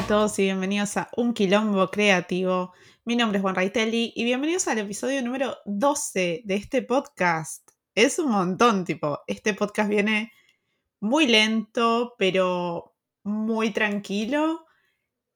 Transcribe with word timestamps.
a 0.00 0.06
todos 0.06 0.38
y 0.38 0.44
bienvenidos 0.44 0.96
a 0.96 1.10
Un 1.14 1.34
Quilombo 1.34 1.90
Creativo. 1.90 2.72
Mi 3.04 3.16
nombre 3.16 3.36
es 3.36 3.42
Juan 3.42 3.54
Raitelli 3.54 4.14
y 4.16 4.24
bienvenidos 4.24 4.66
al 4.66 4.78
episodio 4.78 5.22
número 5.22 5.58
12 5.66 6.40
de 6.42 6.54
este 6.54 6.80
podcast. 6.80 7.68
Es 7.94 8.18
un 8.18 8.30
montón, 8.30 8.86
tipo, 8.86 9.20
este 9.26 9.52
podcast 9.52 9.90
viene 9.90 10.32
muy 11.00 11.26
lento, 11.26 12.14
pero 12.16 12.96
muy 13.24 13.72
tranquilo 13.72 14.64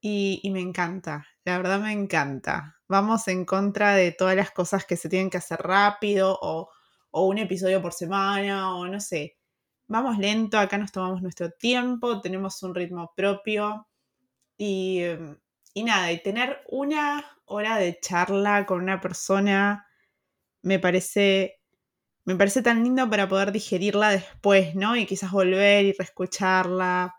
y, 0.01 0.41
me 0.51 0.61
encanta, 0.61 1.27
la 1.45 1.59
verdad 1.59 1.81
me 1.81 1.93
encanta. 1.93 2.81
Vamos 2.89 3.29
en 3.29 3.45
contra 3.45 3.95
de 3.95 4.12
todas 4.12 4.35
las 4.35 4.51
cosas 4.51 4.87
que 4.87 4.96
se 4.96 5.11
tienen 5.11 5.29
que 5.29 5.37
hacer 5.37 5.59
rápido 5.60 6.38
o, 6.41 6.71
o 7.10 7.27
un 7.27 7.37
episodio 7.37 7.83
por 7.83 7.93
semana 7.93 8.74
o 8.74 8.87
no 8.87 8.99
sé. 8.99 9.37
Vamos 9.88 10.16
lento, 10.16 10.59
acá 10.59 10.79
nos 10.79 10.91
tomamos 10.91 11.21
nuestro 11.21 11.51
tiempo, 11.51 12.23
tenemos 12.23 12.62
un 12.62 12.74
ritmo 12.74 13.12
propio 13.15 13.88
y, 14.59 15.01
em, 15.03 15.39
y 15.75 15.85
nada, 15.85 16.13
y 16.13 16.23
tener 16.23 16.63
una 16.69 17.25
hora 17.47 17.79
de 17.79 17.99
charla 18.01 18.67
con 18.67 18.83
una 18.83 19.01
persona 19.01 19.87
me 20.65 20.79
parece, 20.79 21.61
me 22.25 22.37
parece 22.37 22.63
tan 22.63 22.85
lindo 22.85 23.09
para 23.11 23.29
poder 23.29 23.53
digerirla 23.53 24.11
después, 24.11 24.75
¿no? 24.75 24.97
Y 24.97 25.07
quizás 25.07 25.30
volver 25.30 25.85
y 25.85 25.93
reescucharla. 25.93 27.15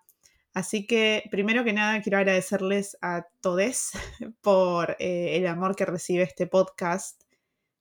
Así 0.54 0.88
que, 0.88 1.24
primero 1.32 1.64
que 1.64 1.74
nada, 1.74 2.02
quiero 2.02 2.18
agradecerles 2.18 2.98
a 3.02 3.28
todos 3.42 3.92
por 4.42 4.98
eh, 5.00 5.38
el 5.38 5.48
amor 5.48 5.76
que 5.76 5.86
recibe 5.86 6.24
este 6.24 6.48
podcast. 6.48 7.22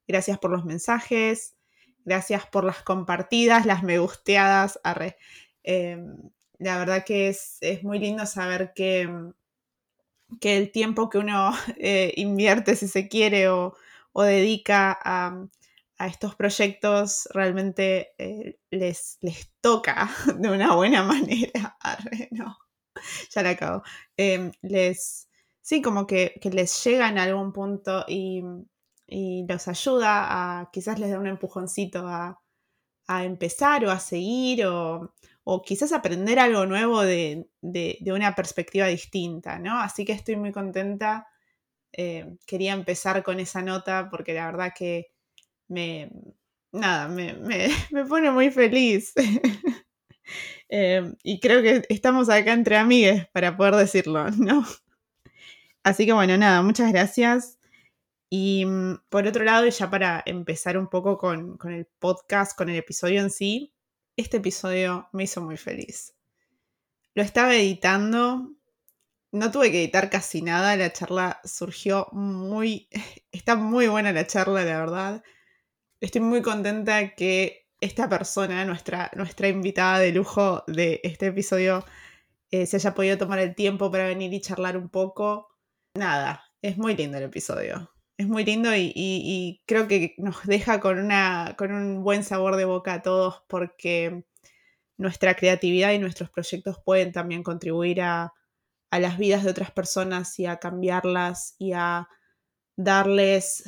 Gracias 0.07 0.39
por 0.39 0.51
los 0.51 0.65
mensajes, 0.67 1.57
gracias 2.05 2.47
por 2.47 2.65
las 2.65 2.83
compartidas, 2.83 3.65
las 3.65 3.83
me 3.83 3.99
gusteadas. 3.99 4.79
Em, 5.63 6.31
la 6.59 6.79
verdad 6.79 7.05
que 7.07 7.29
es, 7.29 7.59
es 7.63 7.83
muy 7.85 7.99
lindo 7.99 8.27
saber 8.27 8.73
que, 8.75 9.09
que 10.41 10.57
el 10.57 10.73
tiempo 10.73 11.09
que 11.09 11.19
uno 11.19 11.53
eh, 11.79 12.13
invierte, 12.17 12.77
si 12.77 12.89
se 12.89 13.09
quiere, 13.09 13.49
o, 13.49 13.75
o 14.13 14.23
dedica 14.23 14.99
a, 15.03 15.47
a, 15.99 16.07
estos 16.07 16.35
proyectos 16.35 17.29
realmente 17.33 18.15
eh, 18.19 18.59
les, 18.71 19.19
les 19.21 19.53
toca 19.61 20.11
de 20.39 20.51
una 20.51 20.75
buena 20.75 21.03
manera. 21.05 21.77
No, 22.31 22.57
ya 23.31 23.43
la 23.43 23.51
acabo. 23.51 23.83
Eh, 24.17 24.51
les, 24.63 25.29
sí, 25.61 25.83
como 25.83 26.07
que, 26.07 26.39
que, 26.41 26.51
les 26.51 26.83
llega 26.85 27.09
en 27.09 27.19
algún 27.19 27.53
punto 27.53 28.05
y, 28.09 28.43
y, 29.07 29.47
los 29.49 29.69
ayuda 29.69 30.61
a, 30.61 30.71
quizás 30.71 30.99
les 30.99 31.11
da 31.11 31.19
un 31.19 31.27
empujoncito 31.27 32.07
a, 32.07 32.41
a 33.07 33.25
empezar 33.25 33.85
o 33.85 33.91
a 33.91 33.99
seguir 33.99 34.65
o 35.45 35.63
quizás 35.63 35.93
aprender 35.93 36.39
algo 36.39 36.65
nuevo 36.67 37.03
de, 37.03 37.47
de, 37.61 37.99
una 38.13 38.35
perspectiva 38.35 38.87
distinta, 38.87 39.59
¿no? 39.59 39.79
Así 39.79 40.05
que 40.05 40.13
estoy 40.13 40.37
muy 40.37 40.53
contenta. 40.53 41.29
Eh, 41.93 42.37
quería 42.47 42.73
empezar 42.73 43.23
con 43.23 43.39
esa 43.41 43.63
nota 43.63 44.09
porque 44.11 44.33
la 44.35 44.47
verdad 44.47 44.73
que 44.77 45.13
me, 45.69 46.11
nada, 46.73 47.09
me, 47.09 47.35
me, 47.35 47.69
me 47.91 48.05
pone 48.07 48.31
muy 48.31 48.51
feliz. 48.51 49.13
eh, 50.71 51.13
y 51.23 51.41
creo 51.41 51.63
que 51.63 51.83
estamos 51.91 52.31
acá 52.31 52.55
entre 52.55 52.79
amigues 52.79 53.29
para 53.29 53.57
poder 53.57 53.77
decirlo, 53.77 54.31
¿no? 54.39 54.65
Así 55.83 56.07
que 56.07 56.15
bueno, 56.15 56.39
nada, 56.39 56.63
muchas 56.63 56.91
gracias. 56.91 57.59
Y 58.31 58.65
mm, 58.65 59.03
por 59.11 59.27
otro 59.27 59.45
lado, 59.45 59.67
ya 59.69 59.91
para 59.91 60.23
empezar 60.25 60.79
un 60.79 60.89
poco 60.89 61.19
con, 61.19 61.59
con 61.59 61.73
el 61.75 61.87
podcast, 61.99 62.57
con 62.57 62.71
el 62.71 62.77
episodio 62.77 63.21
en 63.21 63.31
sí, 63.31 63.74
este 64.17 64.39
episodio 64.39 65.09
me 65.13 65.25
hizo 65.25 65.41
muy 65.43 65.57
feliz. 65.57 66.15
Lo 67.15 67.23
estaba 67.23 67.55
editando, 67.55 68.51
no 69.33 69.51
tuve 69.51 69.71
que 69.71 69.83
editar 69.83 70.11
casi 70.11 70.43
nada, 70.43 70.77
la 70.77 70.93
charla 70.93 71.41
surgió 71.45 72.09
muy, 72.13 72.89
está 73.33 73.57
muy 73.57 73.89
buena 73.89 74.13
la 74.13 74.27
charla, 74.27 74.65
la 74.65 74.79
verdad. 74.79 75.23
Estoy 76.01 76.21
muy 76.21 76.43
contenta 76.43 77.15
que 77.15 77.69
esta 77.81 78.09
persona, 78.09 78.65
nuestra, 78.65 79.11
nuestra 79.15 79.49
invitada 79.49 79.99
de 79.99 80.13
lujo 80.13 80.65
de 80.67 81.01
este 81.03 81.27
episodio, 81.27 81.85
eh, 82.51 82.67
se 82.67 82.77
haya 82.77 82.95
podido 82.95 83.19
tomar 83.19 83.39
el 83.41 83.55
tiempo 83.55 83.91
para 83.91 84.07
venir 84.07 84.33
y 84.33 84.41
charlar 84.41 84.77
un 84.77 84.89
poco. 84.89 85.49
Nada, 85.95 86.45
es 86.63 86.79
muy 86.79 86.97
lindo 86.97 87.19
el 87.19 87.25
episodio. 87.25 87.94
Es 88.17 88.29
muy 88.29 88.45
lindo 88.45 88.71
y, 88.75 89.63
creo 89.67 89.89
que 89.89 90.15
nos 90.19 90.45
deja 90.45 90.81
con, 90.81 91.11
un 91.73 92.05
buen 92.05 92.23
sabor 92.23 92.57
de 92.57 92.65
boca 92.65 92.95
a 92.95 93.03
todos 93.03 93.43
porque 93.49 94.25
nuestra 94.97 95.35
creatividad 95.35 95.93
y 95.93 95.99
nuestros 95.99 96.31
proyectos 96.31 96.79
pueden 96.85 97.13
también 97.13 97.43
contribuir 97.43 98.03
a, 98.03 98.33
las 98.91 99.19
vidas 99.19 99.43
de 99.43 99.51
otras 99.51 99.73
personas 99.73 100.39
y 100.39 100.47
a 100.47 100.59
cambiarlas 100.59 101.57
y 101.59 101.73
a 101.73 102.09
darles, 102.77 103.65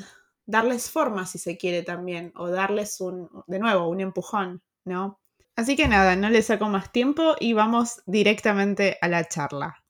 darles 0.47 0.89
forma 0.89 1.27
si 1.27 1.39
se 1.39 1.57
quiere 1.57 1.83
también 1.83 2.33
o 2.37 2.49
darles 2.49 3.01
un, 3.01 3.29
de 3.49 3.59
nuevo, 3.59 3.89
un 3.89 4.01
empujón, 4.01 4.63
¿no? 4.85 5.19
Así 5.57 5.75
que 5.75 5.89
nada, 5.89 6.15
no 6.15 6.31
le 6.31 6.43
saco 6.43 6.69
más 6.69 6.93
tiempo 6.93 7.35
y 7.41 7.55
vamos 7.55 8.03
directamente 8.07 8.99
a 9.01 9.09
la 9.09 9.25
charla. 9.27 9.83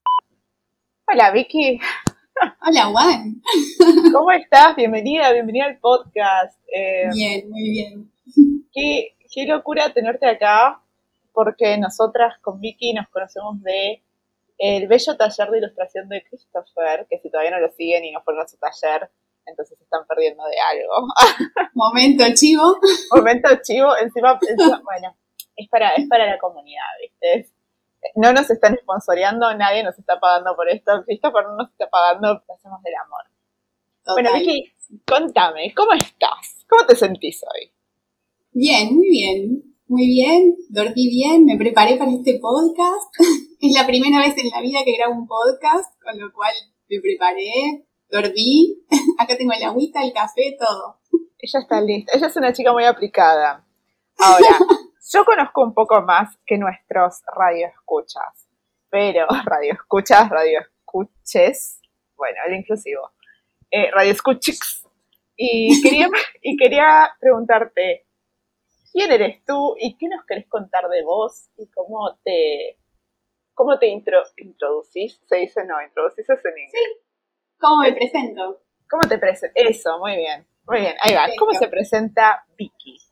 Hola 1.07 1.33
Vicky. 1.33 1.81
Hola, 2.37 2.85
Juan. 2.87 3.41
¿Cómo 4.13 4.31
estás? 4.31 4.77
Bienvenida, 4.77 5.33
bienvenida 5.33 5.67
al 5.67 5.79
podcast. 5.79 6.59
Eh, 6.75 7.09
bien, 7.15 7.49
muy 7.49 7.71
bien. 7.71 8.13
Qué, 8.73 9.17
qué, 9.33 9.47
locura 9.47 9.93
tenerte 9.95 10.27
acá, 10.27 10.83
porque 11.33 11.79
nosotras 11.79 12.39
con 12.43 12.61
Vicky 12.61 12.93
nos 12.93 13.09
conocemos 13.09 13.63
de 13.63 14.03
el 14.59 14.87
bello 14.87 15.17
taller 15.17 15.51
de 15.51 15.59
ilustración 15.59 16.09
de 16.09 16.25
Christopher, 16.25 17.07
que 17.09 17.19
si 17.21 17.31
todavía 17.31 17.53
no 17.53 17.61
lo 17.61 17.73
siguen 17.73 18.05
y 18.05 18.13
no 18.13 18.23
fueron 18.23 18.43
a 18.43 18.49
su 18.49 18.59
taller, 18.59 19.11
entonces 19.47 19.81
están 19.81 20.07
perdiendo 20.07 20.45
de 20.45 20.57
algo. 20.61 21.09
Momento 21.75 22.25
chivo. 22.35 22.77
Momento 23.15 23.49
chivo, 23.63 23.97
encima, 23.97 24.39
encima 24.47 24.83
bueno, 24.85 25.17
es 25.57 25.69
para, 25.69 25.95
es 25.95 26.07
para 26.09 26.27
la 26.27 26.39
comunidad, 26.39 26.85
¿viste? 27.01 27.51
No 28.15 28.33
nos 28.33 28.51
están 28.51 28.77
sponsoreando, 28.77 29.55
nadie 29.55 29.83
nos 29.83 29.99
está 29.99 30.19
pagando 30.21 30.55
por 30.55 30.69
esto, 30.69 31.03
Christopher 31.05 31.45
no 31.45 31.57
nos 31.57 31.71
está 31.71 31.89
pagando, 31.89 32.43
lo 32.47 32.55
hacemos 32.55 32.83
del 32.83 32.95
amor. 32.95 33.23
Total. 34.05 34.23
Bueno, 34.23 34.39
Vicky, 34.39 34.73
contame, 35.07 35.75
¿cómo 35.75 35.93
estás? 35.93 36.65
¿Cómo 36.69 36.87
te 36.87 36.95
sentís 36.95 37.43
hoy? 37.43 37.73
Bien, 38.53 38.95
muy 38.95 39.09
bien, 39.09 39.75
muy 39.89 40.07
bien, 40.07 40.57
dormí 40.69 41.09
bien, 41.09 41.45
me 41.45 41.57
preparé 41.57 41.97
para 41.97 42.11
este 42.11 42.39
podcast. 42.41 43.13
es 43.61 43.75
la 43.75 43.87
primera 43.87 44.19
vez 44.19 44.37
en 44.39 44.49
la 44.51 44.61
vida 44.61 44.81
que 44.85 44.97
grabo 44.97 45.15
un 45.15 45.27
podcast, 45.27 45.93
con 46.03 46.19
lo 46.19 46.33
cual 46.33 46.53
me 46.89 47.01
preparé, 47.01 47.87
dormí, 48.11 48.79
acá 49.19 49.37
tengo 49.37 49.53
el 49.53 49.63
agüita, 49.63 50.03
el 50.03 50.13
café, 50.13 50.57
todo. 50.59 51.01
Ella 51.39 51.61
está 51.61 51.81
lista, 51.81 52.13
ella 52.17 52.27
es 52.29 52.37
una 52.37 52.53
chica 52.53 52.73
muy 52.73 52.85
aplicada. 52.85 53.67
Ahora, 54.19 54.59
yo 55.13 55.25
conozco 55.25 55.63
un 55.63 55.75
poco 55.75 56.03
más 56.03 56.37
que 56.45 56.59
nuestros 56.59 57.23
radioescuchas, 57.35 58.49
pero 58.91 59.27
radioescuchas, 59.45 60.29
radioescuches, 60.29 61.81
bueno, 62.17 62.39
el 62.47 62.57
inclusivo, 62.57 63.13
eh, 63.71 63.91
radioescuchix. 63.91 64.85
Y 65.37 65.81
quería, 65.83 66.09
y 66.41 66.57
quería 66.57 67.11
preguntarte, 67.21 68.07
¿quién 68.93 69.13
eres 69.13 69.45
tú 69.45 69.77
y 69.79 69.97
qué 69.97 70.09
nos 70.09 70.25
querés 70.25 70.49
contar 70.49 70.89
de 70.89 71.03
vos 71.03 71.51
y 71.57 71.69
cómo 71.69 72.19
te, 72.25 72.79
cómo 73.55 73.79
te 73.79 73.87
intro, 73.89 74.23
introducís? 74.37 75.21
Se 75.29 75.37
dice 75.37 75.65
no, 75.65 75.81
introducís 75.83 76.29
es 76.29 76.45
en 76.45 76.59
inglés. 76.59 76.73
Sí, 76.73 77.13
¿cómo 77.59 77.83
me 77.83 77.93
presento? 77.93 78.63
¿Cómo 78.89 79.03
te 79.09 79.19
presento? 79.19 79.53
Eso, 79.55 79.99
muy 79.99 80.17
bien, 80.17 80.47
muy 80.67 80.81
bien, 80.81 80.97
ahí 81.01 81.15
va. 81.15 81.27
¿Cómo 81.39 81.53
se 81.53 81.69
presenta 81.69 82.47
Vicky? 82.57 83.06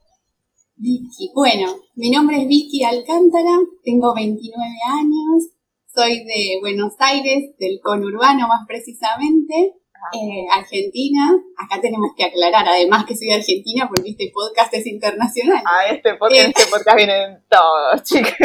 Vicky. 0.76 1.30
Bueno, 1.34 1.76
mi 1.94 2.10
nombre 2.10 2.42
es 2.42 2.48
Vicky 2.48 2.82
Alcántara, 2.84 3.58
tengo 3.84 4.14
29 4.14 4.64
años, 4.86 5.50
soy 5.94 6.24
de 6.24 6.58
Buenos 6.60 6.94
Aires, 6.98 7.56
del 7.58 7.80
conurbano 7.82 8.48
más 8.48 8.66
precisamente, 8.66 9.76
eh, 10.12 10.46
Argentina. 10.52 11.32
Acá 11.56 11.80
tenemos 11.80 12.10
que 12.16 12.24
aclarar, 12.24 12.66
además 12.68 13.04
que 13.06 13.16
soy 13.16 13.28
de 13.28 13.34
Argentina, 13.34 13.88
porque 13.88 14.10
este 14.10 14.32
podcast 14.34 14.74
es 14.74 14.86
internacional. 14.86 15.62
Ah, 15.64 15.86
este 15.86 16.14
podcast, 16.14 16.48
eh. 16.48 16.52
este 16.56 16.70
podcast 16.70 16.96
vienen 16.96 17.42
todos, 17.48 18.02
chicas. 18.04 18.36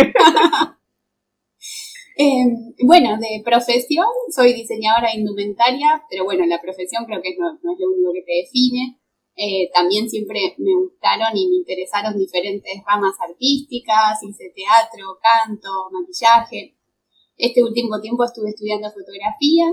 eh, 2.18 2.46
bueno, 2.84 3.18
de 3.18 3.42
profesión 3.44 4.08
soy 4.34 4.54
diseñadora 4.54 5.16
indumentaria, 5.16 6.04
pero 6.10 6.26
bueno, 6.26 6.46
la 6.46 6.62
profesión 6.62 7.06
creo 7.06 7.22
que 7.22 7.36
no, 7.40 7.54
no 7.64 7.74
es 7.74 7.80
lo 7.80 7.90
único 7.90 8.14
que 8.14 8.22
te 8.22 8.36
define. 8.44 9.00
Eh, 9.42 9.72
también 9.74 10.10
siempre 10.10 10.54
me 10.58 10.76
gustaron 10.76 11.32
y 11.34 11.48
me 11.48 11.56
interesaron 11.56 12.18
diferentes 12.18 12.74
ramas 12.86 13.16
artísticas, 13.22 14.22
hice 14.22 14.52
teatro, 14.54 15.18
canto, 15.24 15.70
maquillaje. 15.94 16.76
Este 17.38 17.64
último 17.64 18.02
tiempo 18.02 18.26
estuve 18.26 18.50
estudiando 18.50 18.92
fotografía 18.92 19.64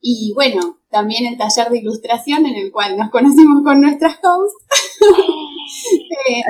y 0.00 0.32
bueno, 0.34 0.80
también 0.90 1.26
el 1.26 1.36
taller 1.36 1.68
de 1.68 1.80
ilustración 1.80 2.46
en 2.46 2.56
el 2.56 2.72
cual 2.72 2.96
nos 2.96 3.10
conocimos 3.12 3.62
con 3.62 3.82
nuestras 3.82 4.18
hosts. 4.24 4.66
eh, 6.28 6.42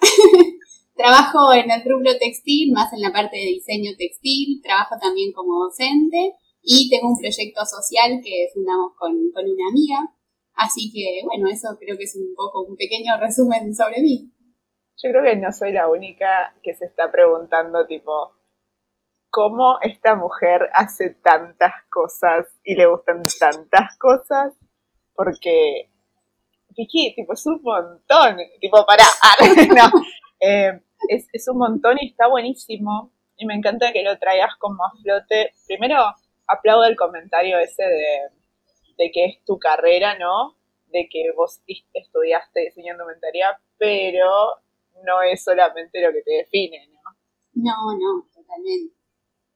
trabajo 0.96 1.52
en 1.52 1.70
el 1.70 1.84
rubro 1.84 2.18
textil, 2.18 2.72
más 2.72 2.92
en 2.92 3.02
la 3.02 3.12
parte 3.12 3.36
de 3.36 3.54
diseño 3.54 3.92
textil, 3.96 4.60
trabajo 4.64 4.96
también 5.00 5.30
como 5.32 5.62
docente 5.62 6.34
Y 6.60 6.90
tengo 6.90 7.10
un 7.10 7.18
proyecto 7.18 7.60
social 7.64 8.20
que 8.20 8.48
fundamos 8.52 8.94
con, 8.98 9.12
con 9.32 9.44
una 9.44 9.68
amiga. 9.70 10.17
Así 10.58 10.90
que, 10.92 11.24
bueno, 11.24 11.48
eso 11.48 11.68
creo 11.78 11.96
que 11.96 12.02
es 12.02 12.16
un 12.16 12.34
poco 12.34 12.64
un 12.64 12.76
pequeño 12.76 13.16
resumen 13.16 13.72
sobre 13.76 14.02
mí. 14.02 14.32
Yo 15.00 15.10
creo 15.10 15.22
que 15.22 15.36
no 15.36 15.52
soy 15.52 15.72
la 15.72 15.88
única 15.88 16.52
que 16.64 16.74
se 16.74 16.86
está 16.86 17.12
preguntando, 17.12 17.86
tipo, 17.86 18.32
¿cómo 19.30 19.78
esta 19.82 20.16
mujer 20.16 20.68
hace 20.74 21.10
tantas 21.10 21.72
cosas 21.88 22.48
y 22.64 22.74
le 22.74 22.86
gustan 22.86 23.22
tantas 23.38 23.96
cosas? 23.98 24.52
Porque, 25.14 25.92
Vicky, 26.76 27.14
tipo, 27.14 27.34
es 27.34 27.46
un 27.46 27.62
montón. 27.62 28.38
Tipo, 28.60 28.84
para, 28.84 29.04
no. 29.76 30.00
Eh, 30.40 30.80
es, 31.08 31.28
es 31.32 31.46
un 31.46 31.58
montón 31.58 31.98
y 32.00 32.08
está 32.08 32.26
buenísimo. 32.26 33.12
Y 33.36 33.46
me 33.46 33.54
encanta 33.54 33.92
que 33.92 34.02
lo 34.02 34.18
traigas 34.18 34.56
como 34.58 34.84
a 34.84 34.90
flote. 35.00 35.52
Primero, 35.68 35.98
aplaudo 36.48 36.84
el 36.84 36.96
comentario 36.96 37.60
ese 37.60 37.84
de, 37.84 38.37
que 39.12 39.24
es 39.26 39.44
tu 39.44 39.58
carrera, 39.58 40.18
¿no? 40.18 40.56
De 40.86 41.08
que 41.08 41.32
vos 41.36 41.60
estudiaste 41.92 42.60
diseño 42.60 42.92
indumentaria, 42.92 43.58
pero 43.78 44.60
no 45.04 45.22
es 45.22 45.42
solamente 45.42 46.00
lo 46.00 46.12
que 46.12 46.22
te 46.22 46.32
define, 46.32 46.88
¿no? 46.88 47.00
No, 47.54 47.98
no, 47.98 48.28
totalmente. 48.34 48.94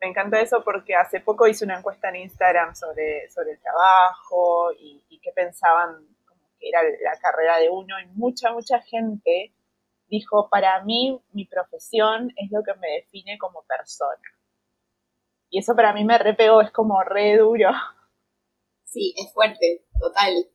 Me 0.01 0.09
encanta 0.09 0.41
eso 0.41 0.63
porque 0.65 0.95
hace 0.95 1.21
poco 1.21 1.47
hice 1.47 1.65
una 1.65 1.79
encuesta 1.79 2.09
en 2.09 2.17
Instagram 2.17 2.75
sobre, 2.75 3.31
sobre 3.31 3.53
el 3.53 3.61
trabajo 3.61 4.73
y, 4.73 5.05
y 5.09 5.21
qué 5.21 5.31
pensaban 5.33 5.95
como 6.27 6.41
que 6.59 6.69
era 6.69 6.83
la 6.83 7.19
carrera 7.21 7.59
de 7.59 7.71
uno 7.71 8.01
y 8.01 8.07
mucha, 8.07 8.53
mucha 8.53 8.81
gente 8.81 9.53
dijo, 10.09 10.49
para 10.51 10.83
mí 10.85 11.21
mi 11.33 11.47
profesión 11.47 12.33
es 12.37 12.51
lo 12.51 12.63
que 12.63 12.75
me 12.75 12.89
define 12.89 13.39
como 13.39 13.63
persona. 13.63 14.21
Y 15.49 15.59
eso 15.59 15.75
para 15.75 15.93
mí 15.93 16.05
me 16.05 16.19
repegó, 16.19 16.61
es 16.61 16.71
como 16.71 17.03
re 17.03 17.37
duro. 17.37 17.71
Sí, 18.93 19.15
es 19.17 19.33
fuerte, 19.33 19.87
total. 19.99 20.51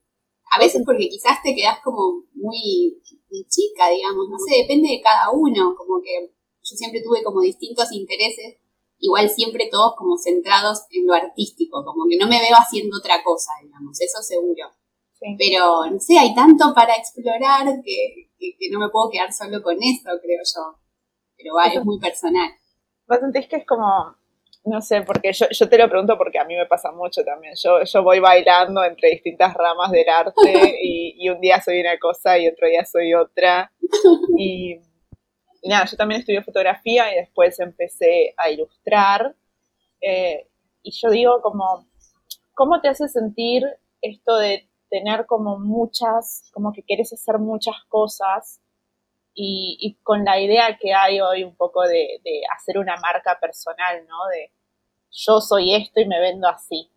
A 0.52 0.60
veces 0.60 0.84
porque 0.86 1.10
quizás 1.10 1.42
te 1.42 1.56
quedas 1.56 1.80
como 1.84 2.24
muy, 2.36 3.02
chica, 3.50 3.90
digamos, 3.90 4.30
no 4.30 4.38
sé, 4.38 4.62
depende 4.62 4.90
de 4.90 5.02
cada 5.02 5.32
uno, 5.32 5.76
como 5.76 6.00
que 6.02 6.30
yo 6.30 6.76
siempre 6.76 7.02
tuve 7.02 7.24
como 7.24 7.42
distintos 7.42 7.92
intereses, 7.92 8.58
igual 9.00 9.30
siempre 9.30 9.70
todos 9.72 9.96
como 9.98 10.18
centrados 10.18 10.86
en 10.92 11.08
lo 11.08 11.14
artístico, 11.14 11.84
como 11.84 12.06
que 12.08 12.18
no 12.18 12.28
me 12.28 12.40
veo 12.40 12.56
haciendo 12.56 12.98
otra 12.98 13.24
cosa, 13.24 13.52
digamos, 13.64 14.00
eso 14.00 14.22
seguro. 14.22 14.70
Pero, 15.40 15.90
no 15.90 16.00
sé, 16.00 16.20
hay 16.20 16.36
tanto 16.36 16.74
para 16.76 16.94
explorar 16.94 17.66
que, 17.84 18.30
que, 18.38 18.70
no 18.70 18.80
me 18.80 18.90
puedo 18.90 19.10
quedar 19.10 19.34
solo 19.34 19.64
con 19.64 19.76
eso, 19.82 20.10
creo 20.22 20.42
yo. 20.46 20.80
Pero 21.36 21.56
va, 21.56 21.66
es 21.66 21.84
muy 21.84 22.00
personal. 22.00 22.52
¿Vos 23.08 23.18
sentís 23.20 23.48
que 23.48 23.56
es 23.58 23.66
como, 23.66 24.16
no 24.68 24.82
sé, 24.82 25.02
porque 25.02 25.32
yo, 25.34 25.46
yo 25.50 25.70
te 25.70 25.78
lo 25.78 25.90
pregunto 25.90 26.18
porque 26.18 26.40
a 26.40 26.46
mí 26.46 26.56
me 26.56 26.66
pasa 26.66 26.92
mucho 26.92 27.24
también. 27.24 27.54
Yo, 27.62 27.84
yo 27.84 28.04
voy 28.04 28.20
bailando 28.20 28.84
entre 28.84 29.10
distintas 29.10 29.54
ramas 29.54 29.92
del 29.92 30.08
arte 30.10 30.34
y, 30.84 31.16
y 31.18 31.30
un 31.30 31.40
día 31.40 31.62
soy 31.62 31.82
una 31.82 31.98
cosa 31.98 32.38
y 32.38 32.48
otro 32.48 32.68
día 32.68 32.86
soy 32.86 33.14
otra. 33.14 33.72
Y, 34.38 34.80
nada, 35.64 35.86
yo 35.86 35.98
también 35.98 36.22
estudié 36.22 36.44
fotografía 36.44 37.12
y 37.12 37.16
después 37.16 37.60
empecé 37.60 38.34
a 38.38 38.50
ilustrar. 38.50 39.36
Eh, 40.02 40.48
y 40.84 40.92
yo 40.92 41.10
digo 41.10 41.42
como, 41.42 41.88
¿cómo 42.54 42.80
te 42.82 42.90
hace 42.90 43.08
sentir 43.08 43.64
esto 44.02 44.38
de 44.38 44.70
tener 44.90 45.26
como 45.26 45.60
muchas, 45.60 46.50
como 46.54 46.72
que 46.72 46.84
quieres 46.84 47.12
hacer 47.12 47.40
muchas 47.40 47.76
cosas 47.90 48.62
y, 49.40 49.98
con 50.02 50.26
la 50.26 50.40
idea 50.40 50.78
que 50.78 50.94
hay 50.94 51.22
hoy 51.22 51.44
un 51.44 51.56
poco 51.56 51.84
de, 51.84 52.20
hacer 52.56 52.80
una 52.80 52.98
marca 52.98 53.38
personal, 53.40 54.06
¿no? 54.08 54.26
De 54.34 54.52
yo 55.12 55.42
soy 55.42 55.76
esto 55.76 56.00
y 56.00 56.08
me 56.08 56.20
vendo 56.20 56.48
así. 56.48 56.90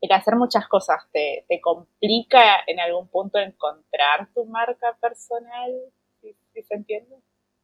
El 0.00 0.12
hacer 0.12 0.36
muchas 0.36 0.66
cosas 0.68 1.02
te, 1.12 1.46
complica 1.60 2.42
en 2.66 2.80
algún 2.80 3.08
punto 3.08 3.38
encontrar 3.38 4.28
tu 4.34 4.44
marca 4.46 4.96
personal, 5.00 5.72
¿Sí, 6.20 6.34
se 6.62 6.74
entiende? 6.74 7.16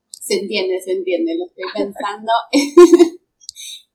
Se 0.08 0.34
entiende, 0.34 0.80
se 0.80 0.92
entiende, 0.92 1.36
lo 1.36 1.46
estoy 1.46 1.64
pensando. 1.74 2.32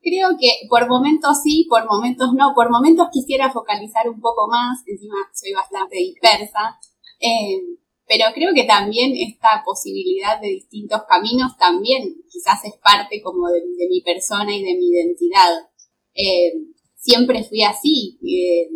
Creo 0.01 0.29
que 0.37 0.67
por 0.69 0.87
momentos 0.89 1.41
sí, 1.41 1.65
por 1.69 1.85
momentos 1.85 2.33
no, 2.33 2.53
por 2.53 2.69
momentos 2.69 3.07
quisiera 3.11 3.49
focalizar 3.51 4.09
un 4.09 4.19
poco 4.19 4.47
más, 4.49 4.83
encima 4.85 5.15
soy 5.33 5.53
bastante 5.53 5.95
dispersa, 5.95 6.77
eh, 7.21 7.61
pero 8.07 8.25
creo 8.33 8.53
que 8.53 8.65
también 8.65 9.13
esta 9.15 9.63
posibilidad 9.65 10.39
de 10.39 10.49
distintos 10.49 11.03
caminos 11.07 11.57
también 11.57 12.15
quizás 12.29 12.63
es 12.65 12.73
parte 12.77 13.21
como 13.21 13.47
de, 13.47 13.61
mi 13.89 14.01
persona 14.01 14.55
y 14.55 14.63
de 14.63 14.75
mi 14.75 14.89
identidad. 14.89 15.69
Eh, 16.13 16.53
siempre 16.95 17.43
fui 17.43 17.63
así, 17.63 18.19
eh, 18.21 18.69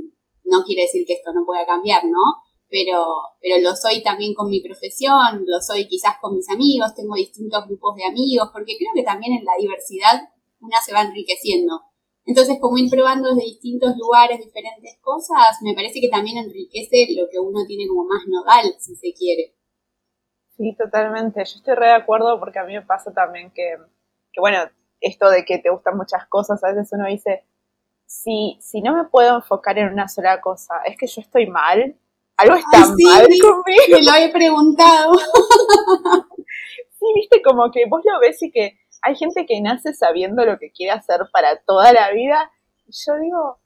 no 0.45 0.63
quiere 0.63 0.83
decir 0.83 1.05
que 1.05 1.13
esto 1.13 1.31
no 1.33 1.45
pueda 1.45 1.65
cambiar, 1.65 2.05
¿no? 2.05 2.43
Pero, 2.69 3.05
pero 3.41 3.59
lo 3.59 3.75
soy 3.75 4.01
también 4.03 4.33
con 4.33 4.49
mi 4.49 4.61
profesión, 4.61 5.43
lo 5.45 5.61
soy 5.61 5.87
quizás 5.87 6.15
con 6.21 6.35
mis 6.35 6.49
amigos, 6.49 6.95
tengo 6.95 7.15
distintos 7.15 7.65
grupos 7.65 7.95
de 7.95 8.05
amigos, 8.05 8.49
porque 8.51 8.75
creo 8.77 8.91
que 8.93 9.03
también 9.03 9.33
en 9.33 9.45
la 9.45 9.53
diversidad 9.59 10.21
una 10.59 10.81
se 10.81 10.93
va 10.93 11.01
enriqueciendo. 11.01 11.81
Entonces, 12.27 12.57
como 12.59 12.77
ir 12.77 12.89
probando 12.89 13.29
desde 13.29 13.47
distintos 13.47 13.95
lugares 13.97 14.39
diferentes 14.39 14.99
cosas, 14.99 15.57
me 15.61 15.73
parece 15.73 16.01
que 16.01 16.09
también 16.09 16.37
enriquece 16.37 17.07
lo 17.15 17.29
que 17.31 17.39
uno 17.39 17.65
tiene 17.65 17.87
como 17.87 18.03
más 18.03 18.23
nodal, 18.27 18.75
si 18.77 18.95
se 18.97 19.13
quiere. 19.13 19.55
Sí, 20.57 20.75
totalmente. 20.77 21.39
Yo 21.45 21.55
estoy 21.55 21.75
re 21.75 21.87
de 21.87 21.93
acuerdo 21.93 22.37
porque 22.37 22.59
a 22.59 22.65
mí 22.65 22.73
me 22.73 22.81
pasa 22.81 23.13
también 23.13 23.49
que, 23.51 23.77
que 24.33 24.41
bueno, 24.41 24.59
esto 24.99 25.29
de 25.29 25.45
que 25.45 25.59
te 25.59 25.69
gustan 25.69 25.95
muchas 25.95 26.27
cosas, 26.27 26.61
a 26.65 26.73
veces 26.73 26.89
uno 26.91 27.07
dice, 27.07 27.45
si, 28.05 28.57
si 28.59 28.81
no 28.81 28.93
me 28.93 29.05
puedo 29.05 29.37
enfocar 29.37 29.77
en 29.77 29.93
una 29.93 30.09
sola 30.09 30.41
cosa, 30.41 30.81
es 30.85 30.97
que 30.97 31.07
yo 31.07 31.21
estoy 31.21 31.47
mal, 31.47 31.95
algo 32.35 32.55
está 32.55 32.79
mal 32.79 33.25
conmigo. 33.25 33.63
Me 33.89 34.03
lo 34.03 34.15
he 34.15 34.29
preguntado. 34.33 35.13
sí, 36.99 37.05
viste, 37.15 37.41
como 37.41 37.71
que 37.71 37.85
vos 37.87 38.01
lo 38.03 38.19
ves 38.19 38.43
y 38.43 38.51
que 38.51 38.77
hay 39.01 39.15
gente 39.15 39.45
que 39.45 39.61
nace 39.61 39.93
sabiendo 39.93 40.45
lo 40.45 40.57
que 40.57 40.71
quiere 40.71 40.91
hacer 40.91 41.21
para 41.31 41.61
toda 41.63 41.93
la 41.93 42.11
vida. 42.11 42.51
Y 42.85 42.91
yo 42.91 43.15
digo, 43.19 43.59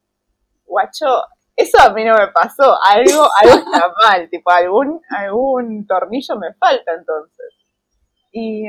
guacho, 0.65 1.23
eso 1.55 1.77
a 1.81 1.93
mí 1.93 2.03
no 2.03 2.15
me 2.17 2.27
pasó. 2.27 2.75
Algo, 2.83 3.27
algo 3.41 3.55
está 3.55 3.93
mal, 4.03 4.29
tipo, 4.29 4.51
algún, 4.51 5.01
algún 5.09 5.85
tornillo 5.87 6.35
me 6.37 6.53
falta 6.55 6.93
entonces. 6.93 7.55
Y, 8.31 8.67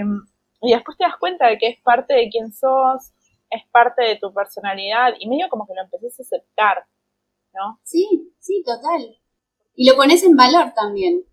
y 0.62 0.72
después 0.72 0.96
te 0.96 1.04
das 1.04 1.16
cuenta 1.18 1.48
de 1.48 1.58
que 1.58 1.68
es 1.68 1.82
parte 1.82 2.14
de 2.14 2.28
quién 2.30 2.52
sos, 2.52 3.12
es 3.50 3.62
parte 3.70 4.02
de 4.04 4.16
tu 4.16 4.32
personalidad, 4.32 5.14
y 5.18 5.28
medio 5.28 5.48
como 5.48 5.66
que 5.66 5.74
lo 5.74 5.82
empecés 5.82 6.18
a 6.18 6.22
aceptar, 6.22 6.86
¿no? 7.52 7.80
Sí, 7.82 8.32
sí, 8.38 8.62
total. 8.64 9.16
Y 9.74 9.88
lo 9.88 9.96
pones 9.96 10.22
en 10.22 10.36
valor 10.36 10.72
también. 10.74 11.24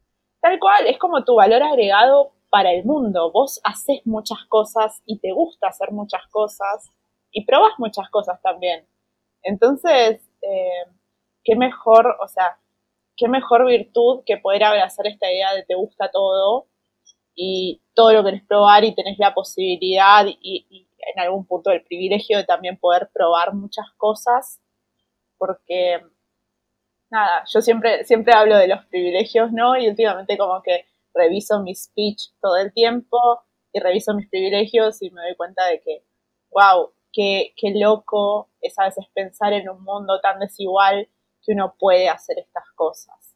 Tal 0.41 0.59
cual, 0.59 0.87
es 0.87 0.97
como 0.97 1.23
tu 1.23 1.35
valor 1.35 1.61
agregado 1.63 2.33
para 2.49 2.71
el 2.71 2.85
mundo. 2.85 3.31
Vos 3.31 3.59
haces 3.63 4.01
muchas 4.05 4.39
cosas 4.47 5.01
y 5.05 5.19
te 5.19 5.31
gusta 5.31 5.67
hacer 5.67 5.91
muchas 5.91 6.25
cosas 6.31 6.89
y 7.31 7.45
probas 7.45 7.73
muchas 7.77 8.09
cosas 8.09 8.41
también. 8.41 8.85
Entonces, 9.43 10.21
eh, 10.41 10.85
qué 11.43 11.55
mejor, 11.55 12.17
o 12.21 12.27
sea, 12.27 12.57
qué 13.15 13.27
mejor 13.27 13.65
virtud 13.65 14.23
que 14.25 14.37
poder 14.37 14.63
abrazar 14.63 15.07
esta 15.07 15.31
idea 15.31 15.53
de 15.53 15.63
te 15.63 15.75
gusta 15.75 16.09
todo 16.11 16.67
y 17.35 17.81
todo 17.93 18.13
lo 18.13 18.23
querés 18.23 18.43
probar 18.45 18.83
y 18.83 18.95
tenés 18.95 19.17
la 19.19 19.33
posibilidad 19.33 20.25
y, 20.25 20.65
y 20.69 20.87
en 21.15 21.19
algún 21.21 21.45
punto 21.45 21.71
el 21.71 21.83
privilegio 21.83 22.37
de 22.37 22.43
también 22.45 22.77
poder 22.77 23.09
probar 23.13 23.53
muchas 23.53 23.87
cosas, 23.97 24.59
porque 25.37 26.01
nada, 27.09 27.43
yo 27.51 27.61
siempre, 27.61 28.03
siempre 28.05 28.33
hablo 28.33 28.57
de 28.57 28.67
los 28.67 28.85
privilegios, 28.85 29.51
¿no? 29.51 29.77
Y 29.77 29.87
últimamente 29.87 30.37
como 30.37 30.61
que 30.61 30.85
reviso 31.13 31.61
mi 31.61 31.75
speech 31.75 32.31
todo 32.41 32.57
el 32.57 32.73
tiempo 32.73 33.17
y 33.71 33.79
reviso 33.79 34.13
mis 34.13 34.29
privilegios 34.29 35.01
y 35.01 35.11
me 35.11 35.21
doy 35.21 35.35
cuenta 35.35 35.65
de 35.67 35.81
que, 35.81 36.05
wow, 36.51 36.91
qué, 37.11 37.53
qué 37.55 37.71
loco 37.75 38.49
es 38.61 38.77
a 38.79 38.85
veces 38.85 39.05
pensar 39.13 39.53
en 39.53 39.69
un 39.69 39.83
mundo 39.83 40.19
tan 40.21 40.39
desigual 40.39 41.09
que 41.41 41.53
uno 41.53 41.75
puede 41.77 42.09
hacer 42.09 42.39
estas 42.39 42.65
cosas. 42.75 43.35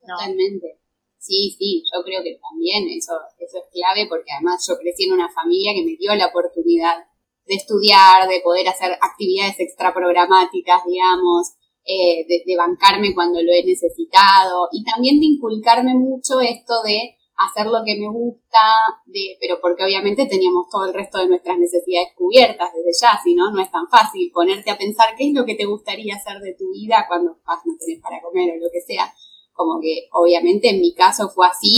Totalmente. 0.00 0.80
Sí, 1.18 1.56
sí, 1.58 1.82
yo 1.92 2.04
creo 2.04 2.22
que 2.22 2.38
también 2.38 2.86
eso, 2.96 3.14
eso 3.38 3.58
es 3.58 3.64
clave 3.72 4.06
porque 4.08 4.30
además 4.30 4.64
yo 4.68 4.78
crecí 4.78 5.06
en 5.06 5.14
una 5.14 5.28
familia 5.28 5.72
que 5.74 5.84
me 5.84 5.96
dio 5.96 6.14
la 6.14 6.28
oportunidad 6.28 7.04
de 7.46 7.54
estudiar, 7.54 8.28
de 8.28 8.40
poder 8.42 8.68
hacer 8.68 8.92
actividades 9.00 9.58
extraprogramáticas, 9.58 10.84
digamos, 10.86 11.54
eh, 11.86 12.26
de, 12.26 12.56
bancarme 12.56 13.14
cuando 13.14 13.40
lo 13.40 13.52
he 13.52 13.64
necesitado 13.64 14.68
y 14.72 14.82
también 14.82 15.20
de 15.20 15.26
inculcarme 15.26 15.94
mucho 15.94 16.40
esto 16.40 16.82
de 16.82 17.16
hacer 17.36 17.66
lo 17.66 17.84
que 17.84 17.94
me 17.94 18.08
gusta, 18.08 18.58
de, 19.06 19.36
pero 19.40 19.60
porque 19.60 19.84
obviamente 19.84 20.26
teníamos 20.26 20.66
todo 20.68 20.86
el 20.86 20.94
resto 20.94 21.18
de 21.18 21.28
nuestras 21.28 21.58
necesidades 21.58 22.08
cubiertas 22.16 22.72
desde 22.74 22.90
ya, 23.00 23.20
si 23.22 23.34
no, 23.34 23.52
no 23.52 23.62
es 23.62 23.70
tan 23.70 23.86
fácil 23.88 24.32
ponerte 24.32 24.70
a 24.70 24.78
pensar 24.78 25.14
qué 25.16 25.28
es 25.28 25.34
lo 25.34 25.44
que 25.44 25.54
te 25.54 25.64
gustaría 25.64 26.16
hacer 26.16 26.40
de 26.40 26.54
tu 26.54 26.72
vida 26.72 27.04
cuando 27.06 27.38
no 27.38 27.76
tenés 27.78 28.02
para 28.02 28.20
comer 28.20 28.50
o 28.50 28.64
lo 28.64 28.70
que 28.72 28.80
sea. 28.80 29.12
Como 29.52 29.80
que 29.80 30.08
obviamente 30.12 30.70
en 30.70 30.80
mi 30.80 30.92
caso 30.92 31.28
fue 31.28 31.46
así 31.46 31.70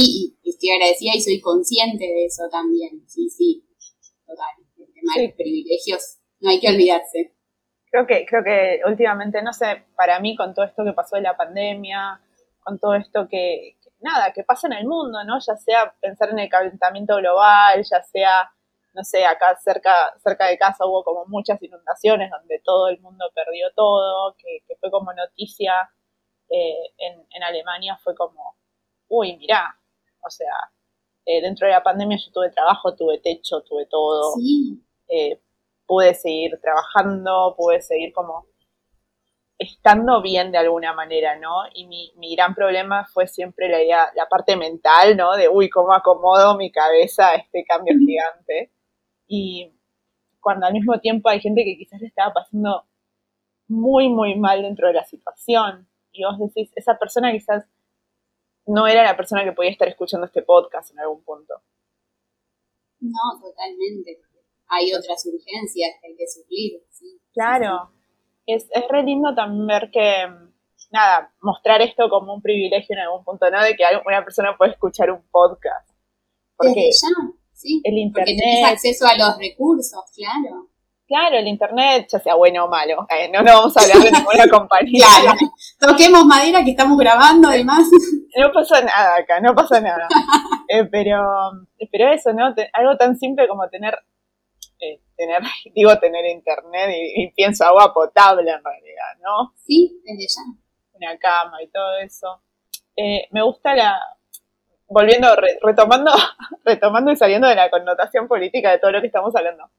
y, 0.43 0.51
estoy 0.51 0.71
agradecida 0.71 1.15
y 1.15 1.21
soy 1.21 1.41
consciente 1.41 2.05
de 2.05 2.25
eso 2.25 2.45
también. 2.51 3.05
Sí, 3.07 3.29
sí, 3.29 3.63
total. 4.27 4.57
El 4.79 4.93
tema 4.93 5.13
de 5.17 5.27
los 5.27 5.37
privilegios 5.37 6.19
no 6.41 6.49
hay 6.49 6.61
que 6.61 6.69
olvidarse. 6.69 7.38
Creo 7.91 8.07
que, 8.07 8.27
creo 8.27 8.45
que 8.45 8.81
últimamente, 8.87 9.43
no 9.43 9.53
sé, 9.53 9.85
para 9.97 10.21
mí 10.21 10.37
con 10.37 10.55
todo 10.55 10.65
esto 10.65 10.85
que 10.85 10.93
pasó 10.93 11.17
de 11.17 11.23
la 11.23 11.37
pandemia, 11.37 12.21
con 12.61 12.79
todo 12.79 12.95
esto 12.95 13.29
que, 13.29 13.77
nada, 14.01 14.33
que 14.33 14.45
pasa 14.45 14.67
en 14.67 14.75
el 14.75 14.87
mundo, 14.87 15.23
¿no? 15.25 15.39
Ya 15.39 15.57
sea 15.57 15.95
pensar 16.01 16.31
en 16.31 16.39
el 16.39 16.49
calentamiento 16.49 17.17
global, 17.17 17.83
ya 17.83 18.03
sea, 18.03 18.51
no 18.95 19.05
sé, 19.05 19.25
acá 19.25 19.57
cerca, 19.57 20.15
cerca 20.23 20.47
de 20.47 20.59
casa 20.59 20.87
hubo 20.87 21.05
como 21.05 21.27
muchas 21.27 21.63
inundaciones 21.63 22.31
donde 22.31 22.61
todo 22.65 22.89
el 22.89 23.01
mundo 23.01 23.31
perdió 23.35 23.71
todo, 23.75 24.35
que, 24.37 24.63
fue 24.81 24.91
como 24.91 25.13
noticia 25.13 25.91
eh, 26.51 26.93
en, 26.99 27.27
en, 27.31 27.43
Alemania, 27.43 27.99
fue 28.03 28.15
como, 28.15 28.57
uy, 29.09 29.37
mirá, 29.37 29.77
o 30.21 30.31
sea, 30.31 30.53
eh, 31.25 31.43
dentro 31.43 31.67
de 31.67 31.75
la 31.75 31.83
pandemia 31.83 32.17
yo 32.17 32.33
tuve 32.33 32.51
trabajo, 32.51 32.95
tuve 32.95 33.19
techo, 33.19 33.61
tuve 33.63 33.87
todo. 33.87 34.33
Sí. 34.37 34.83
Eh, 35.09 35.41
pude 35.89 36.15
seguir 36.15 36.61
trabajando, 36.61 37.55
pude 37.57 37.81
seguir 37.81 38.13
como 38.13 38.47
estando 39.59 40.23
bien 40.23 40.53
de 40.53 40.59
alguna 40.59 40.93
manera, 40.93 41.37
¿no? 41.37 41.63
Y 41.75 41.87
mi, 41.87 42.13
mi 42.17 42.37
gran 42.37 42.55
problema 42.55 43.07
fue 43.07 43.27
siempre 43.27 43.69
la 43.69 43.83
idea, 43.83 44.13
la 44.15 44.29
parte 44.29 44.57
mental, 44.57 45.17
¿no? 45.17 45.35
De, 45.35 45.49
uy, 45.49 45.69
cómo 45.69 45.93
acomodo 45.95 46.57
mi 46.57 46.71
cabeza 46.71 47.31
a 47.31 47.35
este 47.37 47.65
cambio 47.65 47.95
gigante. 47.99 48.71
Y 49.27 49.73
cuando 50.41 50.67
al 50.67 50.75
mismo 50.75 51.01
tiempo 51.01 51.29
hay 51.29 51.41
gente 51.41 51.65
que 51.65 51.77
quizás 51.77 52.01
le 52.01 52.07
estaba 52.07 52.33
pasando 52.35 52.85
muy, 53.67 54.09
muy 54.11 54.39
mal 54.39 54.63
dentro 54.63 54.89
de 54.89 54.95
la 54.95 55.05
situación. 55.05 55.89
Y 56.13 56.25
vos 56.25 56.39
decís, 56.39 56.71
esa 56.77 56.99
persona 56.99 57.33
quizás 57.33 57.65
no 58.67 58.87
era 58.87 59.03
la 59.03 59.17
persona 59.17 59.43
que 59.43 59.53
podía 59.53 59.71
estar 59.71 59.89
escuchando 59.89 60.27
este 60.27 60.43
podcast 60.43 60.93
en 60.93 61.01
algún 61.01 61.25
punto. 61.25 61.55
No, 63.01 63.41
totalmente. 63.41 64.21
Hay 64.69 64.93
otras 64.93 65.25
urgencias 65.27 65.91
que 66.01 66.09
hay 66.09 66.17
que 66.17 66.27
suplir. 66.27 66.83
¿sí? 66.91 67.21
Claro, 67.33 67.91
es, 68.47 68.67
es 68.71 68.85
re 68.89 69.03
lindo 69.03 69.35
también 69.35 69.67
ver 69.67 69.91
que, 69.93 70.27
nada, 70.91 71.33
mostrar 71.41 71.83
esto 71.83 72.09
como 72.09 72.35
un 72.35 72.43
privilegio 72.43 72.95
en 72.95 73.01
algún 73.01 73.25
punto, 73.25 73.51
¿no? 73.51 73.63
De 73.63 73.77
que 73.77 73.85
una 74.07 74.25
persona 74.25 74.57
puede 74.57 74.73
escuchar 74.73 75.11
un 75.11 75.23
podcast. 75.31 75.89
Porque 76.57 76.91
ya, 76.91 77.09
sí. 77.53 77.81
El 77.85 77.99
internet. 77.99 78.37
Porque 78.37 78.43
tenés 78.43 78.73
acceso 78.73 79.07
a 79.07 79.17
los 79.17 79.39
recursos, 79.39 80.01
claro. 80.15 80.69
Claro, 81.07 81.39
el 81.39 81.49
internet, 81.49 82.07
ya 82.13 82.19
sea 82.19 82.35
bueno 82.35 82.67
o 82.67 82.69
malo. 82.69 83.07
Eh, 83.09 83.31
no, 83.33 83.41
no 83.43 83.53
vamos 83.55 83.77
a 83.77 83.81
hablar 83.81 83.99
de 83.99 84.13
ninguna 84.13 84.47
compañía. 84.51 85.07
Claro. 85.23 85.39
Toquemos 85.79 86.27
madera 86.27 86.63
que 86.63 86.73
estamos 86.73 86.99
grabando, 86.99 87.49
además. 87.49 87.89
No 88.37 88.53
pasa 88.53 88.83
nada 88.83 89.17
acá, 89.17 89.41
no 89.41 89.55
pasa 89.55 89.81
nada. 89.81 90.07
Eh, 90.71 90.85
pero, 90.85 91.19
pero 91.91 92.13
eso, 92.13 92.31
¿no? 92.35 92.55
algo 92.75 92.97
tan 92.99 93.17
simple 93.17 93.49
como 93.49 93.67
tener 93.71 93.99
tener, 95.19 95.43
digo 95.75 95.99
tener 95.99 96.25
internet 96.27 96.91
y, 96.95 97.31
pienso 97.33 97.65
agua 97.65 97.93
potable 97.93 98.51
en 98.51 98.65
realidad, 98.65 99.19
¿no? 99.21 99.53
Sí, 99.57 100.01
desde 100.05 100.27
ya. 100.27 100.43
Una 100.95 101.19
cama 101.19 101.63
y 101.63 101.69
todo 101.69 101.99
eso. 101.99 102.43
Eh, 102.97 103.29
me 103.31 103.43
gusta 103.43 103.75
la, 103.75 104.01
volviendo, 104.89 105.29
retomando, 105.63 106.11
retomando 106.65 107.13
y 107.13 107.17
saliendo 107.17 107.47
de 107.47 107.55
la 107.55 107.71
connotación 107.71 108.27
política 108.27 108.71
de 108.71 108.79
todo 108.79 108.93
lo 108.93 109.01
que 109.01 109.07
estamos 109.09 109.35
hablando. 109.37 109.71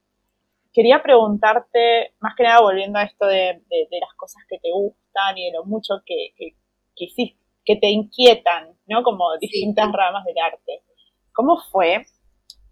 Quería 0.71 1.01
preguntarte, 1.01 2.13
más 2.19 2.35
que 2.35 2.43
nada 2.43 2.61
volviendo 2.61 2.99
a 2.99 3.03
esto 3.03 3.25
de, 3.25 3.59
las 3.69 4.13
cosas 4.15 4.43
que 4.47 4.59
te 4.59 4.71
gustan 4.71 5.37
y 5.37 5.45
de 5.45 5.57
lo 5.57 5.65
mucho 5.65 5.95
que, 6.05 6.33
que, 6.37 6.55
que, 7.65 7.75
te 7.75 7.87
inquietan, 7.87 8.77
¿no? 8.87 9.01
Como 9.03 9.35
distintas 9.39 9.91
ramas 9.91 10.23
del 10.25 10.37
arte. 10.37 10.83
¿Cómo 11.33 11.57
fue 11.71 12.05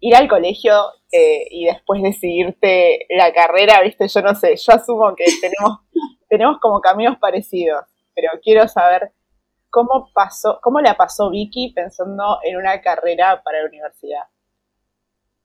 ir 0.00 0.14
al 0.14 0.28
colegio 0.28 0.74
eh, 1.10 1.46
y 1.50 1.64
después 1.64 2.02
decidirte 2.02 3.06
la 3.10 3.32
carrera, 3.32 3.80
viste, 3.82 4.08
yo 4.08 4.22
no 4.22 4.34
sé, 4.34 4.56
yo 4.56 4.72
asumo 4.72 5.14
que 5.16 5.24
tenemos, 5.40 5.80
tenemos 6.28 6.58
como 6.60 6.80
caminos 6.80 7.18
parecidos, 7.18 7.84
pero 8.14 8.30
quiero 8.42 8.68
saber 8.68 9.12
cómo 9.70 10.10
pasó, 10.12 10.60
cómo 10.62 10.80
la 10.80 10.96
pasó 10.96 11.30
Vicky 11.30 11.72
pensando 11.72 12.38
en 12.44 12.56
una 12.56 12.80
carrera 12.80 13.42
para 13.42 13.62
la 13.62 13.68
universidad. 13.68 14.24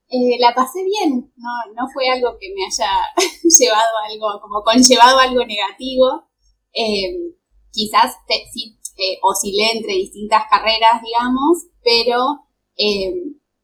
Eh, 0.10 0.38
la 0.40 0.54
pasé 0.54 0.84
bien, 0.84 1.32
no, 1.38 1.74
no 1.76 1.88
fue 1.92 2.08
algo 2.10 2.38
que 2.40 2.54
me 2.54 2.66
haya 2.66 2.92
llevado 3.60 3.98
algo, 4.10 4.42
como 4.42 4.62
conllevado 4.62 5.18
algo 5.20 5.44
negativo. 5.46 6.30
Eh, 6.74 7.34
quizás 7.72 8.18
sí 8.52 8.78
oscilé 9.24 9.72
entre 9.74 9.94
distintas 9.94 10.44
carreras, 10.50 11.02
digamos, 11.02 11.68
pero 11.84 12.48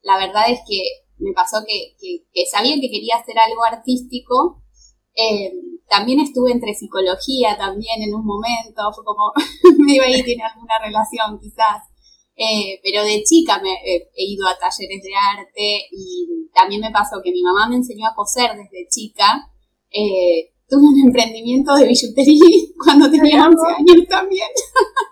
la 0.02 0.18
verdad 0.18 0.50
es 0.50 0.60
que 0.68 0.82
me 1.18 1.34
pasó 1.34 1.58
que, 1.68 1.96
que, 2.00 2.46
sabía 2.46 2.76
que 2.76 2.90
quería 2.90 3.18
hacer 3.18 3.36
algo 3.38 3.64
artístico. 3.64 4.62
Eh, 5.16 5.52
también 5.90 6.20
estuve 6.20 6.52
entre 6.52 6.74
psicología 6.74 7.58
también 7.58 8.02
en 8.02 8.14
un 8.14 8.26
momento, 8.26 8.82
fue 8.94 9.04
como, 9.04 9.34
me 9.86 9.96
iba 9.96 10.06
ahí, 10.06 10.24
tiene 10.24 10.44
alguna 10.44 10.80
relación 10.82 11.40
quizás. 11.40 11.84
Eh, 12.36 12.80
pero 12.82 13.04
de 13.04 13.22
chica 13.24 13.60
me, 13.62 13.74
he 13.84 14.24
ido 14.24 14.48
a 14.48 14.58
talleres 14.58 15.04
de 15.04 15.12
arte 15.14 15.88
y 15.92 16.48
también 16.54 16.80
me 16.80 16.92
pasó 16.92 17.18
que 17.22 17.32
mi 17.32 17.42
mamá 17.42 17.68
me 17.68 17.76
enseñó 17.76 18.08
a 18.08 18.16
coser 18.16 18.52
desde 18.56 18.88
chica. 18.90 19.52
Eh, 19.92 20.54
tuve 20.70 20.88
un 20.88 21.08
emprendimiento 21.08 21.76
de 21.76 21.88
billutería 21.88 22.40
cuando 22.84 23.12
tenía 23.12 23.46
11 23.46 23.58
años 23.78 24.08
también. 24.08 24.48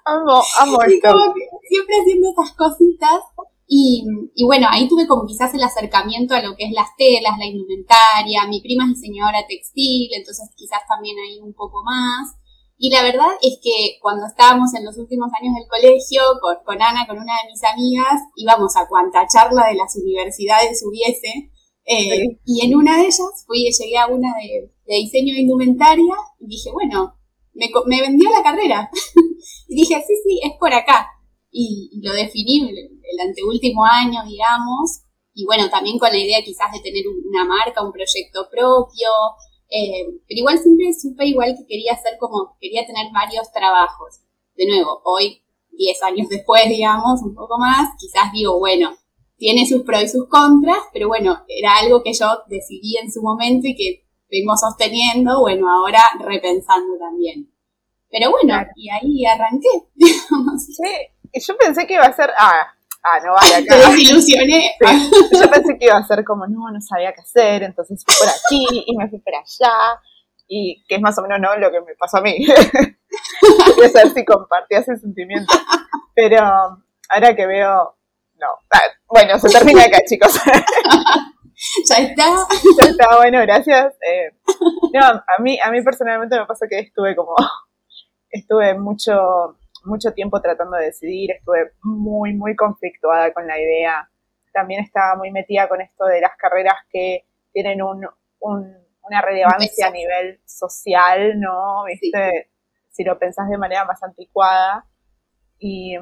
Amo, 0.06 0.42
amo 0.60 0.78
siempre 1.68 1.96
haciendo 2.00 2.30
estas 2.30 2.54
cositas. 2.54 3.22
Y, 3.70 4.06
bueno, 4.46 4.68
ahí 4.72 4.88
tuve 4.88 5.08
como 5.08 5.28
quizás 5.28 5.54
el 5.54 5.62
acercamiento 5.62 6.34
a 6.34 6.42
lo 6.42 6.56
que 6.56 6.66
es 6.66 6.72
las 6.72 6.96
telas, 6.98 7.38
la 7.38 7.46
indumentaria. 7.46 8.48
Mi 8.48 8.62
prima 8.62 8.86
es 8.86 9.02
diseñadora 9.02 9.46
textil, 9.46 10.10
entonces 10.14 10.50
quizás 10.56 10.80
también 10.88 11.18
ahí 11.20 11.40
un 11.42 11.54
poco 11.54 11.84
más. 11.84 12.38
Y 12.78 12.92
la 12.92 13.04
verdad 13.04 13.28
es 13.42 13.60
que 13.62 13.98
cuando 14.02 14.26
estábamos 14.26 14.74
en 14.74 14.86
los 14.86 14.98
últimos 14.98 15.30
años 15.34 15.54
del 15.56 15.68
colegio, 15.68 16.22
con, 16.64 16.82
Ana, 16.82 17.06
con 17.08 17.18
una 17.18 17.34
de 17.44 17.52
mis 17.52 17.64
amigas, 17.64 18.22
íbamos 18.38 18.78
a 18.78 18.88
cuanta 18.88 19.28
charla 19.28 19.68
de 19.68 19.76
las 19.76 19.96
universidades 19.98 20.84
hubiese. 20.88 21.52
Eh, 21.84 22.40
y 22.46 22.66
en 22.66 22.76
una 22.76 22.98
de 22.98 23.04
ellas 23.04 23.44
fui, 23.46 23.70
llegué 23.72 23.98
a 23.98 24.08
una 24.08 24.34
de, 24.36 24.72
diseño 24.86 25.34
de 25.34 25.42
indumentaria 25.42 26.16
y 26.40 26.48
dije, 26.48 26.72
bueno, 26.72 27.16
me, 27.54 27.70
me 27.88 28.02
vendió 28.02 28.30
la 28.30 28.44
carrera. 28.44 28.90
y 29.68 29.76
dije, 29.76 29.96
sí, 30.08 30.14
sí, 30.24 30.40
es 30.44 30.54
por 30.58 30.74
acá 30.74 31.17
y, 31.52 32.02
lo 32.04 32.14
definí 32.14 32.70
el, 32.70 33.20
anteúltimo 33.20 33.84
año, 33.86 34.22
digamos, 34.28 35.02
y 35.34 35.46
bueno, 35.46 35.70
también 35.70 35.98
con 35.98 36.12
la 36.12 36.18
idea 36.18 36.44
quizás 36.44 36.72
de 36.72 36.80
tener 36.80 37.04
una 37.08 37.46
marca, 37.46 37.84
un 37.84 37.92
proyecto 37.92 38.48
propio, 38.50 39.10
eh, 39.70 40.06
pero 40.28 40.40
igual 40.40 40.60
siempre 40.60 40.94
supe 40.94 41.26
igual 41.26 41.56
que 41.58 41.66
quería 41.66 41.94
hacer 41.94 42.18
como, 42.20 42.58
quería 42.60 42.86
tener 42.86 43.08
varios 43.14 43.52
trabajos. 43.52 44.22
De 44.56 44.68
nuevo, 44.68 45.02
hoy, 45.04 45.44
10 45.72 46.04
años 46.04 46.30
después, 46.30 46.68
digamos, 46.68 47.22
un 47.22 47.36
poco 47.36 47.58
más, 47.60 47.90
quizás 48.00 48.32
digo, 48.32 48.58
bueno, 48.60 48.96
tiene 49.38 49.68
sus 49.68 49.84
pros 49.84 50.04
y 50.04 50.08
sus 50.08 50.28
contras, 50.28 50.80
pero 50.92 51.08
bueno, 51.08 51.44
era 51.48 51.78
algo 51.78 52.02
que 52.04 52.14
yo 52.14 52.26
decidí 52.48 52.98
en 52.98 53.12
su 53.12 53.22
momento 53.22 53.68
y 53.68 53.76
que 53.76 54.08
vengo 54.30 54.56
sosteniendo, 54.58 55.40
bueno, 55.42 55.68
ahora 55.70 56.02
repensando 56.20 56.98
también. 57.00 57.52
Pero 58.10 58.32
bueno, 58.32 58.56
y 58.76 58.90
ahí 58.90 59.26
arranqué. 59.26 59.70
Sí, 60.58 60.84
y 61.32 61.40
yo 61.40 61.58
pensé 61.58 61.86
que 61.86 61.96
iba 61.96 62.06
a 62.06 62.14
ser, 62.14 62.32
ah, 62.38 62.74
ah 63.04 63.20
no 63.24 63.34
vale 63.34 63.56
acá. 63.56 63.76
Te 63.76 63.92
desilusioné. 63.92 64.72
Yo 65.32 65.50
pensé 65.50 65.78
que 65.78 65.86
iba 65.86 65.98
a 65.98 66.08
ser 66.08 66.24
como, 66.24 66.48
no, 66.48 66.72
no 66.72 66.82
sabía 66.82 67.14
qué 67.14 67.22
hacer, 67.22 67.64
entonces 67.64 68.04
fui 68.06 68.16
por 68.18 68.28
aquí 68.28 68.84
y 68.86 68.98
me 68.98 69.10
fui 69.10 69.20
por 69.20 69.36
allá. 69.36 70.02
Y 70.48 70.86
que 70.88 70.96
es 70.96 71.02
más 71.02 71.18
o 71.18 71.22
menos 71.22 71.40
no 71.42 71.58
lo 71.58 71.72
que 71.72 71.82
me 71.82 71.96
pasó 71.96 72.18
a 72.18 72.22
mí. 72.22 72.38
Quería 73.76 73.90
saber 73.90 74.14
si 74.14 74.26
compartía 74.26 74.80
ese 74.80 74.98
sentimiento. 74.98 75.54
Pero 76.16 76.40
ahora 77.10 77.36
que 77.36 77.46
veo, 77.46 77.98
no. 78.40 78.48
Ah, 78.74 78.80
bueno, 79.08 79.38
se 79.40 79.50
termina 79.50 79.84
acá, 79.84 80.00
chicos. 80.08 80.40
ya 81.90 81.98
está. 81.98 82.26
Ya 82.82 82.90
está, 82.90 83.18
bueno, 83.18 83.42
gracias. 83.42 83.94
Eh, 84.08 84.32
no, 84.94 85.06
a 85.06 85.42
mí, 85.42 85.60
a 85.62 85.72
mí 85.72 85.82
personalmente 85.82 86.40
me 86.40 86.46
pasa 86.46 86.68
que 86.70 86.80
estuve 86.80 87.16
como, 87.16 87.36
estuve 88.30 88.78
mucho 88.78 89.58
mucho 89.88 90.14
tiempo 90.14 90.42
tratando 90.42 90.78
de 90.78 90.86
decidir, 90.86 91.32
estuve 91.32 91.72
muy, 91.82 92.34
muy 92.34 92.56
conflictuada 92.56 93.34
con 93.34 93.48
la 93.48 93.60
idea. 93.60 94.10
También 94.54 94.84
estaba 94.84 95.16
muy 95.16 95.32
metida 95.32 95.68
con 95.68 95.82
esto 95.82 96.06
de 96.06 96.22
las 96.22 96.36
carreras 96.38 96.76
que 96.92 97.26
tienen 97.54 97.82
un, 97.82 98.08
una 98.40 99.22
relevancia 99.22 99.88
a 99.88 99.92
nivel 99.92 100.40
social, 100.46 101.40
¿no? 101.40 101.86
¿Viste? 101.86 102.52
Si 102.90 103.04
lo 103.04 103.18
pensás 103.18 103.50
de 103.50 103.58
manera 103.58 103.86
más 103.86 104.04
anticuada. 104.04 104.86
Y, 105.60 105.96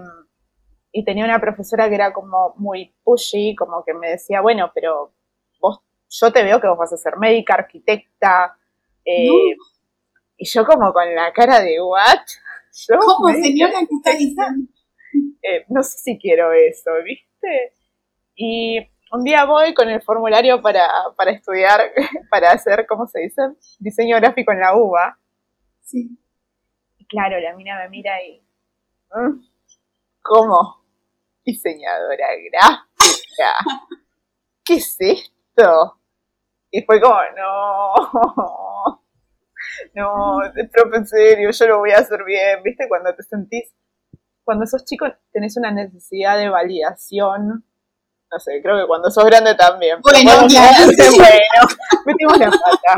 y, 0.91 1.05
tenía 1.05 1.23
una 1.23 1.39
profesora 1.39 1.87
que 1.87 1.95
era 1.95 2.11
como 2.11 2.53
muy 2.57 2.93
pushy, 3.03 3.55
como 3.55 3.85
que 3.85 3.93
me 3.93 4.09
decía, 4.09 4.41
bueno, 4.41 4.71
pero 4.73 5.13
vos, 5.61 5.79
yo 6.09 6.33
te 6.33 6.43
veo 6.43 6.59
que 6.59 6.67
vos 6.67 6.77
vas 6.77 6.91
a 6.91 6.97
ser 6.97 7.17
médica, 7.17 7.53
arquitecta. 7.53 8.57
Eh, 9.05 9.29
y 10.37 10.45
yo 10.45 10.65
como 10.65 10.91
con 10.91 11.13
la 11.15 11.31
cara 11.31 11.61
de, 11.61 11.81
¿what? 11.81 12.19
¿Cómo, 12.99 13.29
señora, 13.33 13.79
que 13.79 13.95
está 13.95 14.11
eh, 15.43 15.65
no 15.69 15.83
sé 15.83 15.97
si 15.97 16.17
quiero 16.19 16.51
eso, 16.51 16.91
¿viste? 17.03 17.73
Y 18.35 18.79
un 19.11 19.23
día 19.23 19.45
voy 19.45 19.73
con 19.73 19.89
el 19.89 20.01
formulario 20.01 20.61
para, 20.61 20.87
para 21.15 21.31
estudiar, 21.31 21.81
para 22.29 22.51
hacer, 22.51 22.85
¿cómo 22.87 23.07
se 23.07 23.21
dice? 23.21 23.41
Diseño 23.79 24.17
gráfico 24.17 24.51
en 24.51 24.59
la 24.59 24.75
UBA. 24.75 25.17
Sí. 25.81 26.17
Y 26.97 27.05
claro, 27.07 27.39
la 27.39 27.55
mina 27.55 27.77
me 27.79 27.89
mira 27.89 28.21
y... 28.23 28.41
"Mm, 29.13 29.41
¿Cómo? 30.21 30.83
Diseñadora 31.45 32.27
gráfica. 32.51 33.53
¿Qué 34.65 34.75
es 34.75 34.97
esto? 34.99 35.99
Y 36.71 36.81
fue 36.81 36.99
como, 36.99 37.15
no, 37.37 38.99
no, 39.93 40.39
profe, 40.71 40.97
en 40.97 41.07
serio, 41.07 41.51
yo 41.51 41.67
lo 41.67 41.79
voy 41.79 41.91
a 41.91 41.99
hacer 41.99 42.23
bien, 42.23 42.63
¿viste? 42.63 42.87
Cuando 42.87 43.13
te 43.13 43.23
sentís, 43.23 43.73
cuando 44.43 44.65
sos 44.65 44.85
chico 44.85 45.05
tenés 45.31 45.57
una 45.57 45.71
necesidad 45.71 46.37
de 46.37 46.49
validación, 46.49 47.65
no 48.31 48.39
sé, 48.39 48.61
creo 48.61 48.79
que 48.79 48.87
cuando 48.87 49.09
sos 49.09 49.25
grande 49.25 49.55
también. 49.55 49.99
pero 50.03 50.17
Bueno, 50.23 50.47
claro, 50.47 50.89
sí. 50.89 51.17
bueno, 51.17 51.67
metimos 52.05 52.39
la 52.39 52.51
pata. 52.51 52.95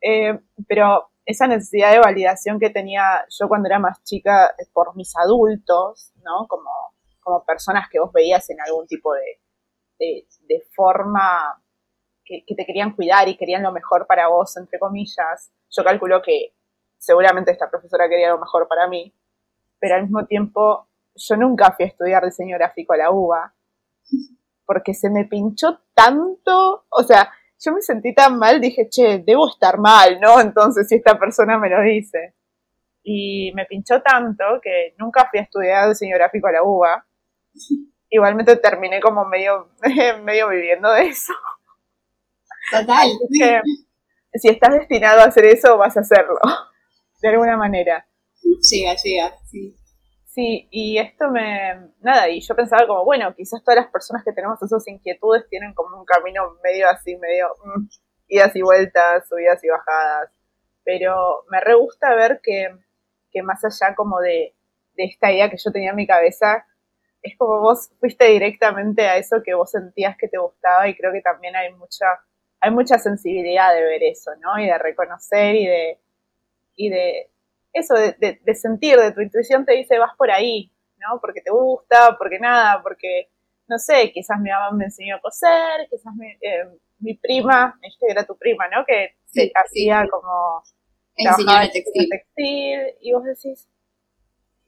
Eh, 0.00 0.38
pero 0.68 1.10
esa 1.24 1.46
necesidad 1.46 1.92
de 1.92 1.98
validación 1.98 2.58
que 2.60 2.70
tenía 2.70 3.24
yo 3.28 3.48
cuando 3.48 3.68
era 3.68 3.78
más 3.78 4.02
chica 4.04 4.54
eh, 4.58 4.66
por 4.72 4.94
mis 4.96 5.16
adultos, 5.16 6.12
¿no? 6.22 6.46
Como, 6.48 6.70
como 7.20 7.44
personas 7.44 7.88
que 7.90 8.00
vos 8.00 8.12
veías 8.12 8.48
en 8.50 8.60
algún 8.60 8.86
tipo 8.86 9.14
de, 9.14 9.40
de, 9.98 10.26
de 10.48 10.62
forma 10.74 11.62
que, 12.24 12.44
que 12.46 12.54
te 12.54 12.66
querían 12.66 12.94
cuidar 12.94 13.28
y 13.28 13.36
querían 13.36 13.62
lo 13.62 13.72
mejor 13.72 14.06
para 14.06 14.28
vos, 14.28 14.56
entre 14.56 14.78
comillas. 14.78 15.52
Yo 15.76 15.84
calculo 15.84 16.22
que 16.22 16.54
seguramente 16.98 17.50
esta 17.50 17.70
profesora 17.70 18.08
quería 18.08 18.30
lo 18.30 18.38
mejor 18.38 18.68
para 18.68 18.88
mí, 18.88 19.12
pero 19.78 19.96
al 19.96 20.02
mismo 20.02 20.24
tiempo 20.26 20.88
yo 21.14 21.36
nunca 21.36 21.72
fui 21.72 21.84
a 21.84 21.88
estudiar 21.88 22.24
diseño 22.24 22.56
gráfico 22.56 22.92
a 22.92 22.96
la 22.96 23.10
UBA, 23.10 23.54
porque 24.66 24.94
se 24.94 25.10
me 25.10 25.24
pinchó 25.24 25.80
tanto, 25.94 26.86
o 26.88 27.02
sea, 27.02 27.30
yo 27.58 27.72
me 27.72 27.80
sentí 27.80 28.14
tan 28.14 28.38
mal, 28.38 28.60
dije, 28.60 28.88
che, 28.88 29.18
debo 29.18 29.48
estar 29.48 29.78
mal, 29.78 30.20
¿no? 30.20 30.40
Entonces, 30.40 30.88
si 30.88 30.96
esta 30.96 31.18
persona 31.18 31.58
me 31.58 31.70
lo 31.70 31.80
dice. 31.82 32.34
Y 33.02 33.52
me 33.54 33.66
pinchó 33.66 34.02
tanto 34.02 34.44
que 34.62 34.94
nunca 34.98 35.28
fui 35.30 35.38
a 35.38 35.42
estudiar 35.42 35.88
diseño 35.88 36.16
gráfico 36.16 36.48
a 36.48 36.52
la 36.52 36.62
UBA. 36.62 37.06
Igualmente 38.10 38.56
terminé 38.56 39.00
como 39.00 39.24
medio, 39.24 39.70
medio 40.24 40.48
viviendo 40.48 40.90
de 40.92 41.06
eso. 41.06 41.32
Total. 42.70 43.06
Así 43.06 43.38
que, 43.38 43.60
si 44.34 44.48
estás 44.48 44.74
destinado 44.74 45.20
a 45.20 45.24
hacer 45.24 45.46
eso, 45.46 45.76
vas 45.78 45.96
a 45.96 46.00
hacerlo, 46.00 46.38
de 47.22 47.28
alguna 47.28 47.56
manera. 47.56 48.06
Llega, 48.70 48.94
llega, 48.94 49.36
sí. 49.50 49.76
Sí, 50.26 50.68
y 50.72 50.98
esto 50.98 51.30
me... 51.30 51.92
Nada, 52.00 52.28
y 52.28 52.40
yo 52.40 52.56
pensaba 52.56 52.86
como, 52.86 53.04
bueno, 53.04 53.32
quizás 53.36 53.62
todas 53.62 53.82
las 53.82 53.92
personas 53.92 54.24
que 54.24 54.32
tenemos 54.32 54.60
esas 54.60 54.86
inquietudes 54.88 55.48
tienen 55.48 55.72
como 55.74 55.96
un 55.96 56.04
camino 56.04 56.56
medio 56.62 56.88
así, 56.88 57.16
medio 57.16 57.46
mm, 57.64 57.86
idas 58.28 58.56
y 58.56 58.62
vueltas, 58.62 59.28
subidas 59.28 59.62
y 59.62 59.68
bajadas. 59.68 60.30
Pero 60.82 61.44
me 61.50 61.60
re 61.60 61.74
gusta 61.74 62.14
ver 62.16 62.40
que, 62.42 62.68
que 63.30 63.42
más 63.42 63.64
allá 63.64 63.94
como 63.94 64.18
de, 64.20 64.56
de 64.96 65.04
esta 65.04 65.30
idea 65.30 65.50
que 65.50 65.56
yo 65.56 65.70
tenía 65.70 65.90
en 65.90 65.96
mi 65.96 66.06
cabeza, 66.06 66.66
es 67.22 67.38
como 67.38 67.60
vos 67.60 67.90
fuiste 68.00 68.26
directamente 68.26 69.06
a 69.06 69.16
eso 69.16 69.42
que 69.44 69.54
vos 69.54 69.70
sentías 69.70 70.16
que 70.18 70.28
te 70.28 70.38
gustaba 70.38 70.88
y 70.88 70.96
creo 70.96 71.12
que 71.12 71.22
también 71.22 71.56
hay 71.56 71.72
mucha, 71.74 72.06
hay 72.64 72.70
mucha 72.70 72.98
sensibilidad 72.98 73.74
de 73.74 73.82
ver 73.82 74.02
eso, 74.02 74.30
¿no? 74.40 74.58
Y 74.58 74.66
de 74.66 74.78
reconocer 74.78 75.54
y 75.54 75.66
de, 75.66 76.00
y 76.76 76.88
de 76.90 77.30
eso, 77.72 77.94
de, 77.94 78.12
de, 78.18 78.40
de 78.42 78.54
sentir, 78.54 78.96
de 78.98 79.12
tu 79.12 79.20
intuición 79.20 79.64
te 79.66 79.74
dice 79.74 79.98
vas 79.98 80.16
por 80.16 80.30
ahí, 80.30 80.72
¿no? 80.98 81.20
Porque 81.20 81.40
te 81.40 81.50
gusta, 81.50 82.16
porque 82.18 82.38
nada, 82.38 82.82
porque, 82.82 83.30
no 83.68 83.78
sé, 83.78 84.12
quizás 84.12 84.38
mi 84.40 84.50
mamá 84.50 84.70
me 84.72 84.84
enseñó 84.86 85.16
a 85.16 85.20
coser, 85.20 85.88
quizás 85.90 86.14
mi, 86.14 86.28
eh, 86.40 86.68
mi 87.00 87.14
prima, 87.14 87.78
que 87.82 88.06
era 88.10 88.24
tu 88.24 88.36
prima, 88.36 88.68
¿no? 88.68 88.84
Que 88.86 89.16
Sí, 89.26 89.40
se 89.48 89.52
hacía 89.54 90.06
como 90.10 90.62
En 91.16 91.24
trabajaba 91.24 91.36
señora 91.36 91.64
en 91.66 91.72
textil. 91.72 92.08
textil, 92.08 92.80
y 93.00 93.12
vos 93.12 93.24
decís, 93.24 93.68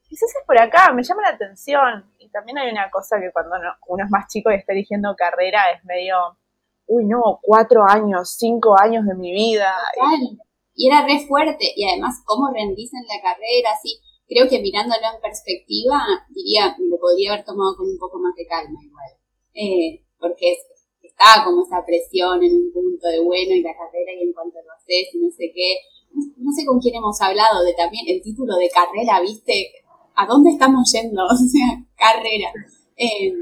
quizás 0.09 0.31
es 0.37 0.45
por 0.47 0.59
acá, 0.61 0.93
me 0.93 1.03
llama 1.03 1.23
la 1.23 1.29
atención. 1.31 2.13
Y 2.19 2.29
también 2.31 2.59
hay 2.59 2.71
una 2.71 2.91
cosa 2.91 3.21
que 3.21 3.31
cuando 3.33 3.59
no- 3.59 3.75
uno 3.87 4.05
es 4.05 4.11
más 4.11 4.27
chico 4.29 4.51
y 4.51 4.55
está 4.57 4.73
eligiendo 4.73 5.15
carrera 5.17 5.71
es 5.73 5.85
medio, 5.85 6.37
uy, 6.87 7.05
no, 7.07 7.39
cuatro 7.43 7.83
años, 7.89 8.37
cinco 8.39 8.75
años 8.81 9.05
de 9.07 9.15
mi 9.15 9.33
vida. 9.33 9.75
Total. 9.95 10.39
Y 10.75 10.89
era 10.89 11.07
re 11.07 11.21
fuerte. 11.27 11.73
Y 11.77 11.89
además, 11.89 12.17
cómo 12.25 12.49
rendís 12.53 12.93
en 12.95 13.07
la 13.07 13.21
carrera, 13.23 13.71
así. 13.75 13.99
Creo 14.29 14.49
que 14.49 14.61
mirándolo 14.61 15.01
en 15.15 15.21
perspectiva, 15.21 16.03
diría, 16.31 16.75
lo 16.79 16.99
podría 16.99 17.33
haber 17.33 17.45
tomado 17.45 17.77
con 17.77 17.87
un 17.89 17.99
poco 17.99 18.19
más 18.19 18.35
de 18.35 18.47
calma 18.47 18.79
igual. 18.83 19.11
Eh, 19.55 20.03
porque 20.19 20.53
es- 20.53 20.67
estaba 21.03 21.45
como 21.45 21.63
esa 21.65 21.85
presión 21.87 22.43
en 22.43 22.53
un 22.53 22.73
punto 22.73 23.07
de 23.09 23.21
bueno 23.21 23.55
y 23.55 23.63
la 23.63 23.73
carrera 23.73 24.13
y 24.19 24.25
en 24.25 24.33
cuanto 24.33 24.59
lo 24.63 24.73
haces 24.73 25.15
y 25.15 25.19
no 25.19 25.31
sé 25.31 25.51
qué. 25.55 25.77
No, 26.13 26.23
no 26.39 26.53
sé 26.53 26.67
con 26.67 26.79
quién 26.81 26.97
hemos 26.97 27.21
hablado 27.23 27.63
de 27.65 27.73
también 27.75 28.05
el 28.09 28.21
título 28.23 28.57
de 28.57 28.69
carrera, 28.71 29.21
¿viste? 29.21 29.73
¿A 30.15 30.27
dónde 30.27 30.51
estamos 30.51 30.91
yendo? 30.93 31.23
O 31.31 31.37
sea, 31.37 31.85
carrera. 31.97 32.51
Eh, 32.97 33.33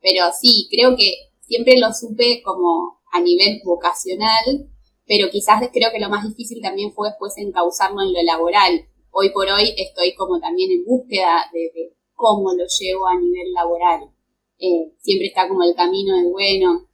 pero 0.00 0.26
sí, 0.40 0.68
creo 0.70 0.94
que 0.96 1.31
siempre 1.52 1.78
lo 1.78 1.92
supe 1.92 2.40
como 2.42 3.02
a 3.12 3.20
nivel 3.20 3.60
vocacional, 3.62 4.70
pero 5.06 5.28
quizás 5.30 5.60
creo 5.70 5.90
que 5.92 6.00
lo 6.00 6.08
más 6.08 6.26
difícil 6.26 6.62
también 6.62 6.92
fue 6.94 7.10
después 7.10 7.36
encauzarlo 7.36 8.00
en 8.00 8.14
lo 8.14 8.22
laboral. 8.22 8.88
Hoy 9.10 9.28
por 9.34 9.46
hoy 9.48 9.74
estoy 9.76 10.14
como 10.14 10.40
también 10.40 10.70
en 10.70 10.82
búsqueda 10.86 11.44
de, 11.52 11.92
cómo 12.14 12.54
lo 12.54 12.64
llevo 12.80 13.06
a 13.06 13.18
nivel 13.20 13.52
laboral. 13.52 14.00
Eh, 14.58 14.94
siempre 15.00 15.26
está 15.26 15.46
como 15.46 15.62
el 15.62 15.74
camino 15.74 16.16
de, 16.16 16.30
bueno, 16.30 16.88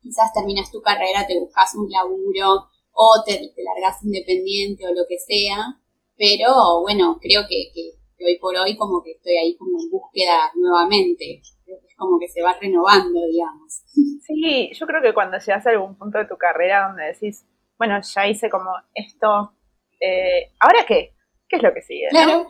quizás 0.00 0.32
terminas 0.32 0.72
tu 0.72 0.80
carrera, 0.82 1.24
te 1.24 1.38
buscas 1.38 1.72
un 1.76 1.88
laburo 1.88 2.66
o 2.94 3.22
te, 3.24 3.34
te 3.54 3.62
largas 3.62 4.02
independiente 4.02 4.84
o 4.84 4.90
lo 4.92 5.02
que 5.08 5.18
sea, 5.18 5.78
pero 6.16 6.80
bueno, 6.82 7.18
creo 7.20 7.42
que, 7.48 7.70
que- 7.72 8.02
hoy 8.24 8.38
por 8.38 8.56
hoy 8.56 8.76
como 8.76 9.02
que 9.02 9.12
estoy 9.12 9.34
ahí 9.36 9.56
como 9.56 9.80
en 9.80 9.90
búsqueda 9.90 10.50
nuevamente. 10.54 11.42
Es 11.66 11.96
como 11.96 12.18
que 12.18 12.28
se 12.28 12.42
va 12.42 12.56
renovando, 12.60 13.20
digamos. 13.30 13.81
Sí, 13.92 14.70
yo 14.74 14.86
creo 14.86 15.02
que 15.02 15.12
cuando 15.14 15.38
llegas 15.38 15.66
a 15.66 15.70
algún 15.70 15.96
punto 15.96 16.18
de 16.18 16.24
tu 16.26 16.36
carrera 16.36 16.88
donde 16.88 17.04
decís, 17.04 17.44
bueno, 17.78 18.00
ya 18.00 18.26
hice 18.26 18.48
como 18.48 18.72
esto, 18.94 19.52
eh, 20.00 20.52
¿ahora 20.60 20.84
qué? 20.86 21.14
¿Qué 21.48 21.56
es 21.56 21.62
lo 21.62 21.74
que 21.74 21.82
sigue? 21.82 22.06
no? 22.12 22.18
Claro, 22.18 22.48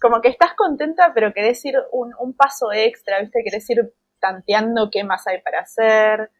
Como 0.00 0.20
que 0.20 0.28
estás 0.28 0.54
contenta, 0.54 1.12
pero 1.14 1.32
querés 1.32 1.64
ir 1.64 1.76
un, 1.92 2.12
un 2.18 2.36
paso 2.36 2.72
extra, 2.72 3.20
¿viste? 3.20 3.42
Querés 3.42 3.68
ir 3.70 3.94
tanteando 4.20 4.90
qué 4.90 5.02
más 5.04 5.26
hay 5.26 5.40
para 5.40 5.60
hacer, 5.60 6.30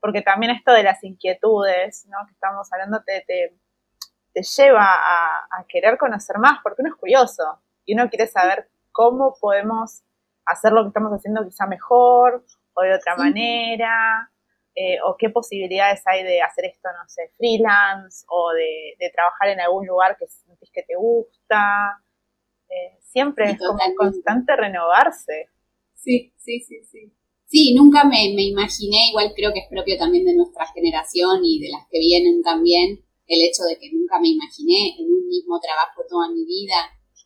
porque 0.00 0.22
también 0.22 0.52
esto 0.52 0.72
de 0.72 0.82
las 0.82 1.02
inquietudes, 1.02 2.06
¿no? 2.08 2.18
Que 2.26 2.32
estamos 2.32 2.72
hablando, 2.72 3.02
te, 3.04 3.24
te, 3.26 3.58
te 4.32 4.42
lleva 4.42 4.84
a, 4.84 5.48
a 5.50 5.64
querer 5.68 5.98
conocer 5.98 6.38
más, 6.38 6.60
porque 6.62 6.82
uno 6.82 6.90
es 6.90 6.96
curioso 6.96 7.60
y 7.84 7.94
uno 7.94 8.08
quiere 8.08 8.26
saber 8.26 8.68
cómo 8.92 9.34
podemos 9.40 10.02
hacer 10.44 10.72
lo 10.72 10.82
que 10.82 10.88
estamos 10.88 11.12
haciendo 11.12 11.44
quizá 11.44 11.66
mejor 11.66 12.44
o 12.78 12.82
de 12.82 12.94
otra 12.94 13.14
Sí. 13.14 13.20
manera, 13.22 14.30
eh, 14.74 14.98
o 15.04 15.16
qué 15.18 15.30
posibilidades 15.30 16.02
hay 16.06 16.22
de 16.24 16.40
hacer 16.42 16.66
esto, 16.66 16.88
no 16.92 17.08
sé, 17.08 17.32
freelance 17.36 18.24
o 18.28 18.52
de, 18.52 18.94
de 18.98 19.10
trabajar 19.10 19.48
en 19.48 19.60
algún 19.60 19.86
lugar 19.86 20.16
que 20.18 20.26
sentís 20.28 20.70
que 20.72 20.82
te 20.84 20.94
gusta. 20.96 22.02
Eh, 22.68 22.98
siempre 23.02 23.46
Sí, 23.46 23.52
es 23.52 23.58
como 23.58 23.72
totalmente. 23.72 23.96
constante 23.96 24.56
renovarse. 24.56 25.48
Sí, 25.94 26.32
sí, 26.36 26.60
sí, 26.60 26.82
sí. 26.84 27.12
Sí, 27.46 27.74
nunca 27.74 28.04
me, 28.04 28.32
me 28.36 28.42
imaginé, 28.44 29.08
igual 29.10 29.32
creo 29.34 29.52
que 29.54 29.60
es 29.60 29.68
propio 29.70 29.96
también 29.98 30.24
de 30.26 30.36
nuestra 30.36 30.66
generación 30.66 31.40
y 31.44 31.60
de 31.60 31.70
las 31.70 31.86
que 31.90 31.98
vienen 31.98 32.42
también, 32.42 33.00
el 33.26 33.40
hecho 33.42 33.62
de 33.64 33.78
que 33.78 33.90
nunca 33.92 34.20
me 34.20 34.28
imaginé 34.28 34.96
en 34.98 35.06
un 35.10 35.26
mismo 35.28 35.58
trabajo 35.60 36.02
toda 36.08 36.28
mi 36.30 36.44
vida. 36.44 36.76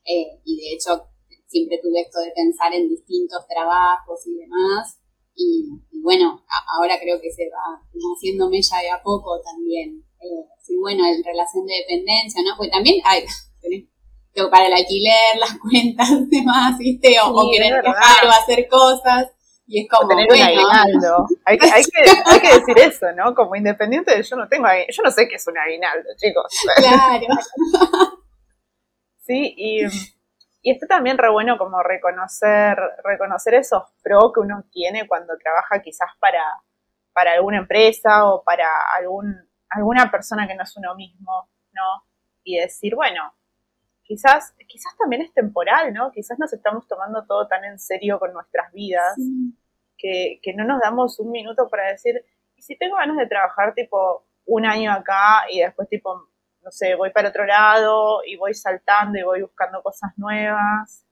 eh, 0.05 0.41
y 0.45 0.57
de 0.57 0.75
hecho, 0.75 1.09
siempre 1.47 1.79
tuve 1.83 2.01
esto 2.01 2.19
de 2.21 2.33
pensar 2.35 2.73
en 2.75 2.89
distintos 2.89 3.47
trabajos 3.49 4.27
y 4.27 4.35
demás. 4.37 4.99
Y, 5.35 5.69
y 5.91 6.01
bueno, 6.03 6.45
a- 6.49 6.77
ahora 6.77 6.99
creo 7.01 7.21
que 7.21 7.31
se 7.33 7.45
va 7.51 7.81
como 7.93 8.15
haciéndome 8.15 8.61
ya 8.63 8.79
de 8.81 8.91
a 8.91 9.03
poco 9.03 9.41
también. 9.43 10.05
Eh, 10.21 10.45
sí, 10.63 10.77
bueno, 10.81 11.05
en 11.07 11.23
relación 11.25 11.67
de 11.67 11.75
dependencia, 11.77 12.43
¿no? 12.43 12.57
Porque 12.57 12.71
también 12.71 13.01
hay, 13.05 13.25
para 14.51 14.67
el 14.67 14.73
alquiler, 14.75 15.37
las 15.39 15.59
cuentas, 15.59 16.11
demás, 16.31 16.79
¿viste? 16.79 17.17
O, 17.21 17.33
o 17.35 17.43
Sí, 17.43 17.57
querer 17.57 17.67
es 17.69 17.83
verdad. 17.83 17.93
viajar 17.93 18.27
o 18.27 18.31
hacer 18.31 18.69
cosas. 18.69 19.29
Y 19.67 19.81
es 19.83 19.89
como, 19.89 20.09
tener 20.09 20.25
un 20.25 20.29
bueno, 20.37 20.45
aguinaldo. 20.45 21.27
Hay 21.47 21.57
que, 21.57 21.67
hay, 21.71 21.83
que, 21.85 22.11
hay 22.27 22.41
que 22.41 22.49
decir 22.59 22.79
eso, 22.79 23.07
¿no? 23.17 23.35
Como 23.35 23.57
independiente, 23.57 24.21
yo 24.23 24.37
no 24.37 24.47
tengo 24.49 24.67
yo 24.91 25.03
no 25.03 25.11
sé 25.11 25.29
qué 25.29 25.37
es 25.37 25.47
un 25.47 25.57
aguinaldo, 25.57 26.09
chicos. 26.19 26.45
claro. 26.77 27.27
Sí, 29.25 29.55
y, 29.57 29.83
y 30.63 30.71
está 30.71 30.87
también 30.87 31.19
re 31.19 31.29
bueno 31.31 31.59
como 31.59 31.83
reconocer, 31.83 32.79
reconocer 33.05 33.55
esos 33.55 33.83
pro 34.03 34.33
que 34.33 34.41
uno 34.41 34.65
tiene 34.71 35.09
cuando 35.09 35.37
trabaja 35.37 35.83
quizás 35.83 36.11
para, 36.21 36.43
para 37.13 37.33
alguna 37.33 37.59
empresa 37.59 38.27
o 38.27 38.45
para 38.45 38.69
algún, 38.97 39.35
alguna 39.69 40.11
persona 40.11 40.47
que 40.47 40.55
no 40.55 40.63
es 40.63 40.77
uno 40.77 40.95
mismo, 40.95 41.49
¿no? 41.73 42.05
Y 42.45 42.59
decir, 42.59 42.95
bueno, 42.95 43.35
quizás, 44.03 44.55
quizás 44.69 44.97
también 44.97 45.23
es 45.23 45.33
temporal, 45.35 45.93
¿no? 45.93 46.13
Quizás 46.13 46.39
nos 46.39 46.53
estamos 46.53 46.87
tomando 46.87 47.25
todo 47.27 47.49
tan 47.49 47.65
en 47.65 47.79
serio 47.81 48.19
con 48.21 48.33
nuestras 48.33 48.73
vidas 48.73 49.15
Sí. 49.17 49.57
que, 49.99 50.41
que 50.43 50.55
no 50.55 50.65
nos 50.65 50.81
damos 50.81 51.19
un 51.19 51.31
minuto 51.33 51.69
para 51.69 51.89
decir, 51.91 52.25
¿y 52.57 52.63
si 52.63 52.77
tengo 52.79 52.97
ganas 52.97 53.17
de 53.17 53.27
trabajar 53.27 53.75
tipo 53.75 54.27
un 54.45 54.65
año 54.67 54.93
acá 54.93 55.45
y 55.51 55.61
después 55.61 55.89
tipo, 55.89 56.29
no 56.63 56.71
sé, 56.71 56.95
voy 56.95 57.11
para 57.11 57.29
otro 57.29 57.45
lado 57.45 58.21
y 58.27 58.37
voy 58.37 58.55
saltando 58.55 59.19
y 59.19 59.23
voy 59.23 59.43
buscando 59.43 59.83
cosas 59.83 60.13
nuevas? 60.17 61.07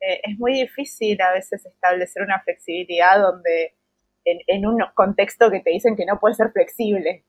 Eh, 0.00 0.20
es 0.24 0.38
muy 0.38 0.52
difícil 0.54 1.20
a 1.20 1.32
veces 1.32 1.64
establecer 1.66 2.22
una 2.22 2.40
flexibilidad 2.42 3.20
donde 3.20 3.76
en, 4.24 4.38
en 4.46 4.66
un 4.66 4.78
contexto 4.94 5.50
que 5.50 5.60
te 5.60 5.70
dicen 5.70 5.96
que 5.96 6.06
no 6.06 6.18
puede 6.20 6.34
ser 6.34 6.50
flexible. 6.52 7.24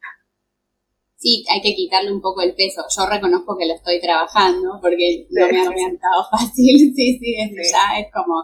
Sí, 1.17 1.45
hay 1.51 1.61
que 1.61 1.73
quitarle 1.73 2.11
un 2.11 2.21
poco 2.21 2.41
el 2.41 2.53
peso. 2.55 2.83
Yo 2.95 3.07
reconozco 3.09 3.57
que 3.57 3.65
lo 3.65 3.73
estoy 3.73 4.01
trabajando 4.01 4.79
porque 4.81 5.25
no 5.31 5.47
me 5.47 5.61
ha 5.61 5.69
orientado 5.69 6.23
fácil. 6.31 6.93
Sí, 6.93 7.17
sí, 7.19 7.35
ya 7.71 7.99
es 7.99 8.11
como, 8.11 8.43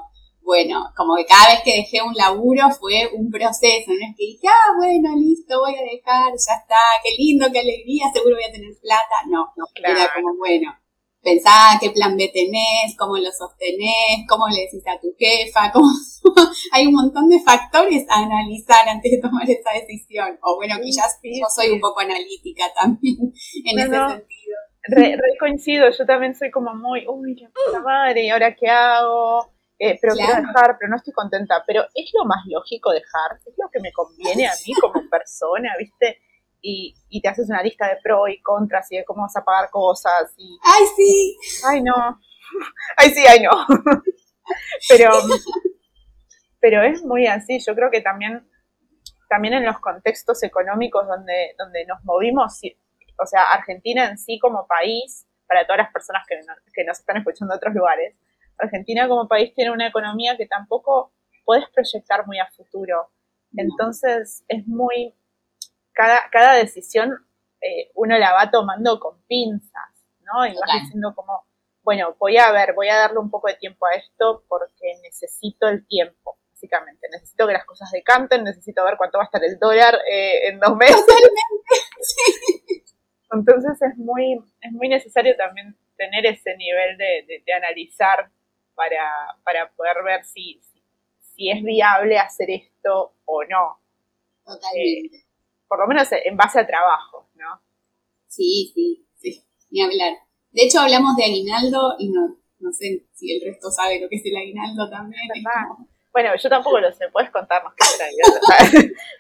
bueno, 0.52 0.92
como 0.98 1.16
que 1.16 1.26
cada 1.26 1.54
vez 1.54 1.62
que 1.64 1.78
dejé 1.78 2.02
un 2.02 2.14
laburo 2.14 2.68
fue 2.78 3.08
un 3.16 3.32
proceso, 3.32 3.88
no 3.88 4.04
es 4.04 4.16
que 4.18 4.36
dije, 4.36 4.48
ah, 4.50 4.76
bueno, 4.76 5.16
listo, 5.16 5.62
voy 5.62 5.74
a 5.76 5.82
dejar, 5.82 6.28
ya 6.36 6.56
está, 6.60 6.76
qué 7.02 7.16
lindo, 7.18 7.48
qué 7.54 7.60
alegría, 7.60 8.12
seguro 8.12 8.36
voy 8.36 8.44
a 8.44 8.52
tener 8.52 8.76
plata. 8.82 9.16
No, 9.30 9.48
no 9.56 9.66
era 9.76 10.12
como, 10.14 10.36
bueno, 10.36 10.76
pensá 11.24 11.80
qué 11.80 11.92
plan 11.92 12.18
B 12.18 12.30
tenés, 12.34 12.98
cómo 13.00 13.16
lo 13.16 13.32
sostenés, 13.32 14.28
cómo 14.28 14.50
le 14.50 14.68
decís 14.68 14.84
a 14.92 15.00
tu 15.00 15.16
jefa, 15.18 15.72
cómo... 15.72 15.88
hay 16.74 16.86
un 16.86 16.96
montón 16.96 17.30
de 17.30 17.40
factores 17.40 18.04
a 18.10 18.20
analizar 18.20 18.90
antes 18.90 19.10
de 19.10 19.22
tomar 19.22 19.50
esa 19.50 19.72
decisión. 19.72 20.38
O 20.44 20.58
bueno, 20.58 20.76
quizás 20.84 21.18
yo 21.24 21.48
soy 21.48 21.72
un 21.72 21.80
poco 21.80 22.02
analítica 22.02 22.66
también 22.76 23.16
en 23.64 23.80
ese 23.80 23.88
sentido. 23.88 24.58
Re, 24.84 25.16
coincido, 25.40 25.90
yo 25.98 26.06
también 26.06 26.36
soy 26.36 26.52
como 26.52 26.76
muy, 26.76 27.08
uy, 27.08 27.38
qué 27.38 27.48
puta 27.48 27.80
madre, 27.80 28.26
¿y 28.26 28.30
ahora 28.30 28.54
qué 28.54 28.68
hago? 28.68 29.61
Eh, 29.84 29.98
pero 30.00 30.14
quiero 30.14 30.36
dejar, 30.36 30.78
pero 30.78 30.92
no 30.92 30.98
estoy 30.98 31.12
contenta. 31.12 31.64
Pero 31.66 31.84
es 31.96 32.12
lo 32.14 32.26
más 32.26 32.46
lógico 32.46 32.92
dejar, 32.92 33.40
es 33.46 33.56
lo 33.58 33.68
que 33.70 33.80
me 33.80 33.92
conviene 33.92 34.48
a 34.48 34.52
mí 34.66 34.74
como 34.80 34.94
persona, 35.10 35.74
¿viste? 35.80 36.22
y, 36.62 36.94
y, 37.10 37.22
te 37.22 37.28
haces 37.28 37.50
una 37.50 37.64
lista 37.64 37.88
de 37.88 37.98
pros 38.04 38.30
y 38.30 38.42
contras 38.42 38.92
y 38.92 38.98
de 38.98 39.06
cómo 39.06 39.24
vas 39.24 39.36
a 39.36 39.44
pagar 39.44 39.70
cosas. 39.70 40.34
Y, 40.38 40.60
¡Ay, 40.64 40.86
sí! 40.96 41.38
¡Ay, 41.68 41.82
no! 41.82 41.96
¡Ay, 42.98 43.10
sí, 43.10 43.24
ay, 43.28 43.40
no! 43.42 43.50
pero, 44.90 45.12
pero 46.60 46.84
es 46.84 47.04
muy 47.04 47.26
así. 47.26 47.60
Yo 47.66 47.74
creo 47.74 47.90
que 47.90 48.02
también, 48.02 48.48
también 49.28 49.56
en 49.56 49.66
los 49.66 49.80
contextos 49.80 50.44
económicos 50.44 51.08
donde, 51.08 51.56
donde 51.58 51.86
nos 51.86 52.04
movimos, 52.04 52.60
o 53.18 53.26
sea, 53.26 53.52
Argentina 53.52 54.10
en 54.10 54.18
sí 54.18 54.38
como 54.40 54.68
país, 54.68 55.26
para 55.48 55.66
todas 55.66 55.80
las 55.80 55.92
personas 55.92 56.24
que, 56.28 56.40
que 56.74 56.84
nos 56.86 57.00
están 57.00 57.18
escuchando 57.18 57.54
de 57.54 57.58
otros 57.58 57.74
lugares, 57.74 58.16
Argentina 58.62 59.08
como 59.08 59.28
país 59.28 59.54
tiene 59.56 59.72
una 59.72 59.88
economía 59.88 60.38
que 60.38 60.46
tampoco 60.46 61.12
puedes 61.46 61.70
proyectar 61.70 62.26
muy 62.28 62.40
a 62.40 62.48
futuro. 62.48 63.10
Entonces 63.56 64.44
es 64.48 64.68
muy 64.68 65.14
cada, 65.94 66.30
cada 66.32 66.54
decisión 66.54 67.14
eh, 67.62 67.92
uno 67.96 68.18
la 68.18 68.34
va 68.34 68.50
tomando 68.50 69.00
con 69.00 69.22
pinzas, 69.28 69.92
¿no? 70.22 70.46
Y 70.46 70.54
vas 70.56 70.82
diciendo 70.82 71.14
como, 71.16 71.46
bueno, 71.84 72.16
voy 72.20 72.38
a 72.38 72.52
ver, 72.52 72.74
voy 72.74 72.90
a 72.90 72.98
darle 72.98 73.20
un 73.20 73.30
poco 73.30 73.48
de 73.48 73.56
tiempo 73.56 73.86
a 73.86 73.94
esto 73.94 74.44
porque 74.48 74.96
necesito 75.04 75.68
el 75.68 75.86
tiempo, 75.86 76.38
básicamente. 76.50 77.08
Necesito 77.12 77.46
que 77.48 77.54
las 77.54 77.66
cosas 77.66 77.92
decanten, 77.92 78.44
necesito 78.44 78.84
ver 78.84 78.96
cuánto 78.98 79.18
va 79.18 79.26
a 79.26 79.26
estar 79.26 79.44
el 79.44 79.60
dólar 79.60 79.96
eh, 80.10 80.48
en 80.50 80.60
dos 80.60 80.76
meses. 80.76 81.06
Entonces 83.32 83.82
es 83.82 83.98
muy, 83.98 84.40
es 84.62 84.72
muy 84.72 84.90
necesario 84.90 85.36
también 85.38 85.78
tener 85.98 86.26
ese 86.26 86.56
nivel 86.58 86.98
de, 86.98 87.44
de, 87.46 87.54
analizar 87.54 88.30
para, 88.76 89.38
para, 89.44 89.72
poder 89.72 89.98
ver 90.04 90.24
si, 90.26 90.62
si, 91.36 91.50
es 91.50 91.64
viable 91.64 92.18
hacer 92.18 92.50
esto 92.50 93.14
o 93.26 93.44
no. 93.44 93.80
Totalmente. 94.46 95.18
Eh, 95.18 95.26
por 95.68 95.80
lo 95.80 95.88
menos 95.88 96.08
en 96.12 96.36
base 96.36 96.60
a 96.60 96.68
trabajo, 96.68 97.30
¿no? 97.36 97.62
Sí, 98.28 98.72
sí, 98.74 99.06
sí, 99.16 99.44
ni 99.70 99.82
hablar. 99.82 100.14
De 100.52 100.64
hecho, 100.64 100.80
hablamos 100.80 101.16
de 101.16 101.24
aguinaldo 101.24 101.96
y 101.98 102.10
no, 102.10 102.38
no 102.60 102.72
sé 102.74 103.06
si 103.14 103.38
el 103.38 103.46
resto 103.46 103.72
sabe 103.72 104.00
lo 104.00 104.10
que 104.10 104.18
es 104.18 104.26
el 104.26 104.36
aguinaldo 104.36 104.90
también. 104.90 105.22
Bueno, 106.12 106.32
yo 106.36 106.50
tampoco 106.50 106.80
lo 106.80 106.92
sé, 106.92 107.08
puedes 107.10 107.32
contarnos 107.32 107.74
qué 107.76 107.84
es 107.84 108.00
el 108.00 108.06
aguinaldo. 108.06 108.94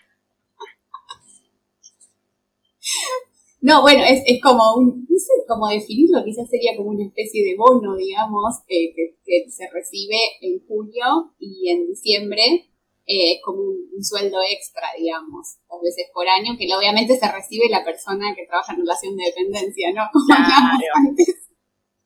No, 3.61 3.81
bueno, 3.81 4.03
es, 4.03 4.23
es 4.25 4.41
como 4.41 4.75
un, 4.75 5.05
no 5.07 5.17
sé 5.17 5.33
cómo 5.47 5.67
definirlo, 5.67 6.23
quizás 6.25 6.49
sería 6.49 6.75
como 6.75 6.89
una 6.89 7.05
especie 7.05 7.45
de 7.45 7.55
bono, 7.55 7.95
digamos, 7.95 8.55
eh, 8.67 8.91
que, 8.95 9.15
que, 9.23 9.49
se 9.51 9.69
recibe 9.69 10.17
en 10.41 10.65
julio 10.67 11.35
y 11.37 11.69
en 11.69 11.85
diciembre 11.87 12.71
eh, 13.05 13.33
es 13.33 13.41
como 13.43 13.61
un, 13.61 14.03
sueldo 14.03 14.39
extra, 14.41 14.87
digamos, 14.97 15.57
dos 15.69 15.81
veces 15.83 16.09
por 16.11 16.27
año, 16.27 16.57
que 16.57 16.65
obviamente 16.73 17.15
se 17.17 17.31
recibe 17.31 17.69
la 17.69 17.83
persona 17.83 18.33
que 18.35 18.47
trabaja 18.47 18.73
en 18.73 18.79
relación 18.79 19.15
de 19.15 19.25
dependencia, 19.25 19.91
¿no? 19.93 20.09
claro. 20.27 21.15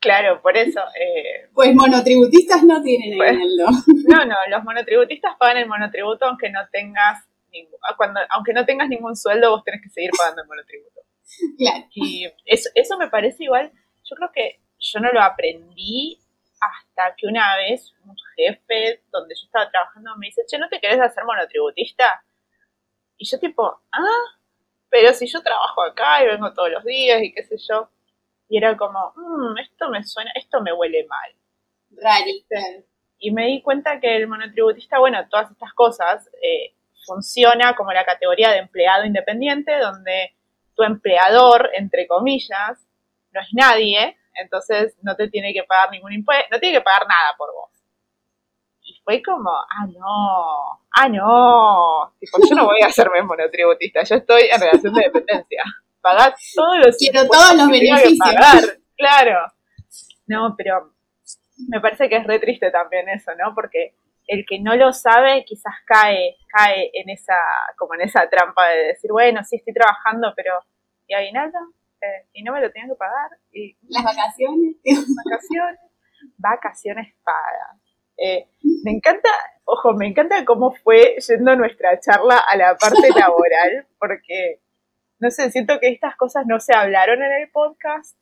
Claro, 0.06 0.42
por 0.42 0.56
eso. 0.56 0.82
Eh, 0.82 1.50
pues 1.54 1.74
monotributistas 1.74 2.64
no 2.64 2.82
tienen 2.84 3.18
pues, 3.18 3.30
aguinaldo. 3.30 3.66
No, 4.08 4.26
no, 4.26 4.36
los 4.52 4.64
monotributistas 4.64 5.36
pagan 5.40 5.58
el 5.58 5.68
monotributo 5.68 6.26
aunque 6.26 6.52
no 6.52 6.60
tengas 6.72 7.26
ningún, 7.52 7.80
cuando, 7.98 8.20
aunque 8.30 8.54
no 8.54 8.66
tengas 8.66 8.88
ningún 8.88 9.16
sueldo, 9.16 9.50
vos 9.50 9.64
tenés 9.64 9.82
que 9.82 9.90
seguir 9.90 10.12
pagando 10.16 10.44
el 10.44 10.48
monotributo. 10.48 10.95
Claro. 11.58 11.86
Y 11.94 12.28
eso, 12.46 12.70
eso 12.76 12.98
me 12.98 13.10
parece 13.10 13.44
igual, 13.44 13.72
yo 14.04 14.16
creo 14.16 14.32
que 14.34 14.60
yo 14.80 15.00
no 15.00 15.12
lo 15.12 15.22
aprendí 15.22 16.20
hasta 16.60 17.16
que 17.16 17.28
una 17.28 17.58
vez 17.58 17.94
un 18.06 18.16
jefe 18.36 19.04
donde 19.12 19.36
yo 19.36 19.46
estaba 19.46 19.70
trabajando 19.70 20.16
me 20.18 20.28
dice, 20.28 20.44
che, 20.48 20.58
¿no 20.58 20.70
te 20.70 20.80
querés 20.80 21.00
hacer 21.00 21.24
monotributista? 21.26 22.24
Y 23.18 23.26
yo 23.26 23.40
tipo, 23.40 23.82
ah, 23.92 24.38
pero 24.90 25.14
si 25.14 25.28
yo 25.28 25.42
trabajo 25.42 25.82
acá 25.82 26.24
y 26.24 26.28
vengo 26.28 26.54
todos 26.54 26.72
los 26.72 26.84
días 26.84 27.22
y 27.22 27.34
qué 27.34 27.44
sé 27.44 27.58
yo. 27.70 27.90
Y 28.48 28.58
era 28.58 28.78
como, 28.78 29.14
mmm, 29.16 29.58
esto 29.58 29.90
me 29.90 30.04
suena, 30.04 30.32
esto 30.36 30.62
me 30.62 30.72
huele 30.72 31.06
mal. 31.08 31.32
Rarito. 31.92 32.56
Y 33.18 33.32
me 33.32 33.48
di 33.48 33.62
cuenta 33.62 34.00
que 34.00 34.16
el 34.16 34.28
monotributista, 34.28 35.00
bueno, 35.00 35.28
todas 35.30 35.50
estas 35.52 35.74
cosas, 35.74 36.30
eh, 36.42 36.76
funciona 37.06 37.76
como 37.76 37.92
la 37.92 38.06
categoría 38.06 38.52
de 38.52 38.58
empleado 38.58 39.06
independiente, 39.06 39.78
donde 39.80 40.36
tu 40.76 40.84
empleador, 40.84 41.70
entre 41.76 42.08
comillas, 42.08 42.88
no 43.32 43.42
es 43.42 43.48
nadie, 43.54 44.18
entonces 44.36 44.96
no 45.02 45.16
te 45.16 45.30
tiene 45.30 45.54
que 45.54 45.64
pagar 45.64 45.92
ningún 45.92 46.14
impuesto, 46.14 46.48
no 46.52 46.60
tiene 46.60 46.78
que 46.78 46.84
pagar 46.84 47.08
nada 47.08 47.34
por 47.38 47.54
vos. 47.54 47.72
Y 48.82 49.00
fue 49.04 49.22
como, 49.24 49.50
ah, 49.50 49.88
no, 49.88 50.80
ah, 50.92 51.10
no, 51.10 52.14
tipo, 52.20 52.38
yo 52.48 52.56
no 52.56 52.66
voy 52.66 52.82
a 52.84 52.88
hacerme 52.88 53.22
monotributista, 53.24 54.04
yo 54.04 54.16
estoy 54.16 54.44
en 54.44 54.62
relación 54.62 54.94
de 54.94 55.02
dependencia. 55.04 55.64
Pagar 56.02 56.36
todos 56.56 56.78
los 56.86 56.98
Quiero 56.98 57.28
todos 57.28 57.56
los 57.56 57.68
beneficios. 57.68 58.20
Pagar, 58.20 58.64
claro. 58.96 59.52
No, 60.28 60.54
pero 60.56 60.94
me 61.70 61.80
parece 61.80 62.10
que 62.10 62.18
es 62.18 62.28
re 62.28 62.40
triste 62.40 62.70
también 62.70 63.10
eso, 63.10 63.32
¿no? 63.36 63.56
Porque 63.56 63.96
el 64.28 64.46
que 64.48 64.60
no 64.60 64.76
lo 64.76 64.92
sabe 64.94 65.44
quizás 65.46 65.74
cae, 65.86 66.38
cae 66.48 66.90
en 66.94 67.10
esa, 67.10 67.38
como 67.78 67.94
en 67.96 68.02
esa 68.02 68.30
trampa 68.30 68.68
de 68.70 68.88
decir, 68.88 69.12
bueno, 69.12 69.44
sí 69.44 69.58
estoy 69.58 69.74
trabajando, 69.74 70.34
pero 70.36 70.54
¿y 71.08 71.14
aguinaldo? 71.14 71.60
y 72.34 72.44
no 72.44 72.54
me 72.54 72.62
lo 72.62 72.72
tenían 72.72 72.90
que 72.90 72.96
pagar. 72.96 73.32
Y, 73.52 73.78
Las 73.90 74.04
vacaciones. 74.04 74.76
Vacaciones, 75.26 75.80
vacaciones 76.38 77.16
pagas. 77.24 77.82
Eh, 78.18 78.48
me 78.84 78.92
encanta, 78.92 79.30
ojo, 79.66 79.94
me 79.94 80.08
encanta 80.08 80.46
cómo 80.46 80.72
fue 80.72 81.16
yendo 81.28 81.56
nuestra 81.56 82.00
charla 82.00 82.38
a 82.38 82.56
la 82.56 82.76
parte 82.78 83.10
laboral, 83.20 83.88
porque, 84.00 84.62
no 85.20 85.30
sé, 85.32 85.52
siento 85.52 85.80
que 85.80 85.90
estas 85.90 86.16
cosas 86.16 86.46
no 86.46 86.60
se 86.60 86.74
hablaron 86.74 87.22
en 87.22 87.32
el 87.42 87.50
podcast 87.50 88.18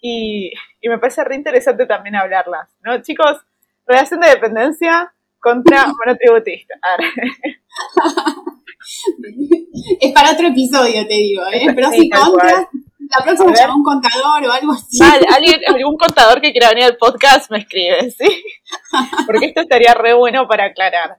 y, 0.00 0.52
y 0.80 0.88
me 0.88 0.98
parece 0.98 1.22
re 1.24 1.36
interesante 1.36 1.86
también 1.86 2.16
hablarlas, 2.16 2.74
¿no? 2.80 3.00
Chicos, 3.02 3.44
relación 3.86 4.20
de 4.20 4.30
dependencia 4.30 5.12
contra 5.40 5.86
monotributista. 5.86 6.74
es 10.00 10.12
para 10.12 10.32
otro 10.32 10.48
episodio, 10.48 11.06
te 11.06 11.14
digo, 11.14 11.42
¿eh? 11.52 11.72
Pero 11.74 11.90
sí, 11.90 12.10
contra, 12.10 12.68
la 13.10 13.24
próxima 13.24 13.52
llama 13.54 13.76
un 13.76 13.82
contador 13.82 14.44
o 14.44 14.52
algo 14.52 14.72
así. 14.72 14.98
alguien, 15.02 15.60
algún 15.66 15.96
contador 15.96 16.40
que 16.40 16.52
quiera 16.52 16.68
venir 16.68 16.84
al 16.84 16.96
podcast 16.96 17.50
me 17.50 17.58
escribe, 17.58 18.10
¿sí? 18.10 18.44
Porque 19.26 19.46
esto 19.46 19.62
estaría 19.62 19.94
re 19.94 20.14
bueno 20.14 20.46
para 20.46 20.66
aclarar. 20.66 21.18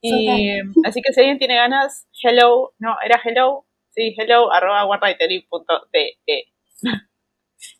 Y 0.00 0.58
así 0.84 1.00
que 1.00 1.14
si 1.14 1.20
alguien 1.20 1.38
tiene 1.38 1.56
ganas, 1.56 2.06
hello, 2.22 2.74
no, 2.78 2.94
era 3.02 3.18
hello, 3.24 3.64
sí, 3.90 4.14
hello, 4.18 4.52
arroba 4.52 4.86
e. 5.92 6.18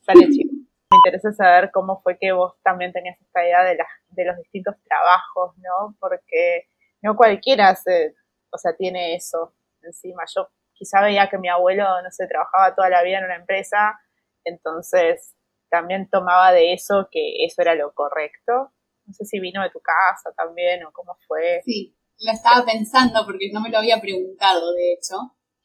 Sale 0.06 0.30
chico. 0.30 0.53
Me 0.94 0.98
interesa 0.98 1.32
saber 1.32 1.70
cómo 1.72 2.00
fue 2.02 2.16
que 2.18 2.30
vos 2.30 2.54
también 2.62 2.92
tenías 2.92 3.20
esta 3.20 3.42
idea 3.42 3.64
de, 3.64 3.74
las, 3.74 3.88
de 4.10 4.24
los 4.26 4.36
distintos 4.36 4.76
trabajos, 4.84 5.56
¿no? 5.58 5.96
Porque 5.98 6.68
no 7.02 7.16
cualquiera 7.16 7.74
se, 7.74 8.14
o 8.52 8.58
sea, 8.58 8.76
tiene 8.76 9.16
eso 9.16 9.54
encima. 9.82 10.22
Yo 10.32 10.48
quizá 10.72 11.02
veía 11.02 11.28
que 11.28 11.38
mi 11.38 11.48
abuelo, 11.48 11.84
no 12.00 12.10
sé, 12.12 12.28
trabajaba 12.28 12.76
toda 12.76 12.90
la 12.90 13.02
vida 13.02 13.18
en 13.18 13.24
una 13.24 13.36
empresa, 13.36 13.98
entonces 14.44 15.34
también 15.68 16.08
tomaba 16.08 16.52
de 16.52 16.72
eso 16.72 17.08
que 17.10 17.44
eso 17.44 17.60
era 17.62 17.74
lo 17.74 17.92
correcto. 17.92 18.72
No 19.04 19.12
sé 19.12 19.24
si 19.24 19.40
vino 19.40 19.62
de 19.62 19.70
tu 19.70 19.80
casa 19.80 20.32
también 20.36 20.84
o 20.84 20.92
cómo 20.92 21.16
fue. 21.26 21.60
Sí, 21.64 21.96
lo 22.20 22.30
estaba 22.30 22.64
pensando 22.64 23.26
porque 23.26 23.50
no 23.52 23.60
me 23.60 23.70
lo 23.70 23.78
había 23.78 24.00
preguntado, 24.00 24.72
de 24.72 24.92
hecho. 24.92 25.16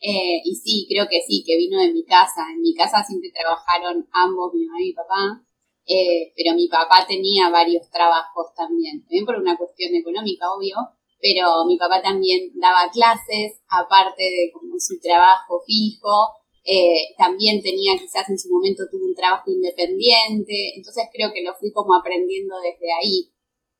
Eh, 0.01 0.41
y 0.43 0.55
sí, 0.55 0.87
creo 0.89 1.07
que 1.09 1.21
sí, 1.27 1.43
que 1.45 1.57
vino 1.57 1.79
de 1.79 1.93
mi 1.93 2.03
casa. 2.03 2.41
En 2.53 2.61
mi 2.61 2.73
casa 2.73 3.03
siempre 3.03 3.31
trabajaron 3.31 4.07
ambos, 4.11 4.53
mi 4.53 4.65
mamá 4.65 4.81
y 4.81 4.85
mi 4.85 4.93
papá. 4.93 5.43
Eh, 5.85 6.33
pero 6.35 6.55
mi 6.55 6.67
papá 6.67 7.05
tenía 7.07 7.49
varios 7.49 7.89
trabajos 7.89 8.53
también, 8.55 9.01
también 9.01 9.25
por 9.25 9.37
una 9.37 9.57
cuestión 9.57 9.95
económica, 9.95 10.45
obvio, 10.53 10.75
pero 11.19 11.65
mi 11.65 11.77
papá 11.77 11.99
también 11.99 12.51
daba 12.53 12.91
clases, 12.93 13.59
aparte 13.67 14.21
de 14.21 14.51
como 14.53 14.75
su 14.77 14.99
trabajo 15.01 15.63
fijo, 15.65 16.29
eh, 16.63 17.15
también 17.17 17.59
tenía 17.63 17.97
quizás 17.97 18.29
en 18.29 18.37
su 18.37 18.49
momento 18.49 18.83
tuvo 18.91 19.05
un 19.05 19.15
trabajo 19.15 19.49
independiente, 19.49 20.75
entonces 20.75 21.05
creo 21.11 21.33
que 21.33 21.41
lo 21.41 21.55
fui 21.55 21.71
como 21.71 21.95
aprendiendo 21.95 22.55
desde 22.61 22.93
ahí. 22.93 23.31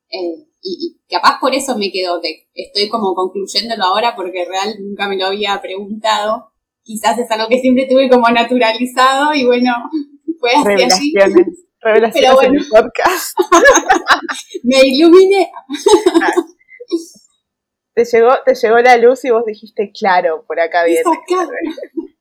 Eh, 0.09 0.47
y, 0.61 0.99
capaz 1.09 1.39
por 1.39 1.53
eso 1.53 1.77
me 1.77 1.91
quedo, 1.91 2.21
estoy 2.53 2.89
como 2.89 3.13
concluyéndolo 3.15 3.83
ahora 3.83 4.15
porque 4.15 4.45
real 4.45 4.75
nunca 4.79 5.07
me 5.07 5.17
lo 5.17 5.27
había 5.27 5.59
preguntado. 5.61 6.51
Quizás 6.83 7.17
es 7.19 7.29
algo 7.31 7.47
que 7.47 7.59
siempre 7.59 7.87
tuve 7.87 8.09
como 8.09 8.27
naturalizado 8.29 9.33
y 9.33 9.45
bueno, 9.45 9.71
fue 10.39 10.51
así 10.53 10.83
allí. 10.83 11.13
Revelaciones 11.81 12.13
Pero 12.13 12.35
bueno. 12.35 12.53
en 12.53 12.59
el 12.59 12.67
podcast. 12.67 13.37
me 14.63 14.81
iluminé. 14.85 15.51
te 17.93 18.05
llegó, 18.05 18.31
te 18.45 18.55
llegó 18.55 18.79
la 18.79 18.97
luz 18.97 19.23
y 19.25 19.29
vos 19.29 19.45
dijiste, 19.45 19.91
claro, 19.97 20.43
por 20.47 20.59
acá 20.59 20.83
viene. 20.85 21.03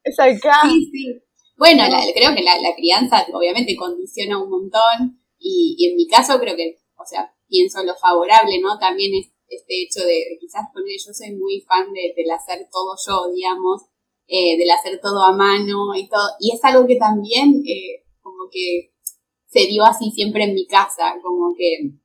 Es 0.05 0.19
acá. 0.19 0.61
Sí, 0.65 0.91
sí. 0.93 1.23
Bueno, 1.59 1.83
creo 2.15 2.35
que 2.37 2.43
la, 2.43 2.55
crianza 2.77 3.27
obviamente 3.33 3.75
condiciona 3.75 4.41
un 4.41 4.49
montón 4.49 5.21
y, 5.39 5.89
en 5.91 5.97
mi 5.97 6.07
caso 6.07 6.39
creo 6.39 6.55
que, 6.55 6.79
o 6.97 7.05
sea, 7.05 7.35
pienso 7.49 7.83
lo 7.83 7.95
favorable, 7.97 8.61
¿no? 8.61 8.79
También 8.79 9.13
es 9.15 9.33
este 9.49 9.83
hecho 9.83 10.07
de, 10.07 10.37
quizás 10.39 10.67
poner, 10.73 10.97
yo 10.99 11.13
soy 11.13 11.35
muy 11.35 11.61
fan 11.63 11.93
de, 11.93 12.13
del 12.17 12.31
hacer 12.31 12.69
todo 12.71 12.95
yo, 13.07 13.33
digamos, 13.33 13.83
eh, 14.27 14.59
del 14.59 14.71
hacer 14.71 15.01
todo 15.01 15.23
a 15.23 15.33
mano 15.33 15.95
y 15.97 16.09
todo, 16.09 16.29
y 16.39 16.53
es 16.55 16.63
algo 16.65 16.87
que 16.87 16.97
también 16.97 17.63
eh, 17.67 18.05
como 18.21 18.49
que 18.51 18.93
se 19.47 19.67
dio 19.67 19.85
así 19.85 20.11
siempre 20.11 20.45
en 20.45 20.55
mi 20.55 20.67
casa, 20.67 21.17
como 21.23 21.55
que 21.57 21.97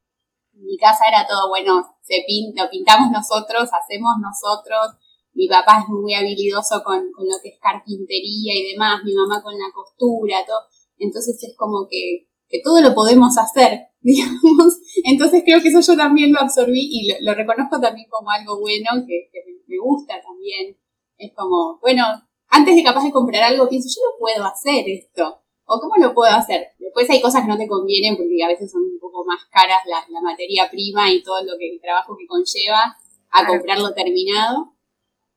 mi 0.54 0.78
casa 0.78 1.04
era 1.08 1.28
todo, 1.28 1.50
bueno, 1.50 1.84
se 2.02 2.24
pinta, 2.26 2.64
lo 2.64 2.70
pintamos 2.70 3.12
nosotros, 3.12 3.70
hacemos 3.74 4.14
nosotros, 4.22 4.96
mi 5.34 5.48
papá 5.48 5.80
es 5.82 5.90
muy 5.90 6.14
habilidoso 6.14 6.84
con, 6.84 7.00
lo 7.00 7.36
que 7.42 7.50
es 7.50 7.60
carpintería 7.60 8.54
y 8.56 8.72
demás, 8.72 9.02
mi 9.04 9.14
mamá 9.14 9.42
con 9.42 9.58
la 9.58 9.72
costura, 9.74 10.46
todo. 10.46 10.60
Entonces 10.98 11.42
es 11.44 11.56
como 11.58 11.88
que, 11.90 12.30
todo 12.62 12.82
lo 12.82 12.94
podemos 12.94 13.38
hacer, 13.38 13.88
digamos. 14.02 14.80
Entonces 15.04 15.44
creo 15.46 15.62
que 15.62 15.70
eso 15.70 15.82
yo 15.82 15.98
también 15.98 16.32
lo 16.32 16.40
absorbí 16.40 16.82
y 16.92 17.24
lo, 17.24 17.34
reconozco 17.34 17.80
también 17.80 18.08
como 18.10 18.30
algo 18.30 18.60
bueno, 18.60 18.92
que, 19.08 19.30
me 19.68 19.78
gusta 19.80 20.22
también. 20.22 20.78
Es 21.18 21.32
como, 21.34 21.80
bueno, 21.82 22.04
antes 22.50 22.76
de 22.76 22.84
capaz 22.84 23.04
de 23.04 23.12
comprar 23.12 23.44
algo, 23.44 23.70
pienso, 23.70 23.90
yo 23.90 24.02
no 24.06 24.20
puedo 24.20 24.46
hacer 24.46 24.86
esto. 24.88 25.40
¿O 25.66 25.80
cómo 25.80 25.96
lo 25.98 26.14
puedo 26.14 26.32
hacer? 26.32 26.68
Después 26.78 27.10
hay 27.10 27.22
cosas 27.22 27.44
que 27.44 27.48
no 27.48 27.58
te 27.58 27.68
convienen 27.68 28.18
porque 28.18 28.44
a 28.44 28.50
veces 28.50 28.70
son 28.70 28.82
un 28.82 29.00
poco 29.00 29.24
más 29.26 29.46
caras 29.50 29.82
la, 29.86 30.04
la 30.10 30.22
materia 30.22 30.70
prima 30.70 31.12
y 31.12 31.24
todo 31.24 31.42
lo 31.42 31.58
que 31.58 31.72
el 31.72 31.82
trabajo 31.82 32.18
que 32.18 32.28
conlleva 32.28 32.98
a 33.32 33.48
comprarlo 33.48 33.94
terminado. 33.94 34.74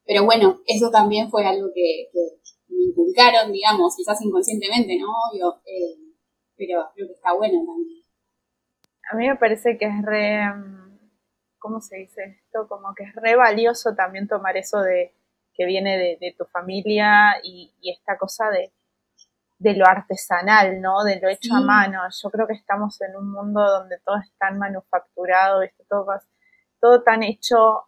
Pero 0.05 0.25
bueno, 0.25 0.61
eso 0.67 0.91
también 0.91 1.31
fue 1.31 1.45
algo 1.45 1.69
que, 1.75 2.09
me 2.69 2.85
inculcaron, 2.85 3.53
digamos, 3.53 3.95
quizás 3.97 4.21
inconscientemente, 4.23 4.99
¿no? 4.99 5.07
Obvio, 5.31 5.61
eh, 5.67 5.99
pero 6.57 6.91
creo 6.95 7.09
que 7.09 7.15
está 7.15 7.33
bueno 7.33 7.65
también. 7.67 8.07
A 9.11 9.17
mí 9.17 9.29
me 9.29 9.37
parece 9.37 9.79
que 9.79 9.87
es 9.87 10.03
re, 10.03 10.41
¿cómo 11.59 11.81
se 11.81 11.97
dice 11.97 12.41
esto? 12.43 12.67
Como 12.69 12.95
que 12.95 13.05
es 13.05 13.15
re 13.15 13.37
valioso 13.37 13.95
también 13.95 14.27
tomar 14.27 14.57
eso 14.57 14.81
de 14.81 15.15
que 15.55 15.65
viene 15.65 16.19
de, 16.21 16.35
tu 16.37 16.45
familia 16.45 17.37
y, 17.43 17.73
esta 17.83 18.19
cosa 18.19 18.51
de, 18.51 18.73
de 19.59 19.75
lo 19.75 19.87
artesanal, 19.87 20.81
¿no? 20.83 21.03
De 21.05 21.19
lo 21.21 21.29
hecho 21.29 21.55
a 21.55 21.61
mano. 21.61 22.03
Yo 22.23 22.31
creo 22.31 22.47
que 22.47 22.53
estamos 22.53 23.01
en 23.01 23.17
un 23.17 23.31
mundo 23.31 23.63
donde 23.63 23.99
todo 24.05 24.17
es 24.19 24.31
tan 24.39 24.59
manufacturado, 24.59 25.61
todo, 25.89 26.07
todo 26.81 27.03
tan 27.03 27.23
hecho 27.23 27.85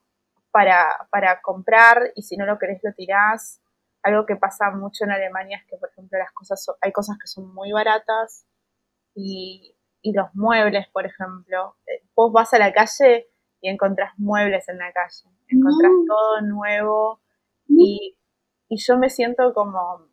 para, 0.51 1.09
para 1.11 1.43
comprar 1.43 2.11
y 2.15 2.23
si 2.23 2.37
no 2.37 2.47
lo 2.47 2.59
querés 2.59 2.81
lo 2.83 2.93
tirás. 2.95 3.61
Algo 4.03 4.25
que 4.25 4.37
pasa 4.37 4.71
mucho 4.71 5.05
en 5.05 5.11
Alemania 5.11 5.59
es 5.59 5.67
que, 5.69 5.77
por 5.77 5.91
ejemplo, 5.91 6.19
las 6.19 6.33
cosas 6.33 6.65
hay 6.81 6.93
cosas 6.93 7.19
que 7.19 7.27
son 7.27 7.53
muy 7.53 7.73
baratas 7.73 8.48
y, 9.14 9.77
y 10.03 10.12
los 10.12 10.35
muebles, 10.35 10.88
por 10.88 11.07
ejemplo. 11.07 11.77
Eh, 11.87 12.03
vos 12.14 12.33
vas 12.33 12.53
a 12.55 12.59
la 12.59 12.73
calle 12.73 13.29
y 13.61 13.68
encontrás 13.68 14.12
muebles 14.18 14.68
en 14.68 14.79
la 14.79 14.92
calle, 14.92 15.29
encontrás 15.49 15.92
todo 16.07 16.40
nuevo 16.42 17.21
y, 17.66 18.16
y 18.68 18.77
yo 18.77 18.99
me 18.99 19.11
siento 19.11 19.53
como, 19.55 20.09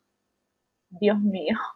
Dios 0.90 1.20
mío. 1.20 1.58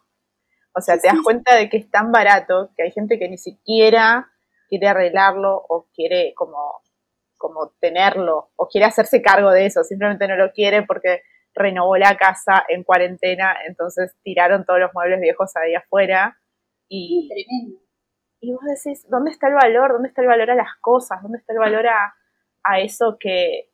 O 0.72 0.82
sea, 0.82 0.98
te 0.98 1.08
das 1.08 1.18
cuenta 1.24 1.56
de 1.56 1.68
que 1.68 1.78
es 1.78 1.90
tan 1.90 2.12
barato 2.12 2.70
que 2.78 2.84
hay 2.84 2.92
gente 2.92 3.18
que 3.18 3.28
ni 3.28 3.38
siquiera 3.38 4.32
quiere 4.70 4.88
arreglarlo 4.88 5.66
o 5.68 5.88
quiere 5.94 6.34
como 6.36 6.84
como 7.40 7.72
tenerlo 7.80 8.52
o 8.56 8.68
quiere 8.68 8.86
hacerse 8.86 9.22
cargo 9.22 9.50
de 9.52 9.66
eso, 9.66 9.84
simplemente 9.84 10.28
no 10.28 10.36
lo 10.36 10.52
quiere 10.52 10.84
porque 10.84 11.24
renovó 11.56 11.98
la 11.98 12.16
casa 12.18 12.64
en 12.68 12.84
cuarentena, 12.84 13.58
entonces 13.66 14.16
tiraron 14.24 14.66
todos 14.66 14.80
los 14.80 14.94
muebles 14.94 15.20
viejos 15.20 15.56
ahí 15.56 15.74
afuera 15.74 16.38
y, 16.90 17.30
y 18.42 18.52
vos 18.52 18.62
decís, 18.66 19.08
¿dónde 19.10 19.32
está 19.32 19.48
el 19.48 19.54
valor? 19.54 19.94
¿Dónde 19.94 20.10
está 20.10 20.22
el 20.22 20.28
valor 20.28 20.52
a 20.52 20.56
las 20.56 20.76
cosas? 20.82 21.22
¿Dónde 21.22 21.38
está 21.38 21.54
el 21.54 21.60
valor 21.60 21.86
a, 21.88 22.16
eso 22.80 23.18
que, 23.20 23.72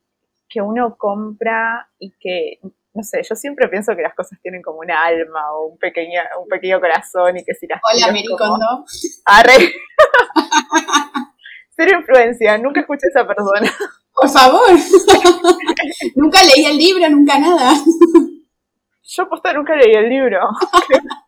que 0.48 0.62
uno 0.62 0.96
compra 0.96 1.90
y 1.98 2.12
que 2.12 2.60
no 2.96 3.02
sé, 3.02 3.20
yo 3.28 3.34
siempre 3.34 3.68
pienso 3.68 3.94
que 3.94 4.00
las 4.00 4.14
cosas 4.14 4.40
tienen 4.40 4.62
como 4.62 4.78
una 4.78 5.04
alma 5.04 5.52
o 5.52 5.66
un 5.66 5.78
pequeño, 5.78 6.18
un 6.40 6.48
pequeño 6.48 6.80
corazón 6.80 7.36
y 7.36 7.44
que 7.44 7.52
si 7.52 7.66
las 7.66 7.78
Hola, 7.84 8.10
Mericondo. 8.10 8.86
Arre. 9.26 9.52
Cero 11.76 11.98
influencia, 12.00 12.56
nunca 12.56 12.80
escuché 12.80 13.08
a 13.08 13.10
esa 13.10 13.26
persona. 13.26 13.70
Por 14.14 14.30
favor. 14.30 14.66
nunca 16.16 16.42
leí 16.42 16.64
el 16.64 16.78
libro, 16.78 17.06
nunca 17.10 17.38
nada. 17.38 17.74
Yo 19.02 19.28
posta 19.28 19.52
nunca 19.52 19.76
leí 19.76 19.92
el 19.92 20.08
libro. 20.08 20.40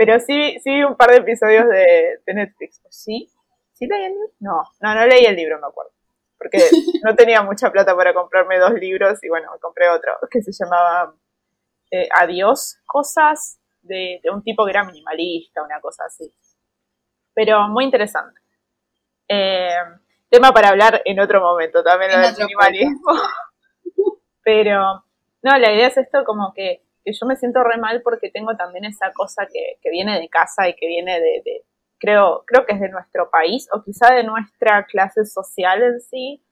Pero 0.00 0.18
sí, 0.18 0.58
sí 0.64 0.70
vi 0.70 0.82
un 0.82 0.96
par 0.96 1.10
de 1.10 1.18
episodios 1.18 1.68
de, 1.68 2.22
Netflix. 2.32 2.80
¿Sí? 2.88 3.28
¿Sí 3.74 3.86
leí 3.86 4.04
el 4.04 4.12
libro? 4.12 4.30
No, 4.40 4.62
no, 4.80 4.94
no 4.94 5.06
leí 5.06 5.26
el 5.26 5.36
libro, 5.36 5.60
me 5.60 5.66
acuerdo. 5.66 5.92
Porque 6.38 6.56
no 7.04 7.14
tenía 7.14 7.42
mucha 7.42 7.70
plata 7.70 7.94
para 7.94 8.14
comprarme 8.14 8.58
dos 8.58 8.72
libros 8.72 9.22
y 9.22 9.28
bueno, 9.28 9.52
me 9.52 9.58
compré 9.58 9.90
otro 9.90 10.12
que 10.30 10.40
se 10.40 10.52
llamaba 10.52 11.14
eh, 11.90 12.08
Adiós, 12.18 12.78
cosas 12.86 13.60
de, 13.82 14.20
de 14.22 14.30
un 14.30 14.42
tipo 14.42 14.64
que 14.64 14.70
era 14.70 14.84
minimalista, 14.84 15.62
una 15.62 15.82
cosa 15.82 16.04
así. 16.06 16.32
Pero 17.34 17.68
muy 17.68 17.84
interesante. 17.84 18.40
Eh, 19.28 19.68
tema 20.30 20.50
para 20.52 20.70
hablar 20.70 21.02
en 21.04 21.20
otro 21.20 21.42
momento, 21.42 21.82
también 21.82 22.12
lo 22.12 22.20
del 22.20 22.36
minimalismo. 22.38 23.12
Pero, 24.42 25.04
no, 25.42 25.58
la 25.58 25.72
idea 25.74 25.88
es 25.88 25.98
esto 25.98 26.24
como 26.24 26.54
que, 26.54 26.86
yo 27.12 27.26
me 27.26 27.36
siento 27.36 27.62
re 27.62 27.78
mal 27.78 28.02
porque 28.02 28.30
tengo 28.30 28.56
también 28.56 28.84
esa 28.84 29.12
cosa 29.12 29.46
que, 29.46 29.90
viene 29.90 30.18
de 30.18 30.28
casa 30.28 30.68
y 30.68 30.74
que 30.74 30.86
viene 30.86 31.20
de, 31.20 31.64
creo, 31.98 32.44
creo 32.46 32.66
que 32.66 32.74
es 32.74 32.80
de 32.80 32.88
nuestro 32.88 33.30
país 33.30 33.68
o 33.72 33.82
quizá 33.82 34.12
de 34.14 34.24
nuestra 34.24 34.84
clase 34.86 35.24
social 35.24 35.82
en 35.82 36.00
sí, 36.00 36.44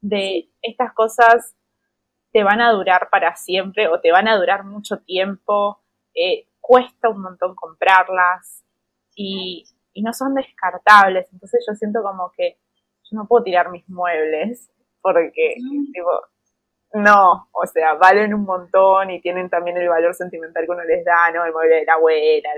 de 0.00 0.50
estas 0.62 0.92
cosas 0.92 1.54
te 2.32 2.42
van 2.42 2.60
a 2.60 2.72
durar 2.72 3.08
para 3.10 3.36
siempre 3.36 3.88
o 3.88 4.00
te 4.00 4.10
van 4.10 4.28
a 4.28 4.36
durar 4.36 4.64
mucho 4.64 4.98
tiempo, 4.98 5.80
eh, 6.14 6.48
cuesta 6.60 7.08
un 7.08 7.22
montón 7.22 7.54
comprarlas 7.54 8.64
y, 9.14 9.64
y 9.92 10.02
no 10.02 10.12
son 10.12 10.34
descartables. 10.34 11.32
Entonces 11.32 11.64
yo 11.66 11.74
siento 11.74 12.02
como 12.02 12.32
que 12.36 12.58
yo 13.04 13.16
no 13.16 13.26
puedo 13.26 13.44
tirar 13.44 13.70
mis 13.70 13.88
muebles 13.88 14.70
porque, 15.00 15.54
tipo, 15.92 16.10
no, 16.94 17.48
o 17.52 17.66
sea, 17.72 17.94
valen 17.94 18.32
un 18.34 18.44
montón 18.44 19.10
y 19.10 19.20
tienen 19.20 19.50
también 19.50 19.76
el 19.76 19.88
valor 19.88 20.14
sentimental 20.14 20.64
que 20.64 20.72
uno 20.72 20.84
les 20.84 21.04
da, 21.04 21.30
¿no? 21.34 21.44
El 21.44 21.52
mueble 21.52 21.76
de 21.76 21.84
la 21.84 21.94
abuela. 21.94 22.50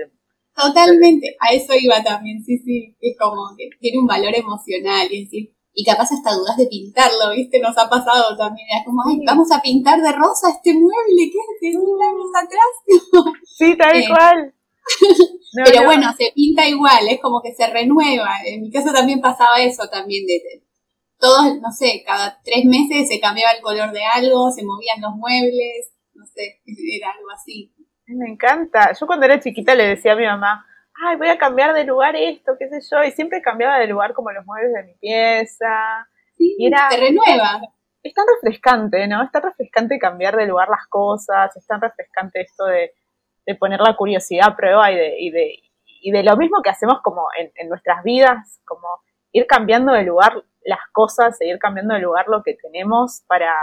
Totalmente, 0.55 1.35
a 1.39 1.53
eso 1.53 1.73
iba 1.79 2.03
también, 2.03 2.43
sí, 2.43 2.57
sí, 2.59 2.95
es 2.99 3.15
como 3.19 3.55
que 3.57 3.69
tiene 3.79 3.99
un 3.99 4.07
valor 4.07 4.33
emocional 4.35 5.07
y 5.11 5.25
decir, 5.25 5.53
y 5.73 5.85
capaz 5.85 6.11
hasta 6.11 6.33
dudas 6.33 6.57
de 6.57 6.65
pintarlo, 6.65 7.31
¿viste? 7.35 7.59
Nos 7.59 7.77
ha 7.77 7.87
pasado 7.87 8.35
también, 8.35 8.67
es 8.79 8.85
como, 8.85 9.03
ay, 9.07 9.21
vamos 9.25 9.51
a 9.51 9.61
pintar 9.61 10.01
de 10.01 10.11
rosa 10.11 10.49
este 10.49 10.73
mueble, 10.73 11.29
¿qué 11.31 11.37
es 11.37 11.73
de 11.73 11.79
mil 11.79 12.01
años 12.01 12.31
atrás? 12.35 13.35
Sí, 13.43 13.77
tal 13.77 13.95
eh, 13.95 14.05
cual. 14.07 14.53
Pero 15.65 15.85
bueno, 15.85 16.09
se 16.17 16.31
pinta 16.33 16.67
igual, 16.67 17.07
es 17.09 17.19
como 17.21 17.41
que 17.41 17.53
se 17.53 17.67
renueva. 17.67 18.29
En 18.45 18.61
mi 18.61 18.71
caso 18.71 18.91
también 18.93 19.21
pasaba 19.21 19.61
eso 19.61 19.87
también 19.89 20.25
de, 20.25 20.63
todos, 21.19 21.59
no 21.61 21.71
sé, 21.71 22.03
cada 22.05 22.39
tres 22.43 22.65
meses 22.65 23.07
se 23.07 23.19
cambiaba 23.19 23.53
el 23.53 23.61
color 23.61 23.91
de 23.91 24.03
algo, 24.03 24.51
se 24.51 24.63
movían 24.63 25.01
los 25.01 25.15
muebles, 25.15 25.91
no 26.13 26.25
sé, 26.25 26.61
era 26.65 27.11
algo 27.11 27.29
así. 27.33 27.73
Me 28.07 28.29
encanta. 28.29 28.93
Yo 28.93 29.05
cuando 29.05 29.25
era 29.25 29.39
chiquita 29.39 29.75
le 29.75 29.87
decía 29.87 30.13
a 30.13 30.15
mi 30.15 30.25
mamá, 30.25 30.65
ay, 31.05 31.17
voy 31.17 31.27
a 31.27 31.37
cambiar 31.37 31.73
de 31.73 31.83
lugar 31.83 32.15
esto, 32.15 32.53
qué 32.57 32.69
sé 32.69 32.79
yo, 32.89 33.03
y 33.03 33.11
siempre 33.11 33.41
cambiaba 33.41 33.79
de 33.79 33.87
lugar 33.87 34.13
como 34.13 34.31
los 34.31 34.45
muebles 34.45 34.73
de 34.73 34.83
mi 34.83 34.93
pieza. 34.95 36.07
Sí, 36.37 36.55
y 36.57 36.67
era, 36.67 36.89
se 36.89 36.97
renueva. 36.97 37.61
es 38.03 38.13
tan 38.13 38.25
refrescante, 38.35 39.07
¿no? 39.07 39.23
Es 39.23 39.31
tan 39.31 39.43
refrescante 39.43 39.99
cambiar 39.99 40.35
de 40.37 40.47
lugar 40.47 40.69
las 40.69 40.87
cosas, 40.87 41.55
es 41.55 41.65
tan 41.65 41.81
refrescante 41.81 42.41
esto 42.41 42.65
de, 42.65 42.93
poner 43.59 43.79
la 43.79 43.95
curiosidad 43.95 44.49
a 44.49 44.55
prueba 44.57 44.91
y 44.91 44.95
de, 44.95 45.15
y 45.19 45.31
de, 45.31 45.55
y 46.01 46.11
de 46.11 46.23
lo 46.23 46.35
mismo 46.35 46.61
que 46.61 46.69
hacemos 46.69 47.01
como 47.01 47.27
en, 47.37 47.49
en, 47.55 47.69
nuestras 47.69 48.03
vidas, 48.03 48.59
como 48.65 48.87
ir 49.31 49.47
cambiando 49.47 49.93
de 49.93 50.03
lugar 50.03 50.43
las 50.67 50.81
cosas, 50.91 51.37
seguir 51.37 51.57
cambiando 51.59 51.93
de 51.93 52.01
lugar 52.01 52.27
lo 52.27 52.43
que 52.43 52.53
tenemos 52.53 53.23
para, 53.25 53.53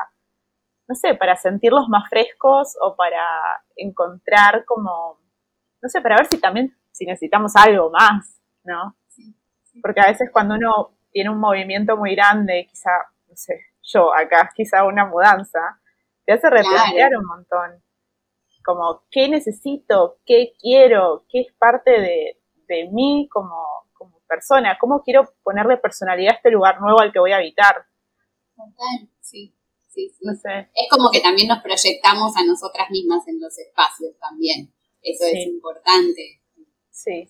no 0.88 0.94
sé, 0.94 1.14
para 1.14 1.36
sentirlos 1.36 1.86
más 1.88 2.08
frescos 2.08 2.76
o 2.80 2.96
para 2.96 3.22
encontrar 3.76 4.64
como, 4.64 5.20
no 5.82 5.88
sé, 5.90 6.00
para 6.00 6.16
ver 6.16 6.26
si 6.30 6.40
también, 6.40 6.74
si 6.92 7.04
necesitamos 7.04 7.54
algo 7.56 7.90
más, 7.90 8.40
¿no? 8.64 8.96
Porque 9.82 10.00
a 10.00 10.06
veces 10.06 10.30
cuando 10.32 10.54
uno 10.54 10.96
tiene 11.10 11.28
un 11.28 11.38
movimiento 11.38 11.94
muy 11.98 12.14
grande, 12.14 12.66
quizá, 12.70 12.90
no 13.28 13.36
sé, 13.36 13.60
yo 13.82 14.14
acá, 14.14 14.50
quizá 14.56 14.84
una 14.84 15.04
mudanza, 15.04 15.78
te 16.24 16.32
hace 16.32 16.48
replantear 16.48 17.10
un 17.18 17.26
montón. 17.26 17.82
Como, 18.64 19.02
¿qué 19.10 19.28
necesito? 19.28 20.20
¿Qué 20.24 20.54
quiero? 20.58 21.26
¿Qué 21.28 21.42
es 21.42 21.52
parte 21.58 22.00
de, 22.00 22.40
de 22.66 22.88
mí 22.90 23.28
como, 23.30 23.83
como 23.83 23.83
persona? 24.34 24.76
¿Cómo 24.80 25.02
quiero 25.02 25.32
ponerle 25.42 25.76
personalidad 25.76 26.34
a 26.34 26.36
este 26.36 26.50
lugar 26.50 26.80
nuevo 26.80 27.00
al 27.00 27.12
que 27.12 27.20
voy 27.20 27.32
a 27.32 27.36
habitar? 27.36 27.86
Total, 28.56 29.08
sí. 29.20 29.54
Sí, 29.88 30.10
sí. 30.10 30.24
No 30.26 30.34
sé. 30.34 30.70
Es 30.74 30.88
como 30.90 31.10
que 31.10 31.20
también 31.20 31.46
nos 31.46 31.62
proyectamos 31.62 32.36
a 32.36 32.44
nosotras 32.44 32.90
mismas 32.90 33.26
en 33.28 33.40
los 33.40 33.56
espacios 33.56 34.18
también. 34.18 34.72
Eso 35.00 35.24
es 35.30 35.46
importante. 35.46 36.40
Sí. 36.90 37.28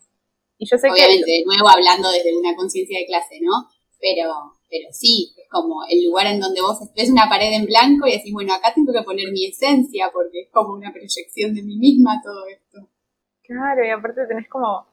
Y 0.56 0.66
yo 0.66 0.78
sé 0.78 0.88
Obviamente, 0.88 1.30
de 1.30 1.44
nuevo 1.44 1.68
hablando 1.68 2.10
desde 2.10 2.36
una 2.36 2.54
conciencia 2.54 2.98
de 2.98 3.06
clase, 3.06 3.40
¿no? 3.42 3.68
Pero, 4.00 4.32
pero 4.70 4.88
sí, 4.92 5.34
es 5.36 5.48
como 5.50 5.84
el 5.90 6.06
lugar 6.06 6.26
en 6.26 6.40
donde 6.40 6.62
vos 6.62 6.78
ves 6.94 7.10
una 7.10 7.28
pared 7.28 7.52
en 7.52 7.66
blanco 7.66 8.06
y 8.06 8.12
decís, 8.12 8.32
bueno, 8.32 8.54
acá 8.54 8.72
tengo 8.72 8.92
que 8.92 9.02
poner 9.02 9.30
mi 9.32 9.46
esencia 9.46 10.10
porque 10.12 10.42
es 10.42 10.50
como 10.50 10.74
una 10.74 10.92
proyección 10.92 11.54
de 11.54 11.62
mí 11.62 11.76
misma 11.76 12.20
todo 12.22 12.46
esto. 12.46 12.88
Claro, 13.42 13.84
y 13.84 13.90
aparte 13.90 14.26
tenés 14.26 14.48
como, 14.48 14.86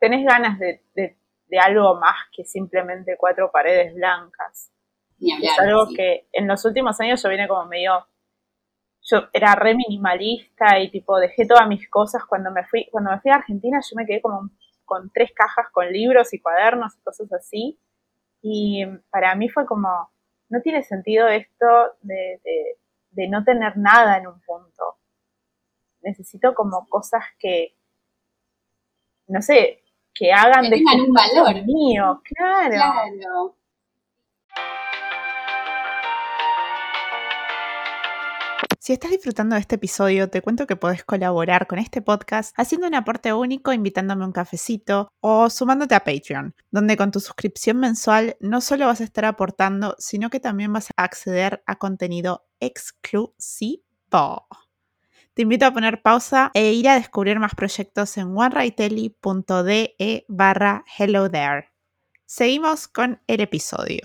tenés 0.00 0.24
ganas 0.24 0.58
de, 0.58 0.82
de, 0.94 1.17
algo 1.58 1.94
más 1.96 2.16
que 2.34 2.44
simplemente 2.44 3.16
cuatro 3.16 3.50
paredes 3.50 3.94
blancas. 3.94 4.70
es 5.20 5.58
algo 5.58 5.88
que 5.94 6.28
en 6.32 6.46
los 6.46 6.64
últimos 6.64 7.00
años 7.00 7.22
yo 7.22 7.28
vine 7.28 7.48
como 7.48 7.64
medio 7.66 8.06
yo 9.02 9.28
era 9.32 9.54
re 9.54 9.74
minimalista 9.74 10.78
y 10.78 10.90
tipo 10.90 11.18
dejé 11.18 11.46
todas 11.46 11.66
mis 11.66 11.88
cosas 11.88 12.24
cuando 12.26 12.50
me 12.50 12.64
fui 12.64 12.88
cuando 12.90 13.10
me 13.10 13.20
fui 13.20 13.30
a 13.30 13.36
Argentina 13.36 13.80
yo 13.80 13.96
me 13.96 14.04
quedé 14.04 14.20
como 14.20 14.50
con 14.84 15.10
tres 15.10 15.32
cajas 15.34 15.70
con 15.72 15.90
libros 15.90 16.34
y 16.34 16.40
cuadernos 16.40 16.94
y 16.96 17.00
cosas 17.00 17.32
así 17.32 17.78
y 18.42 18.84
para 19.10 19.34
mí 19.34 19.48
fue 19.48 19.66
como, 19.66 20.10
no 20.48 20.60
tiene 20.62 20.82
sentido 20.82 21.28
esto 21.28 21.66
de, 22.02 22.40
de, 23.10 23.28
no 23.28 23.44
tener 23.44 23.76
nada 23.76 24.18
en 24.18 24.28
un 24.28 24.40
punto. 24.40 24.96
Necesito 26.02 26.54
como 26.54 26.86
cosas 26.88 27.24
que, 27.38 27.74
no 29.26 29.42
sé, 29.42 29.82
que 30.18 30.32
hagan 30.32 30.68
de 30.68 30.76
este 30.76 30.96
un 30.96 31.12
valor 31.12 31.64
mío, 31.64 32.20
claro. 32.24 32.70
Claro. 32.70 33.54
Si 38.80 38.94
estás 38.94 39.10
disfrutando 39.10 39.54
de 39.54 39.60
este 39.60 39.74
episodio, 39.74 40.30
te 40.30 40.40
cuento 40.40 40.66
que 40.66 40.74
podés 40.74 41.04
colaborar 41.04 41.66
con 41.66 41.78
este 41.78 42.00
podcast 42.00 42.54
haciendo 42.56 42.86
un 42.86 42.94
aporte 42.94 43.34
único, 43.34 43.72
invitándome 43.72 44.24
un 44.24 44.32
cafecito 44.32 45.12
o 45.20 45.50
sumándote 45.50 45.94
a 45.94 46.04
Patreon, 46.04 46.54
donde 46.70 46.96
con 46.96 47.10
tu 47.10 47.20
suscripción 47.20 47.78
mensual 47.78 48.36
no 48.40 48.62
solo 48.62 48.86
vas 48.86 49.02
a 49.02 49.04
estar 49.04 49.26
aportando, 49.26 49.94
sino 49.98 50.30
que 50.30 50.40
también 50.40 50.72
vas 50.72 50.88
a 50.96 51.04
acceder 51.04 51.62
a 51.66 51.76
contenido 51.76 52.46
exclusivo. 52.60 53.84
Te 55.38 55.42
invito 55.42 55.66
a 55.66 55.70
poner 55.70 56.02
pausa 56.02 56.50
e 56.52 56.72
ir 56.72 56.88
a 56.88 56.96
descubrir 56.96 57.38
más 57.38 57.54
proyectos 57.54 58.18
en 58.18 58.36
onerightelly.de 58.36 60.24
barra 60.26 60.82
hello 60.98 61.30
there. 61.30 61.68
Seguimos 62.26 62.88
con 62.88 63.22
el 63.28 63.40
episodio. 63.40 64.00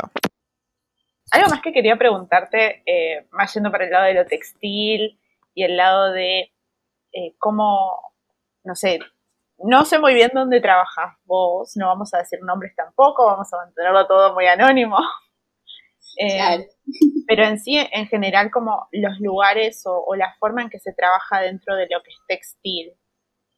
Algo 1.32 1.50
más 1.50 1.62
que 1.62 1.74
quería 1.74 1.98
preguntarte, 1.98 2.84
eh, 2.86 3.26
más 3.32 3.52
yendo 3.52 3.72
para 3.72 3.86
el 3.86 3.90
lado 3.90 4.06
de 4.06 4.14
lo 4.14 4.28
textil 4.28 5.20
y 5.56 5.64
el 5.64 5.76
lado 5.76 6.12
de 6.12 6.54
eh, 7.14 7.36
cómo, 7.40 8.14
no 8.64 8.76
sé, 8.76 9.00
no 9.58 9.86
sé 9.86 9.98
muy 9.98 10.14
bien 10.14 10.30
dónde 10.36 10.62
trabajas 10.62 11.16
vos, 11.26 11.76
no 11.78 11.88
vamos 11.88 12.14
a 12.14 12.20
decir 12.20 12.42
nombres 12.44 12.76
tampoco, 12.76 13.26
vamos 13.26 13.52
a 13.52 13.58
mantenerlo 13.58 14.06
todo 14.06 14.36
muy 14.36 14.46
anónimo. 14.46 14.98
Eh, 16.18 16.68
pero 17.28 17.46
en 17.46 17.60
sí, 17.60 17.78
en 17.78 18.08
general, 18.08 18.52
como 18.52 18.88
los 18.92 19.20
lugares 19.20 19.84
o, 19.86 20.16
la 20.16 20.34
forma 20.40 20.62
en 20.62 20.70
que 20.70 20.80
se 20.80 20.94
trabaja 20.94 21.42
dentro 21.42 21.76
de 21.76 21.88
lo 21.90 22.02
que 22.04 22.12
es 22.12 22.20
textil, 22.28 22.94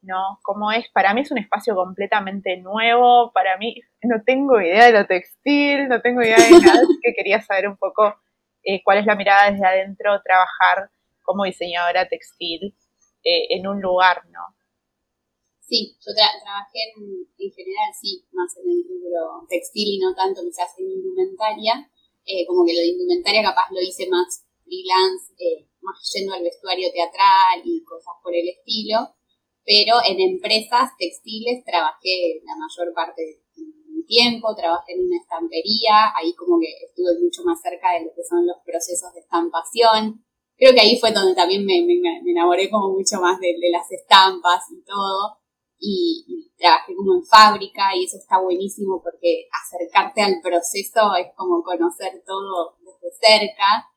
¿no? 0.01 0.39
¿Cómo 0.43 0.71
es? 0.71 0.87
Para 0.89 1.13
mí 1.13 1.21
es 1.21 1.31
un 1.31 1.39
espacio 1.39 1.75
completamente 1.75 2.57
nuevo, 2.57 3.31
para 3.33 3.57
mí 3.57 3.81
no 4.03 4.21
tengo 4.25 4.61
idea 4.61 4.85
de 4.85 4.91
lo 4.93 5.05
textil, 5.05 5.87
no 5.87 6.01
tengo 6.01 6.21
idea 6.21 6.37
de 6.37 6.51
nada, 6.51 6.81
así 6.81 6.99
que 7.01 7.13
quería 7.13 7.41
saber 7.41 7.67
un 7.67 7.77
poco 7.77 8.15
eh, 8.63 8.81
cuál 8.83 8.99
es 8.99 9.05
la 9.05 9.15
mirada 9.15 9.51
desde 9.51 9.65
adentro, 9.65 10.21
trabajar 10.23 10.89
como 11.23 11.43
diseñadora 11.43 12.07
textil 12.07 12.75
eh, 13.23 13.47
en 13.49 13.67
un 13.67 13.81
lugar, 13.81 14.21
¿no? 14.29 14.55
Sí, 15.61 15.97
yo 16.05 16.13
trabajé 16.13 16.77
en, 16.95 17.25
en, 17.39 17.51
general, 17.51 17.89
sí, 17.99 18.23
más 18.31 18.55
en 18.57 18.69
el 18.69 18.77
libro 18.85 19.47
textil 19.49 19.97
y 19.97 19.99
no 19.99 20.13
tanto 20.13 20.41
quizás 20.43 20.77
en 20.77 20.91
indumentaria, 20.91 21.89
eh, 22.25 22.45
como 22.47 22.65
que 22.65 22.73
lo 22.73 22.79
de 22.79 22.87
indumentaria 22.87 23.43
capaz 23.43 23.69
lo 23.71 23.81
hice 23.81 24.07
más 24.09 24.45
freelance, 24.63 25.33
más 25.81 25.97
yendo 26.13 26.33
al 26.33 26.43
vestuario 26.43 26.91
teatral 26.91 27.61
y 27.63 27.83
cosas 27.83 28.13
por 28.23 28.35
el 28.35 28.49
estilo, 28.49 29.15
pero 29.65 29.97
en 30.05 30.19
empresas 30.19 30.91
textiles 30.97 31.63
trabajé 31.65 32.41
la 32.45 32.53
mayor 32.55 32.93
parte 32.93 33.21
de 33.21 33.63
mi 33.89 34.05
tiempo, 34.05 34.55
trabajé 34.55 34.93
en 34.93 35.05
una 35.05 35.17
estampería, 35.17 36.13
ahí 36.15 36.33
como 36.35 36.59
que 36.59 36.69
estuve 36.85 37.17
mucho 37.21 37.43
más 37.43 37.61
cerca 37.61 37.93
de 37.93 38.05
lo 38.05 38.11
que 38.13 38.23
son 38.23 38.45
los 38.45 38.57
procesos 38.65 39.13
de 39.13 39.21
estampación. 39.21 40.23
Creo 40.57 40.73
que 40.73 40.81
ahí 40.81 40.99
fue 40.99 41.11
donde 41.11 41.35
también 41.35 41.65
me, 41.65 41.81
enamoré 42.25 42.69
como 42.69 42.93
mucho 42.93 43.19
más 43.19 43.39
de, 43.39 43.55
las 43.71 43.91
estampas 43.91 44.63
y 44.71 44.83
todo. 44.85 45.37
Y, 45.79 46.51
trabajé 46.57 46.95
como 46.95 47.15
en 47.15 47.25
fábrica 47.25 47.93
y 47.93 48.05
eso 48.05 48.17
está 48.17 48.39
buenísimo 48.39 49.01
porque 49.03 49.45
acercarte 49.51 50.21
al 50.21 50.39
proceso 50.41 51.13
es 51.19 51.27
como 51.35 51.61
conocer 51.61 52.23
todo 52.25 52.77
desde 52.79 53.11
cerca. 53.19 53.91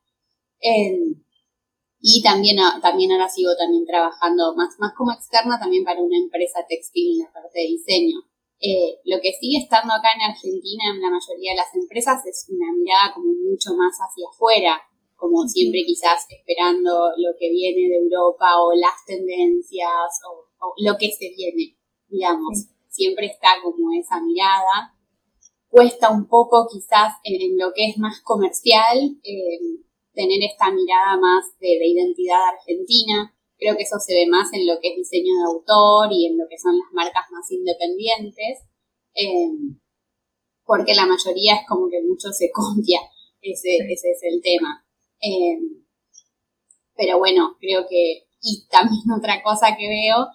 Y 2.01 2.21
también, 2.21 2.57
también 2.81 3.11
ahora 3.11 3.29
sigo 3.29 3.51
también 3.57 3.85
trabajando 3.85 4.55
más, 4.55 4.75
más 4.79 4.93
como 4.95 5.11
externa 5.11 5.59
también 5.59 5.83
para 5.83 6.01
una 6.01 6.17
empresa 6.17 6.65
textil 6.67 7.15
en 7.15 7.25
la 7.25 7.31
parte 7.31 7.59
de 7.59 7.67
diseño. 7.67 8.29
Eh, 8.59 8.99
lo 9.05 9.19
que 9.21 9.31
sigue 9.39 9.63
estando 9.63 9.93
acá 9.93 10.11
en 10.15 10.31
Argentina 10.31 10.91
en 10.91 10.99
la 10.99 11.09
mayoría 11.09 11.51
de 11.55 11.63
las 11.63 11.73
empresas 11.75 12.19
es 12.25 12.45
una 12.51 12.67
mirada 12.75 13.13
como 13.15 13.31
mucho 13.31 13.71
más 13.75 13.95
hacia 13.95 14.27
afuera, 14.27 14.75
como 15.15 15.47
siempre 15.47 15.83
quizás 15.87 16.27
esperando 16.27 17.11
lo 17.15 17.31
que 17.39 17.49
viene 17.49 17.87
de 17.87 18.03
Europa 18.03 18.59
o 18.59 18.75
las 18.75 18.99
tendencias 19.05 20.11
o, 20.27 20.48
lo 20.77 20.97
que 20.97 21.11
se 21.11 21.29
viene, 21.35 21.77
digamos. 22.07 22.67
Siempre 22.87 23.27
está 23.27 23.49
como 23.63 23.91
esa 23.93 24.21
mirada. 24.21 24.95
Cuesta 25.67 26.09
un 26.09 26.27
poco 26.27 26.67
quizás 26.71 27.13
en, 27.23 27.57
lo 27.57 27.71
que 27.73 27.87
es 27.87 27.97
más 27.97 28.21
comercial. 28.21 29.17
Eh, 29.23 29.79
tener 30.19 30.43
esta 30.43 30.71
mirada 30.71 31.17
más 31.17 31.45
de, 31.59 31.79
identidad 31.79 32.49
argentina. 32.59 33.33
Creo 33.57 33.75
que 33.75 33.83
eso 33.83 33.99
se 33.99 34.13
ve 34.13 34.27
más 34.27 34.51
en 34.53 34.67
lo 34.67 34.79
que 34.81 34.91
es 34.91 34.97
diseño 34.97 35.31
de 35.35 35.47
autor 35.47 36.11
y 36.11 36.27
en 36.27 36.37
lo 36.37 36.45
que 36.49 36.59
son 36.59 36.77
las 36.77 36.91
marcas 36.91 37.25
más 37.31 37.49
independientes, 37.51 38.67
em, 39.13 39.79
porque 40.65 40.93
la 40.93 41.05
mayoría 41.05 41.55
es 41.55 41.67
como 41.67 41.89
que 41.89 42.01
mucho 42.01 42.31
se 42.31 42.51
copia, 42.53 42.99
ese, 43.41 43.77
ese 43.77 44.11
es 44.11 44.19
el 44.23 44.41
tema. 44.41 44.85
Em, 45.19 45.85
pero 46.95 47.19
bueno, 47.19 47.55
creo 47.59 47.85
que, 47.87 48.27
y 48.41 48.67
también 48.69 49.03
otra 49.17 49.41
cosa 49.43 49.75
que 49.77 49.87
veo 49.87 50.27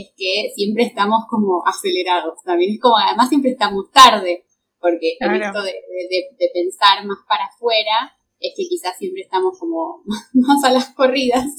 es 0.00 0.12
que 0.16 0.52
siempre 0.54 0.84
estamos 0.84 1.24
como 1.28 1.62
acelerados, 1.66 2.42
también 2.44 2.74
es 2.74 2.80
como, 2.80 2.96
además 2.96 3.28
siempre 3.28 3.52
estamos 3.52 3.90
tarde, 3.92 4.44
porque 4.80 5.16
en 5.20 5.42
esto 5.42 5.62
de, 5.62 5.72
de 5.72 6.50
pensar 6.52 7.04
más 7.06 7.18
para 7.28 7.44
afuera, 7.44 8.12
es 8.42 8.52
que 8.56 8.68
quizás 8.68 8.98
siempre 8.98 9.22
estamos 9.22 9.58
como 9.58 10.02
más 10.34 10.64
a 10.64 10.70
las 10.70 10.90
corridas. 10.90 11.46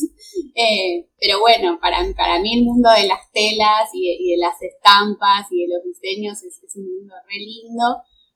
Eh, 0.56 1.10
pero 1.20 1.40
bueno, 1.40 1.80
para, 1.82 1.98
para 2.16 2.40
mí 2.40 2.60
el 2.60 2.64
mundo 2.64 2.90
de 2.92 3.08
las 3.08 3.32
telas 3.32 3.90
y 3.92 4.30
de, 4.30 4.38
las 4.38 4.62
estampas 4.62 5.48
y 5.50 5.66
de 5.66 5.74
los 5.74 5.84
diseños 5.84 6.44
es, 6.44 6.76
un 6.76 7.00
mundo 7.00 7.16
re 7.28 7.38
lindo 7.38 7.84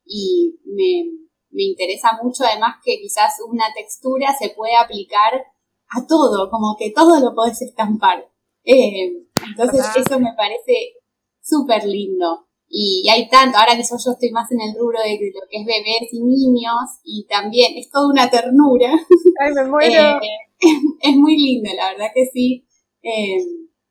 y 0.04 0.58
me, 0.64 1.62
interesa 1.62 2.18
mucho 2.20 2.42
además 2.44 2.76
que 2.84 2.98
quizás 3.00 3.34
una 3.48 3.72
textura 3.72 4.34
se 4.36 4.50
puede 4.50 4.74
aplicar 4.74 5.44
a 5.90 6.06
todo, 6.08 6.50
como 6.50 6.76
que 6.76 6.90
todo 6.90 7.20
lo 7.20 7.36
podés 7.36 7.62
estampar. 7.62 8.28
Eh, 8.70 9.24
entonces 9.48 9.80
eso 9.96 10.20
me 10.20 10.34
parece 10.36 11.00
súper 11.40 11.84
lindo. 11.84 12.44
Y, 12.68 13.08
hay 13.08 13.26
tanto, 13.30 13.56
ahora 13.56 13.74
que 13.74 13.82
yo, 13.82 13.96
yo 13.96 14.12
estoy 14.12 14.30
más 14.30 14.52
en 14.52 14.60
el 14.60 14.78
rubro 14.78 15.00
de, 15.00 15.16
lo 15.16 15.40
que 15.48 15.56
es 15.56 15.64
bebés 15.64 16.12
y 16.12 16.20
niños, 16.20 17.00
y 17.02 17.24
también 17.24 17.78
es 17.78 17.90
toda 17.90 18.12
una 18.12 18.28
ternura. 18.28 18.92
Ay, 19.40 19.52
me 19.54 19.64
muero. 19.64 20.20
Eh, 20.60 20.74
es 21.02 21.14
muy 21.14 21.36
lindo, 21.38 21.70
la 21.72 21.92
verdad 21.92 22.10
que 22.12 22.26
sí. 22.26 22.66
Eh, 23.00 23.38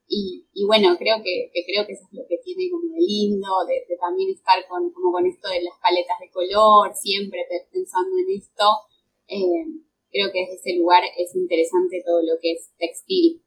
y, 0.10 0.44
y, 0.54 0.66
bueno, 0.66 0.98
creo 1.00 1.24
que, 1.24 1.50
creo 1.66 1.88
que 1.88 1.94
eso 1.94 2.04
es 2.12 2.12
lo 2.12 2.28
que 2.28 2.40
tiene 2.44 2.70
como 2.70 2.92
de 2.92 3.00
lindo, 3.00 3.48
de, 3.66 3.88
también 3.96 4.32
estar 4.32 4.60
con, 4.68 4.92
como 4.92 5.14
con 5.14 5.26
esto 5.26 5.48
de 5.48 5.64
las 5.64 5.80
paletas 5.82 6.20
de 6.20 6.30
color, 6.30 6.92
siempre 6.94 7.40
pensando 7.72 8.12
en 8.20 8.36
esto. 8.36 8.68
Eh, 9.30 9.64
creo 10.12 10.28
que 10.34 10.40
desde 10.44 10.56
ese 10.56 10.76
lugar 10.76 11.04
es 11.18 11.34
interesante 11.36 12.04
todo 12.06 12.20
lo 12.20 12.36
que 12.42 12.52
es 12.52 12.70
textil. 12.78 13.42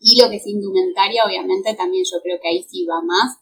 Y 0.00 0.20
lo 0.20 0.30
que 0.30 0.36
es 0.36 0.46
indumentaria, 0.46 1.24
obviamente, 1.26 1.74
también 1.74 2.04
yo 2.04 2.20
creo 2.22 2.38
que 2.40 2.48
ahí 2.48 2.62
sí 2.62 2.86
va 2.86 3.02
más. 3.02 3.38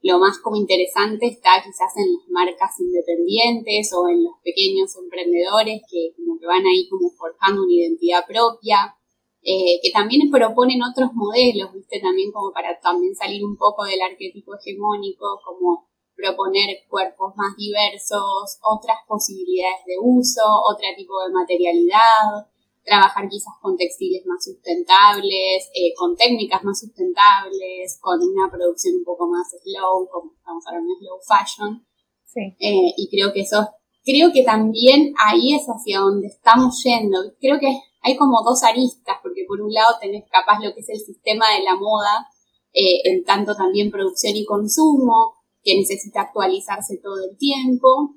Lo 0.00 0.18
más 0.18 0.38
como 0.38 0.56
interesante 0.56 1.26
está 1.26 1.62
quizás 1.62 1.96
en 1.96 2.14
las 2.14 2.28
marcas 2.28 2.78
independientes 2.80 3.92
o 3.92 4.08
en 4.08 4.24
los 4.24 4.34
pequeños 4.44 4.96
emprendedores 4.96 5.82
que 5.90 6.14
como 6.16 6.38
que 6.38 6.46
van 6.46 6.64
ahí 6.66 6.88
como 6.88 7.10
forjando 7.10 7.64
una 7.64 7.74
identidad 7.74 8.24
propia, 8.26 8.94
eh, 9.42 9.80
que 9.82 9.90
también 9.90 10.30
proponen 10.30 10.82
otros 10.82 11.10
modelos, 11.14 11.72
viste, 11.72 12.00
también 12.00 12.30
como 12.32 12.52
para 12.52 12.78
también 12.80 13.14
salir 13.14 13.44
un 13.44 13.56
poco 13.56 13.84
del 13.84 14.00
arquetipo 14.00 14.54
hegemónico, 14.54 15.40
como 15.44 15.88
proponer 16.14 16.84
cuerpos 16.88 17.34
más 17.36 17.56
diversos, 17.56 18.58
otras 18.62 18.98
posibilidades 19.06 19.86
de 19.86 19.94
uso, 20.00 20.42
otro 20.68 20.86
tipo 20.96 21.14
de 21.22 21.32
materialidad, 21.32 22.50
trabajar 22.88 23.28
quizás 23.28 23.54
con 23.60 23.76
textiles 23.76 24.24
más 24.26 24.42
sustentables, 24.42 25.70
eh, 25.74 25.92
con 25.96 26.16
técnicas 26.16 26.64
más 26.64 26.80
sustentables, 26.80 27.98
con 28.00 28.18
una 28.22 28.50
producción 28.50 28.96
un 28.96 29.04
poco 29.04 29.28
más 29.28 29.48
slow, 29.50 30.08
como 30.10 30.32
estamos 30.32 30.66
hablando 30.66 30.88
de 30.94 31.00
slow 31.00 31.20
fashion. 31.22 31.86
Sí. 32.24 32.40
Eh, 32.58 32.94
y 32.96 33.08
creo 33.10 33.32
que 33.32 33.42
eso, 33.42 33.68
creo 34.04 34.32
que 34.32 34.42
también 34.42 35.14
ahí 35.18 35.54
es 35.54 35.66
hacia 35.66 36.00
donde 36.00 36.28
estamos 36.28 36.82
yendo. 36.82 37.18
Creo 37.40 37.58
que 37.60 37.78
hay 38.02 38.16
como 38.16 38.42
dos 38.42 38.62
aristas, 38.62 39.16
porque 39.22 39.44
por 39.46 39.60
un 39.60 39.72
lado 39.72 39.96
tenés 40.00 40.24
capaz 40.30 40.60
lo 40.60 40.72
que 40.74 40.80
es 40.80 40.88
el 40.88 41.00
sistema 41.00 41.44
de 41.56 41.64
la 41.64 41.76
moda, 41.76 42.26
eh, 42.72 43.00
en 43.04 43.24
tanto 43.24 43.54
también 43.54 43.90
producción 43.90 44.36
y 44.36 44.44
consumo, 44.44 45.34
que 45.62 45.76
necesita 45.76 46.22
actualizarse 46.22 46.98
todo 46.98 47.16
el 47.28 47.36
tiempo, 47.36 48.14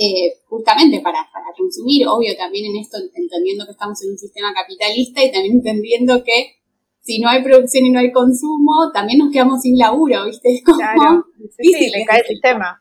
eh, 0.00 0.38
justamente 0.46 1.00
para, 1.00 1.28
para 1.32 1.46
consumir, 1.56 2.06
obvio 2.06 2.36
también 2.36 2.66
en 2.66 2.76
esto 2.76 2.98
entendiendo 3.14 3.64
que 3.64 3.72
estamos 3.72 4.00
en 4.04 4.12
un 4.12 4.18
sistema 4.18 4.54
capitalista 4.54 5.24
y 5.24 5.32
también 5.32 5.54
entendiendo 5.58 6.22
que 6.22 6.54
si 7.00 7.18
no 7.20 7.28
hay 7.28 7.42
producción 7.42 7.84
y 7.84 7.90
no 7.90 7.98
hay 7.98 8.12
consumo, 8.12 8.92
también 8.94 9.18
nos 9.18 9.32
quedamos 9.32 9.60
sin 9.60 9.76
laburo, 9.76 10.26
¿viste? 10.26 10.48
Es 10.54 10.64
como 10.64 10.78
claro, 10.78 11.24
sí, 11.56 11.90
le 11.90 12.04
cae 12.04 12.20
el 12.20 12.26
sistema. 12.26 12.80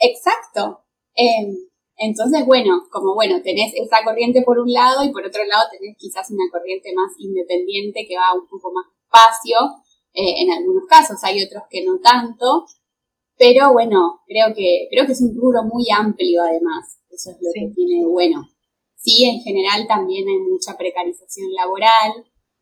Exacto. 0.00 0.80
Em, 1.14 1.54
entonces, 1.96 2.44
bueno, 2.46 2.82
como 2.90 3.14
bueno, 3.14 3.40
tenés 3.42 3.72
esa 3.74 4.02
corriente 4.02 4.42
por 4.42 4.58
un 4.58 4.72
lado 4.72 5.04
y 5.04 5.12
por 5.12 5.24
otro 5.24 5.44
lado 5.44 5.64
tenés 5.70 5.96
quizás 5.98 6.30
una 6.30 6.50
corriente 6.50 6.92
más 6.96 7.12
independiente 7.18 8.06
que 8.08 8.16
va 8.16 8.34
un 8.34 8.48
poco 8.48 8.72
más 8.72 8.86
espacio, 9.04 9.56
eh, 10.14 10.42
en 10.42 10.50
algunos 10.50 10.84
casos, 10.88 11.22
hay 11.22 11.42
otros 11.44 11.62
que 11.70 11.84
no 11.84 12.00
tanto, 12.00 12.66
pero 13.40 13.72
bueno, 13.72 14.20
creo 14.26 14.52
que, 14.54 14.86
creo 14.92 15.06
que 15.06 15.12
es 15.12 15.22
un 15.22 15.34
rubro 15.34 15.64
muy 15.64 15.88
amplio 15.88 16.42
además. 16.42 17.00
Eso 17.08 17.30
es 17.30 17.38
lo 17.40 17.48
que 17.54 17.72
tiene 17.74 18.04
bueno. 18.04 18.44
Sí, 18.96 19.24
en 19.24 19.40
general 19.40 19.88
también 19.88 20.28
hay 20.28 20.36
mucha 20.44 20.76
precarización 20.76 21.48
laboral, 21.54 22.20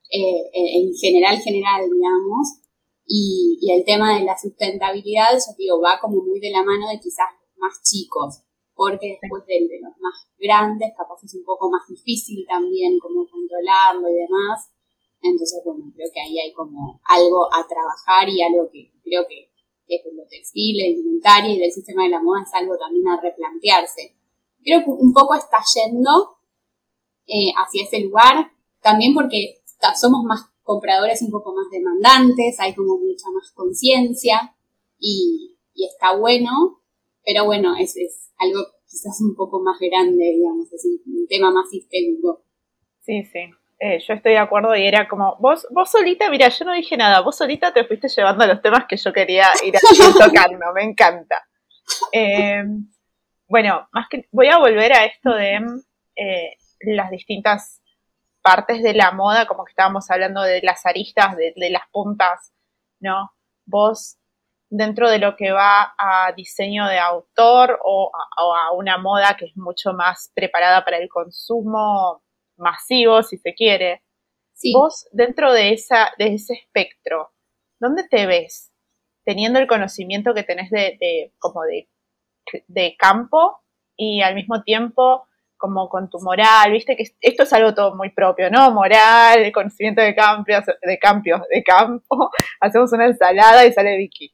eh, 0.09 0.39
en 0.55 0.95
general, 0.95 1.37
general, 1.39 1.83
digamos. 1.91 2.63
Y, 3.05 3.59
y, 3.61 3.73
el 3.73 3.85
tema 3.85 4.17
de 4.17 4.25
la 4.25 4.39
sustentabilidad, 4.39 5.35
yo 5.35 5.53
digo, 5.59 5.81
va 5.81 5.99
como 6.01 6.23
muy 6.23 6.39
de 6.39 6.51
la 6.51 6.63
mano 6.63 6.89
de 6.89 7.01
quizás 7.01 7.27
los 7.43 7.59
más 7.59 7.83
chicos, 7.83 8.45
porque 8.75 9.19
después 9.21 9.45
de, 9.47 9.67
de 9.67 9.81
los 9.83 9.99
más 9.99 10.31
grandes, 10.39 10.93
capaz 10.97 11.19
es 11.25 11.35
un 11.35 11.45
poco 11.45 11.69
más 11.71 11.83
difícil 11.89 12.47
también 12.47 13.01
como 13.01 13.27
controlarlo 13.27 14.09
y 14.09 14.15
demás. 14.15 14.71
Entonces, 15.23 15.61
bueno, 15.65 15.91
creo 15.93 16.07
que 16.15 16.21
ahí 16.21 16.39
hay 16.39 16.53
como 16.53 17.01
algo 17.03 17.49
a 17.53 17.67
trabajar 17.67 18.29
y 18.29 18.43
algo 18.43 18.71
que 18.71 18.93
creo 19.03 19.27
que 19.27 19.48
que 19.89 20.03
lo 20.15 20.25
textil, 20.29 20.77
la 20.77 20.87
indumentaria 20.87 21.55
y 21.55 21.59
del 21.59 21.73
sistema 21.73 22.05
de 22.05 22.11
la 22.11 22.23
moda 22.23 22.43
es 22.43 22.55
algo 22.55 22.77
también 22.77 23.09
a 23.09 23.21
replantearse. 23.21 24.15
Creo 24.63 24.85
que 24.85 24.91
un 24.91 25.13
poco 25.13 25.35
está 25.35 25.59
yendo 25.75 26.37
eh, 27.27 27.53
hacia 27.57 27.85
ese 27.85 28.01
lugar, 28.01 28.53
también 28.83 29.15
porque 29.15 29.63
somos 29.99 30.25
más 30.25 30.51
compradores 30.63 31.23
un 31.23 31.31
poco 31.31 31.55
más 31.55 31.67
demandantes, 31.71 32.61
hay 32.61 32.75
como 32.75 32.99
mucha 32.99 33.31
más 33.35 33.51
conciencia 33.53 34.55
y, 34.99 35.57
está 35.75 36.17
bueno, 36.17 36.83
pero 37.25 37.45
bueno, 37.45 37.75
es, 37.77 37.97
es 37.97 38.31
algo 38.37 38.61
quizás 38.87 39.21
un 39.21 39.35
poco 39.35 39.61
más 39.61 39.79
grande, 39.79 40.33
digamos, 40.37 40.73
es 40.73 40.85
un 40.85 41.27
tema 41.29 41.51
más 41.51 41.71
sistémico. 41.71 42.43
Sí, 43.01 43.23
sí. 43.25 43.41
Eh, 43.81 44.01
yo 44.01 44.15
estoy 44.15 44.33
de 44.33 44.39
acuerdo 44.39 44.75
y 44.75 44.85
era 44.87 45.07
como, 45.07 45.37
vos, 45.39 45.65
vos 45.71 45.89
solita, 45.89 46.29
mira, 46.31 46.49
yo 46.49 46.65
no 46.65 46.73
dije 46.73 46.97
nada, 46.97 47.21
vos 47.21 47.37
solita 47.37 47.73
te 47.73 47.85
fuiste 47.85 48.09
llevando 48.09 48.45
los 48.45 48.61
temas 48.61 48.87
que 48.87 48.97
yo 48.97 49.13
quería 49.13 49.47
ir 49.65 49.75
tocando, 50.19 50.73
me 50.75 50.83
encanta. 50.83 51.47
Eh, 52.13 52.65
bueno, 53.47 53.89
más 53.93 54.09
que 54.09 54.29
voy 54.33 54.49
a 54.49 54.59
volver 54.59 54.93
a 54.93 55.05
esto 55.05 55.31
de 55.31 55.61
eh, 56.17 56.57
las 56.81 57.11
distintas 57.11 57.81
partes 58.43 58.83
de 58.83 58.95
la 58.95 59.13
moda, 59.13 59.47
como 59.47 59.65
que 59.65 59.71
estábamos 59.71 60.11
hablando 60.11 60.43
de 60.43 60.61
las 60.63 60.85
aristas, 60.85 61.37
de, 61.37 61.71
las 61.71 61.89
puntas, 61.93 62.53
¿no? 62.99 63.31
Vos, 63.65 64.17
dentro 64.69 65.09
de 65.09 65.21
lo 65.21 65.37
que 65.37 65.53
va 65.53 65.95
a 65.97 66.33
diseño 66.33 66.87
de 66.87 66.99
autor 66.99 67.79
o 67.85 68.11
a 68.13 68.73
una 68.73 68.99
moda 68.99 69.37
que 69.37 69.47
es 69.47 69.57
mucho 69.57 69.93
más 69.93 70.33
preparada 70.35 70.85
para 70.85 70.99
el 70.99 71.09
consumo 71.09 72.23
masivo, 72.59 73.23
si 73.23 73.39
se 73.39 73.55
quiere. 73.55 74.03
Vos, 74.75 75.07
dentro 75.13 75.53
de, 75.53 75.73
esa, 75.73 76.11
de 76.19 76.35
ese 76.35 76.55
espectro, 76.55 77.31
¿dónde 77.79 78.05
te 78.09 78.27
ves? 78.27 78.73
Teniendo 79.25 79.61
el 79.61 79.69
conocimiento 79.69 80.35
que 80.35 80.43
tenés 80.43 80.71
de, 80.71 81.33
como 81.39 81.63
de, 81.63 81.89
de 82.67 82.97
campo 82.99 83.61
y 83.97 84.21
al 84.23 84.35
mismo 84.35 84.63
tiempo 84.63 85.29
como 85.57 85.89
con 85.89 86.09
tu 86.09 86.19
moral, 86.21 86.73
viste 86.73 86.97
que 86.97 87.05
esto 87.21 87.43
es 87.43 87.53
algo 87.53 87.75
todo 87.75 87.97
muy 87.97 88.11
propio, 88.11 88.49
¿no? 88.49 88.71
Moral, 88.71 89.51
conocimiento 89.53 90.01
de 90.01 90.15
campios, 90.15 90.65
de 90.83 90.99
campios, 90.99 91.41
de 91.51 91.63
campo, 91.63 92.31
hacemos 92.61 92.93
una 92.93 93.07
ensalada 93.07 93.67
y 93.67 93.73
sale 93.73 93.99
Vicky. 93.99 94.33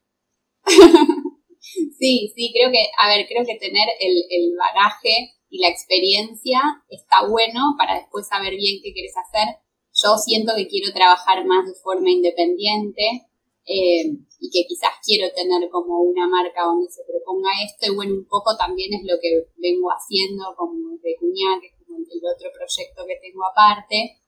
sí, 1.98 2.32
sí, 2.34 2.52
creo 2.54 2.70
que, 2.70 2.84
a 2.98 3.08
ver, 3.08 3.26
creo 3.26 3.44
que 3.44 3.56
tener 3.58 3.88
el, 4.00 4.16
el 4.30 4.54
bagaje 4.56 5.34
y 5.48 5.58
la 5.58 5.68
experiencia 5.68 6.60
está 6.88 7.26
bueno 7.28 7.74
para 7.78 7.94
después 7.96 8.26
saber 8.26 8.56
bien 8.56 8.80
qué 8.82 8.92
quieres 8.92 9.14
hacer. 9.16 9.56
Yo 9.92 10.18
siento 10.18 10.52
que 10.56 10.66
quiero 10.66 10.92
trabajar 10.92 11.46
más 11.46 11.66
de 11.66 11.74
forma 11.74 12.10
independiente 12.10 13.28
eh, 13.64 14.18
y 14.40 14.50
que 14.50 14.66
quizás 14.66 14.90
quiero 15.04 15.32
tener 15.32 15.70
como 15.70 16.00
una 16.02 16.28
marca 16.28 16.64
donde 16.64 16.90
se 16.90 17.02
proponga 17.04 17.48
esto 17.64 17.90
y 17.90 17.94
bueno, 17.94 18.14
un 18.14 18.26
poco 18.26 18.56
también 18.56 18.92
es 18.92 19.02
lo 19.04 19.16
que 19.22 19.48
vengo 19.56 19.88
haciendo 19.88 20.54
como 20.56 20.98
de 21.00 21.16
cuñada, 21.18 21.60
que 21.60 21.68
es 21.68 21.74
como 21.86 21.98
el 21.98 22.22
otro 22.26 22.50
proyecto 22.52 23.06
que 23.06 23.16
tengo 23.22 23.46
aparte, 23.46 24.20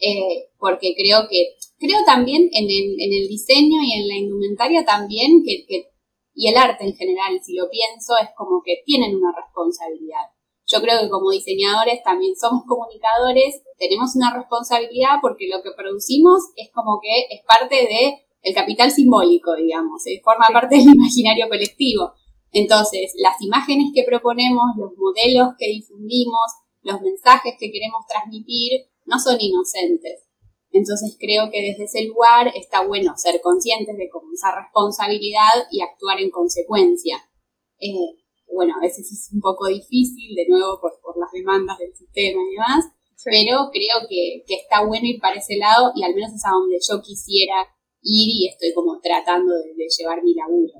eh, 0.00 0.50
porque 0.58 0.94
creo 0.96 1.28
que, 1.28 1.54
creo 1.78 2.02
también 2.04 2.50
en 2.50 2.64
el, 2.64 2.96
en 2.98 3.12
el 3.22 3.28
diseño 3.28 3.82
y 3.84 3.92
en 4.00 4.08
la 4.08 4.16
indumentaria 4.16 4.84
también 4.84 5.44
que, 5.44 5.92
y 6.34 6.48
el 6.48 6.56
arte 6.56 6.84
en 6.84 6.96
general, 6.96 7.38
si 7.44 7.54
lo 7.54 7.68
pienso, 7.70 8.16
es 8.16 8.30
como 8.36 8.62
que 8.64 8.82
tienen 8.84 9.14
una 9.14 9.32
responsabilidad 9.36 10.31
yo 10.72 10.80
creo 10.80 11.00
que 11.00 11.10
como 11.10 11.30
diseñadores 11.30 12.02
también 12.02 12.34
somos 12.36 12.64
comunicadores, 12.66 13.62
tenemos 13.78 14.16
una 14.16 14.34
responsabilidad 14.34 15.18
porque 15.20 15.48
lo 15.48 15.62
que 15.62 15.70
producimos 15.76 16.42
es 16.56 16.70
como 16.72 16.98
que 17.02 17.34
es 17.34 17.42
parte 17.46 17.76
de 17.76 18.26
el 18.42 18.54
capital 18.54 18.90
simbólico, 18.90 19.54
digamos, 19.54 20.02
forma 20.24 20.46
parte 20.52 20.76
del 20.76 20.94
imaginario 20.94 21.48
colectivo. 21.48 22.12
Entonces, 22.50 23.12
las 23.16 23.40
imágenes 23.40 23.92
que 23.94 24.04
proponemos, 24.04 24.64
los 24.76 24.92
modelos 24.96 25.54
que 25.58 25.68
difundimos, 25.68 26.50
los 26.82 27.00
mensajes 27.00 27.54
que 27.58 27.70
queremos 27.70 28.04
transmitir, 28.08 28.88
no 29.04 29.18
son 29.18 29.36
inocentes. 29.40 30.28
Entonces 30.72 31.16
creo 31.20 31.50
que 31.50 31.60
desde 31.60 31.84
ese 31.84 32.04
lugar 32.04 32.50
está 32.54 32.86
bueno 32.86 33.12
ser 33.16 33.40
conscientes 33.42 33.96
de 33.96 34.08
cómo 34.08 34.32
esa 34.32 34.54
responsabilidad 34.54 35.68
y 35.70 35.82
actuar 35.82 36.20
en 36.20 36.30
consecuencia. 36.30 37.18
Eh, 37.78 38.21
bueno, 38.54 38.74
a 38.76 38.80
veces 38.80 39.10
es 39.10 39.30
un 39.32 39.40
poco 39.40 39.66
difícil, 39.68 40.34
de 40.34 40.46
nuevo, 40.48 40.80
por, 40.80 40.92
las 41.18 41.30
demandas 41.32 41.78
del 41.78 41.94
sistema 41.94 42.40
y 42.42 42.52
demás, 42.52 42.86
pero 43.24 43.70
creo 43.72 44.08
que, 44.08 44.42
está 44.48 44.84
bueno 44.84 45.06
ir 45.06 45.20
para 45.20 45.36
ese 45.36 45.56
lado 45.56 45.92
y 45.94 46.02
al 46.02 46.14
menos 46.14 46.32
es 46.32 46.44
a 46.44 46.50
donde 46.50 46.78
yo 46.80 47.00
quisiera 47.02 47.54
ir 48.02 48.28
y 48.28 48.48
estoy 48.48 48.72
como 48.74 49.00
tratando 49.00 49.52
de, 49.54 49.86
llevar 49.98 50.22
mi 50.22 50.34
laburo. 50.34 50.72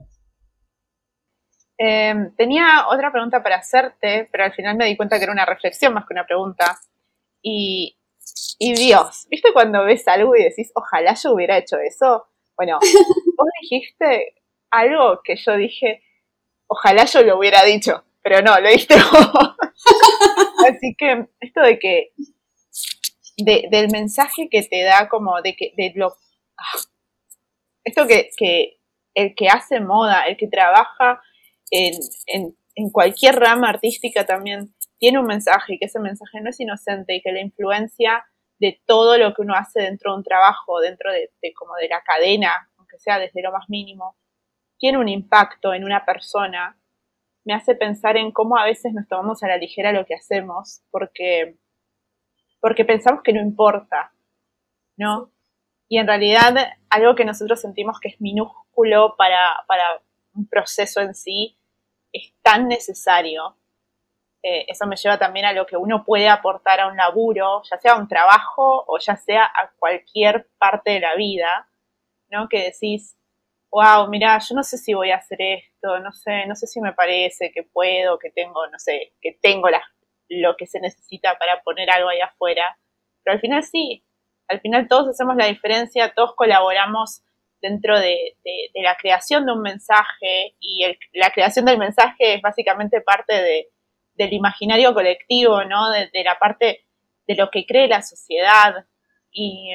Em, 1.78 2.34
tenía 2.36 2.86
otra 2.88 3.10
pregunta 3.10 3.42
para 3.42 3.56
hacerte, 3.56 4.28
pero 4.30 4.44
al 4.44 4.52
final 4.52 4.76
me 4.76 4.86
di 4.86 4.96
cuenta 4.96 5.18
que 5.18 5.24
era 5.24 5.32
una 5.32 5.46
reflexión 5.46 5.94
más 5.94 6.04
que 6.06 6.14
una 6.14 6.26
pregunta. 6.26 6.78
Y, 7.42 7.98
y 8.58 8.74
Dios, 8.74 9.26
¿viste 9.30 9.52
cuando 9.52 9.84
ves 9.84 10.06
algo 10.08 10.36
y 10.36 10.44
decís, 10.44 10.70
ojalá 10.74 11.14
yo 11.14 11.32
hubiera 11.32 11.58
hecho 11.58 11.76
eso? 11.78 12.26
Bueno, 12.56 12.78
vos 13.36 13.48
dijiste 13.62 14.34
algo 14.70 15.20
que 15.22 15.36
yo 15.36 15.56
dije, 15.56 16.02
ojalá 16.72 17.04
yo 17.04 17.22
lo 17.22 17.38
hubiera 17.38 17.62
dicho, 17.64 18.02
pero 18.22 18.40
no, 18.42 18.58
lo 18.58 18.68
diste 18.68 18.94
vos. 19.12 19.56
Así 20.68 20.94
que 20.96 21.26
esto 21.40 21.60
de 21.60 21.78
que, 21.78 22.12
del 23.36 23.90
mensaje 23.90 24.48
que 24.50 24.62
te 24.62 24.82
da 24.82 25.08
como 25.08 25.40
de 25.42 25.54
que, 25.54 25.72
de 25.76 25.92
lo, 25.96 26.16
ah, 26.56 26.78
esto 27.84 28.06
que, 28.06 28.30
que 28.36 28.78
el 29.14 29.34
que 29.34 29.48
hace 29.48 29.80
moda, 29.80 30.22
el 30.22 30.36
que 30.36 30.48
trabaja 30.48 31.20
en, 31.70 31.94
en, 32.26 32.56
en 32.74 32.90
cualquier 32.90 33.36
rama 33.36 33.68
artística 33.68 34.24
también 34.24 34.74
tiene 34.98 35.18
un 35.18 35.26
mensaje 35.26 35.74
y 35.74 35.78
que 35.78 35.86
ese 35.86 35.98
mensaje 35.98 36.40
no 36.40 36.50
es 36.50 36.60
inocente 36.60 37.14
y 37.14 37.20
que 37.20 37.32
la 37.32 37.40
influencia 37.40 38.24
de 38.58 38.80
todo 38.86 39.18
lo 39.18 39.34
que 39.34 39.42
uno 39.42 39.54
hace 39.56 39.82
dentro 39.82 40.12
de 40.12 40.18
un 40.18 40.24
trabajo, 40.24 40.78
dentro 40.80 41.10
de, 41.10 41.28
como 41.54 41.74
de 41.74 41.88
la 41.88 42.00
cadena, 42.02 42.70
aunque 42.78 42.98
sea 42.98 43.18
desde 43.18 43.42
lo 43.42 43.50
más 43.50 43.68
mínimo, 43.68 44.16
tiene 44.82 44.98
un 44.98 45.08
impacto 45.08 45.72
en 45.72 45.84
una 45.84 46.04
persona, 46.04 46.76
me 47.44 47.54
hace 47.54 47.76
pensar 47.76 48.16
en 48.16 48.32
cómo 48.32 48.56
a 48.56 48.64
veces 48.64 48.92
nos 48.92 49.06
tomamos 49.06 49.40
a 49.44 49.46
la 49.46 49.56
ligera 49.56 49.92
lo 49.92 50.04
que 50.04 50.16
hacemos 50.16 50.82
porque, 50.90 51.56
porque 52.60 52.84
pensamos 52.84 53.22
que 53.22 53.32
no 53.32 53.40
importa, 53.40 54.12
¿no? 54.96 55.30
Y 55.86 55.98
en 55.98 56.08
realidad 56.08 56.56
algo 56.90 57.14
que 57.14 57.24
nosotros 57.24 57.60
sentimos 57.60 58.00
que 58.00 58.08
es 58.08 58.20
minúsculo 58.20 59.14
para, 59.16 59.64
para 59.68 60.02
un 60.34 60.48
proceso 60.48 61.00
en 61.00 61.14
sí 61.14 61.56
es 62.12 62.34
tan 62.42 62.66
necesario 62.66 63.54
eh, 64.42 64.64
eso 64.66 64.84
me 64.88 64.96
lleva 64.96 65.16
también 65.16 65.46
a 65.46 65.52
lo 65.52 65.64
que 65.64 65.76
uno 65.76 66.04
puede 66.04 66.28
aportar 66.28 66.80
a 66.80 66.88
un 66.88 66.96
laburo, 66.96 67.62
ya 67.70 67.78
sea 67.78 67.92
a 67.92 67.98
un 67.98 68.08
trabajo 68.08 68.84
o 68.88 68.98
ya 68.98 69.14
sea 69.14 69.44
a 69.44 69.70
cualquier 69.78 70.48
parte 70.58 70.90
de 70.90 70.98
la 70.98 71.14
vida, 71.14 71.68
¿no? 72.28 72.48
Que 72.48 72.64
decís, 72.64 73.16
wow, 73.72 74.08
mira, 74.08 74.38
yo 74.38 74.54
no 74.54 74.62
sé 74.62 74.76
si 74.78 74.92
voy 74.94 75.10
a 75.10 75.16
hacer 75.16 75.40
esto, 75.40 75.98
no 76.00 76.12
sé, 76.12 76.46
no 76.46 76.54
sé 76.54 76.66
si 76.66 76.80
me 76.80 76.92
parece 76.92 77.50
que 77.52 77.62
puedo, 77.62 78.18
que 78.18 78.30
tengo, 78.30 78.66
no 78.68 78.78
sé, 78.78 79.14
que 79.20 79.38
tengo 79.40 79.68
lo 80.28 80.56
que 80.56 80.66
se 80.66 80.78
necesita 80.78 81.36
para 81.38 81.62
poner 81.62 81.90
algo 81.90 82.10
ahí 82.10 82.20
afuera, 82.20 82.78
pero 83.24 83.34
al 83.34 83.40
final 83.40 83.64
sí, 83.64 84.04
al 84.48 84.60
final 84.60 84.88
todos 84.88 85.08
hacemos 85.08 85.36
la 85.36 85.46
diferencia, 85.46 86.12
todos 86.14 86.34
colaboramos 86.36 87.22
dentro 87.62 87.98
de, 87.98 88.36
la 88.74 88.96
creación 88.96 89.46
de 89.46 89.52
un 89.52 89.62
mensaje 89.62 90.54
y 90.60 90.84
la 91.14 91.30
creación 91.30 91.64
del 91.64 91.78
mensaje 91.78 92.34
es 92.34 92.42
básicamente 92.42 93.00
parte 93.00 93.34
de 93.34 93.72
del 94.14 94.32
imaginario 94.32 94.94
colectivo, 94.94 95.64
¿no? 95.64 95.90
De, 95.90 96.10
la 96.24 96.38
parte 96.38 96.84
de 97.26 97.34
lo 97.34 97.50
que 97.50 97.66
cree 97.66 97.88
la 97.88 98.02
sociedad. 98.02 98.86
Y, 99.30 99.70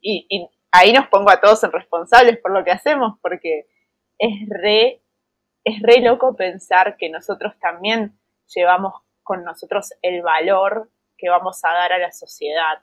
y, 0.00 0.48
ahí 0.72 0.92
nos 0.92 1.08
pongo 1.08 1.30
a 1.30 1.40
todos 1.40 1.62
en 1.64 1.72
responsables 1.72 2.38
por 2.38 2.52
lo 2.52 2.64
que 2.64 2.72
hacemos, 2.72 3.18
porque 3.20 3.68
es 4.18 4.48
re, 4.48 5.02
es 5.64 5.80
re 5.82 6.00
loco 6.00 6.34
pensar 6.34 6.96
que 6.98 7.10
nosotros 7.10 7.54
también 7.60 8.18
llevamos 8.54 8.94
con 9.22 9.44
nosotros 9.44 9.90
el 10.02 10.22
valor 10.22 10.90
que 11.16 11.28
vamos 11.28 11.60
a 11.64 11.72
dar 11.72 11.92
a 11.92 11.98
la 11.98 12.10
sociedad. 12.10 12.82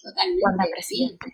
Totalmente. 0.00 0.70
presidente. 0.72 1.26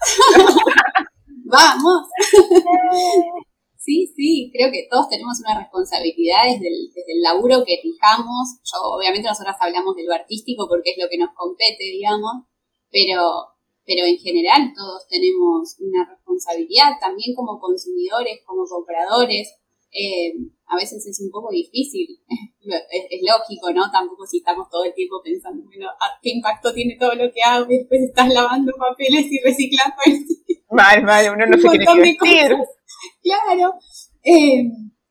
Vamos. 1.46 2.08
Sí, 3.84 4.10
sí, 4.16 4.50
creo 4.50 4.72
que 4.72 4.88
todos 4.90 5.10
tenemos 5.10 5.38
una 5.44 5.60
responsabilidad 5.60 6.44
desde 6.44 6.68
el, 6.72 6.88
desde 6.88 7.12
el 7.12 7.20
laburo 7.20 7.66
que 7.66 7.80
fijamos. 7.82 8.56
Yo, 8.64 8.80
obviamente, 8.80 9.28
nosotros 9.28 9.54
hablamos 9.60 9.94
de 9.94 10.04
lo 10.04 10.14
artístico 10.14 10.66
porque 10.66 10.92
es 10.92 10.96
lo 10.96 11.06
que 11.10 11.18
nos 11.18 11.34
compete, 11.36 11.84
digamos, 11.92 12.48
pero, 12.90 13.53
pero 13.86 14.06
en 14.06 14.16
general 14.16 14.72
todos 14.74 15.06
tenemos 15.08 15.76
una 15.78 16.08
responsabilidad 16.08 16.96
también 17.00 17.34
como 17.34 17.60
consumidores, 17.60 18.40
como 18.46 18.64
compradores. 18.64 19.54
Eh, 19.92 20.34
a 20.66 20.76
veces 20.76 21.06
es 21.06 21.20
un 21.20 21.30
poco 21.30 21.50
difícil, 21.50 22.18
es, 22.28 23.20
lógico, 23.22 23.70
¿no? 23.72 23.90
Tampoco 23.92 24.26
si 24.26 24.38
estamos 24.38 24.68
todo 24.70 24.84
el 24.84 24.94
tiempo 24.94 25.20
pensando, 25.22 25.62
bueno, 25.64 25.88
¿qué 26.22 26.30
impacto 26.30 26.72
tiene 26.72 26.96
todo 26.98 27.14
lo 27.14 27.30
que 27.32 27.42
hago? 27.42 27.70
Y 27.70 27.78
después 27.78 28.00
estás 28.02 28.32
lavando 28.32 28.72
papeles 28.78 29.26
y 29.30 29.38
reciclando. 29.40 29.96
Vale, 30.70 31.04
vale, 31.04 31.30
uno 31.30 31.46
no 31.46 31.56
se 31.58 31.68
quiere 31.68 32.16
claro. 32.16 33.74
Eh, 34.24 34.64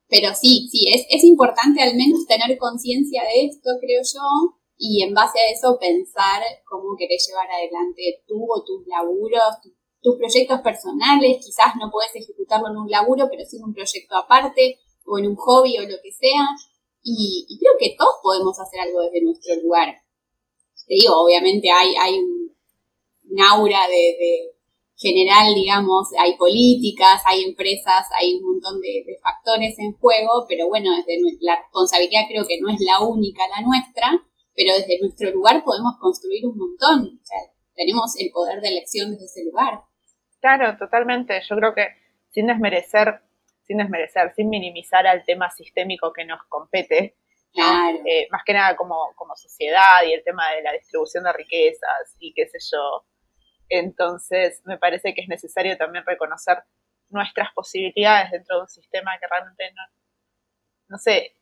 pero 0.09 0.33
sí, 0.35 0.67
sí, 0.69 0.89
es, 0.93 1.05
es 1.09 1.23
importante 1.23 1.81
al 1.81 1.95
menos 1.95 2.25
tener 2.27 2.57
conciencia 2.57 3.21
de 3.23 3.45
esto, 3.45 3.69
creo 3.79 4.01
yo, 4.03 4.59
y 4.85 5.01
en 5.01 5.13
base 5.13 5.39
a 5.39 5.49
eso 5.49 5.79
pensar 5.79 6.43
cómo 6.67 6.97
querés 6.97 7.25
llevar 7.25 7.49
adelante 7.49 8.21
tú 8.27 8.43
o 8.51 8.65
tus 8.65 8.85
laburos, 8.85 9.63
tus 10.01 10.17
proyectos 10.17 10.59
personales, 10.59 11.39
quizás 11.39 11.71
no 11.79 11.89
puedes 11.89 12.13
ejecutarlo 12.13 12.67
en 12.67 12.75
un 12.75 12.91
laburo, 12.91 13.29
pero 13.31 13.45
sí 13.45 13.55
en 13.55 13.63
un 13.63 13.73
proyecto 13.73 14.17
aparte, 14.17 14.79
o 15.05 15.17
en 15.17 15.27
un 15.27 15.35
hobby 15.37 15.77
o 15.77 15.83
lo 15.83 15.95
que 16.03 16.11
sea, 16.11 16.49
y, 17.01 17.47
creo 17.61 17.71
que 17.79 17.95
todos 17.97 18.15
podemos 18.21 18.59
hacer 18.59 18.81
algo 18.81 18.99
desde 19.03 19.23
nuestro 19.23 19.55
lugar. 19.63 19.95
Te 20.85 20.95
digo, 20.95 21.15
obviamente 21.15 21.71
hay, 21.71 21.95
hay 21.95 22.19
un, 22.19 22.51
aura 23.39 23.87
de 23.87 24.51
general, 24.97 25.55
digamos, 25.55 26.09
hay 26.19 26.35
políticas, 26.35 27.21
hay 27.25 27.43
empresas, 27.43 28.07
hay 28.19 28.35
un 28.35 28.51
montón 28.51 28.81
de, 28.81 29.05
factores 29.23 29.79
en 29.79 29.93
juego, 29.93 30.45
pero 30.49 30.67
bueno, 30.67 30.91
desde 30.97 31.21
la 31.39 31.55
responsabilidad 31.55 32.27
creo 32.27 32.45
que 32.45 32.59
no 32.59 32.67
es 32.69 32.81
la 32.81 32.99
única 32.99 33.43
la 33.47 33.61
nuestra, 33.61 34.27
pero 34.55 34.75
desde 34.75 34.99
nuestro 35.01 35.31
lugar 35.31 35.63
podemos 35.63 35.97
construir 35.99 36.45
un 36.45 36.57
montón. 36.57 37.19
O 37.21 37.25
sea, 37.25 37.39
tenemos 37.75 38.19
el 38.19 38.31
poder 38.31 38.61
de 38.61 38.69
elección 38.69 39.11
desde 39.11 39.25
ese 39.25 39.45
lugar. 39.45 39.81
Claro, 40.39 40.77
totalmente. 40.77 41.41
Yo 41.47 41.55
creo 41.55 41.73
que 41.73 41.87
sin 42.29 42.47
desmerecer, 42.47 43.21
sin 43.65 43.77
desmerecer, 43.77 44.33
sin 44.35 44.49
minimizar 44.49 45.07
al 45.07 45.23
tema 45.25 45.49
sistémico 45.49 46.11
que 46.13 46.25
nos 46.25 46.41
compete, 46.49 47.17
eh, 47.55 48.27
más 48.31 48.41
que 48.45 48.53
nada 48.53 48.75
como, 48.75 49.13
como 49.15 49.35
sociedad 49.35 50.03
y 50.07 50.13
el 50.13 50.23
tema 50.23 50.51
de 50.51 50.63
la 50.63 50.73
distribución 50.73 51.23
de 51.23 51.33
riquezas 51.33 52.15
y 52.19 52.33
qué 52.33 52.47
sé 52.47 52.57
yo, 52.71 53.05
entonces, 53.69 54.61
me 54.65 54.77
parece 54.77 55.13
que 55.13 55.21
es 55.21 55.27
necesario 55.27 55.77
también 55.77 56.03
reconocer 56.05 56.63
nuestras 57.09 57.51
posibilidades 57.53 58.31
dentro 58.31 58.57
de 58.57 58.61
un 58.63 58.67
sistema 58.67 59.11
que 59.19 59.27
realmente 59.27 59.71
no, 59.73 59.81
no 60.89 60.97
sé, 60.97 61.35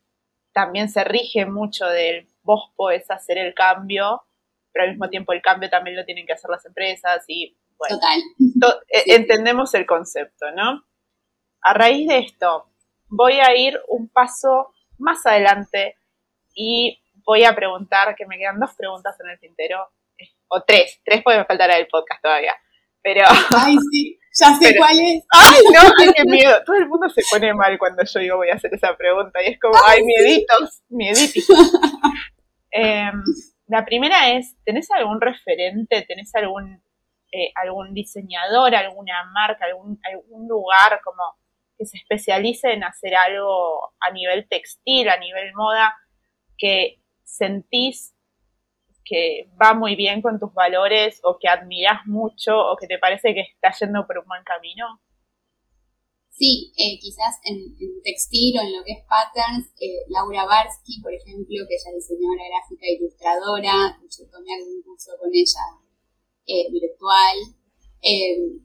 también 0.53 0.89
se 0.89 1.03
rige 1.03 1.45
mucho 1.45 1.85
del 1.87 2.27
vos 2.43 2.71
podés 2.75 3.09
hacer 3.09 3.37
el 3.37 3.53
cambio, 3.53 4.23
pero 4.71 4.85
al 4.85 4.91
mismo 4.91 5.09
tiempo 5.09 5.33
el 5.33 5.41
cambio 5.41 5.69
también 5.69 5.95
lo 5.95 6.05
tienen 6.05 6.25
que 6.25 6.33
hacer 6.33 6.49
las 6.49 6.65
empresas 6.65 7.23
y 7.27 7.57
bueno, 7.77 7.99
e, 8.87 9.15
entendemos 9.15 9.73
el 9.73 9.85
concepto, 9.85 10.51
¿no? 10.51 10.83
A 11.61 11.73
raíz 11.73 12.07
de 12.07 12.19
esto, 12.19 12.69
voy 13.07 13.33
a 13.39 13.55
ir 13.55 13.79
un 13.87 14.09
paso 14.09 14.73
más 14.97 15.25
adelante 15.25 15.97
y 16.53 17.01
voy 17.25 17.43
a 17.43 17.55
preguntar, 17.55 18.15
que 18.15 18.25
me 18.25 18.37
quedan 18.37 18.59
dos 18.59 18.73
preguntas 18.75 19.19
en 19.19 19.29
el 19.29 19.39
tintero, 19.39 19.89
o 20.47 20.63
tres, 20.63 21.01
tres 21.03 21.23
puede 21.23 21.45
faltar 21.45 21.71
el 21.71 21.87
podcast 21.87 22.21
todavía. 22.21 22.53
Pero. 23.01 23.25
Ay, 23.57 23.77
sí, 23.91 24.19
ya 24.33 24.55
sé 24.55 24.75
cuál 24.77 24.99
es. 24.99 25.25
Ay, 25.29 25.61
no, 25.73 26.13
qué 26.15 26.25
miedo. 26.25 26.63
Todo 26.65 26.75
el 26.77 26.87
mundo 26.87 27.09
se 27.09 27.21
pone 27.29 27.53
mal 27.53 27.77
cuando 27.77 28.03
yo 28.03 28.19
digo 28.19 28.37
voy 28.37 28.49
a 28.49 28.55
hacer 28.55 28.73
esa 28.73 28.95
pregunta 28.95 29.41
y 29.43 29.51
es 29.51 29.59
como, 29.59 29.75
ay, 29.85 30.03
mieditos, 30.03 30.81
mieditos. 30.89 31.45
Em, 32.73 33.21
la 33.67 33.83
primera 33.83 34.31
es, 34.31 34.55
¿tenés 34.63 34.89
algún 34.91 35.19
referente? 35.19 36.03
¿Tenés 36.03 36.33
algún, 36.35 36.81
eh, 37.33 37.51
algún 37.55 37.93
diseñador, 37.93 38.73
alguna 38.73 39.29
marca, 39.33 39.65
algún, 39.65 39.99
algún 40.09 40.47
lugar 40.47 41.01
como 41.03 41.21
que 41.77 41.85
se 41.85 41.97
especialice 41.97 42.71
en 42.71 42.85
hacer 42.85 43.13
algo 43.15 43.93
a 43.99 44.11
nivel 44.13 44.47
textil, 44.47 45.09
a 45.09 45.17
nivel 45.17 45.53
moda, 45.53 45.93
que 46.57 47.01
sentís 47.25 48.15
que 49.03 49.49
va 49.61 49.73
muy 49.73 49.95
bien 49.95 50.21
con 50.21 50.39
tus 50.39 50.53
valores 50.53 51.19
o 51.23 51.37
que 51.39 51.47
admiras 51.47 52.05
mucho 52.05 52.57
o 52.57 52.77
que 52.77 52.87
te 52.87 52.97
parece 52.99 53.33
que 53.33 53.41
está 53.41 53.71
yendo 53.79 54.05
por 54.07 54.19
un 54.19 54.25
buen 54.27 54.43
camino? 54.43 55.01
Sí, 56.41 56.73
eh, 56.75 56.97
quizás 56.97 57.37
en, 57.45 57.75
textil 58.01 58.57
o 58.57 58.61
en 58.61 58.73
lo 58.73 58.83
que 58.83 58.93
es 58.93 59.05
patterns, 59.05 59.69
eh, 59.79 60.01
Laura 60.09 60.45
Barsky, 60.45 60.99
por 60.99 61.13
ejemplo, 61.13 61.53
que 61.69 61.75
ella 61.75 61.91
es 61.93 62.07
diseñadora 62.07 62.49
gráfica 62.49 62.87
e 62.87 62.95
ilustradora, 62.97 63.99
yo 64.01 64.25
tomé 64.25 64.49
algún 64.57 64.81
curso 64.81 65.11
con 65.21 65.29
ella 65.29 65.65
eh, 66.47 66.65
virtual. 66.71 67.37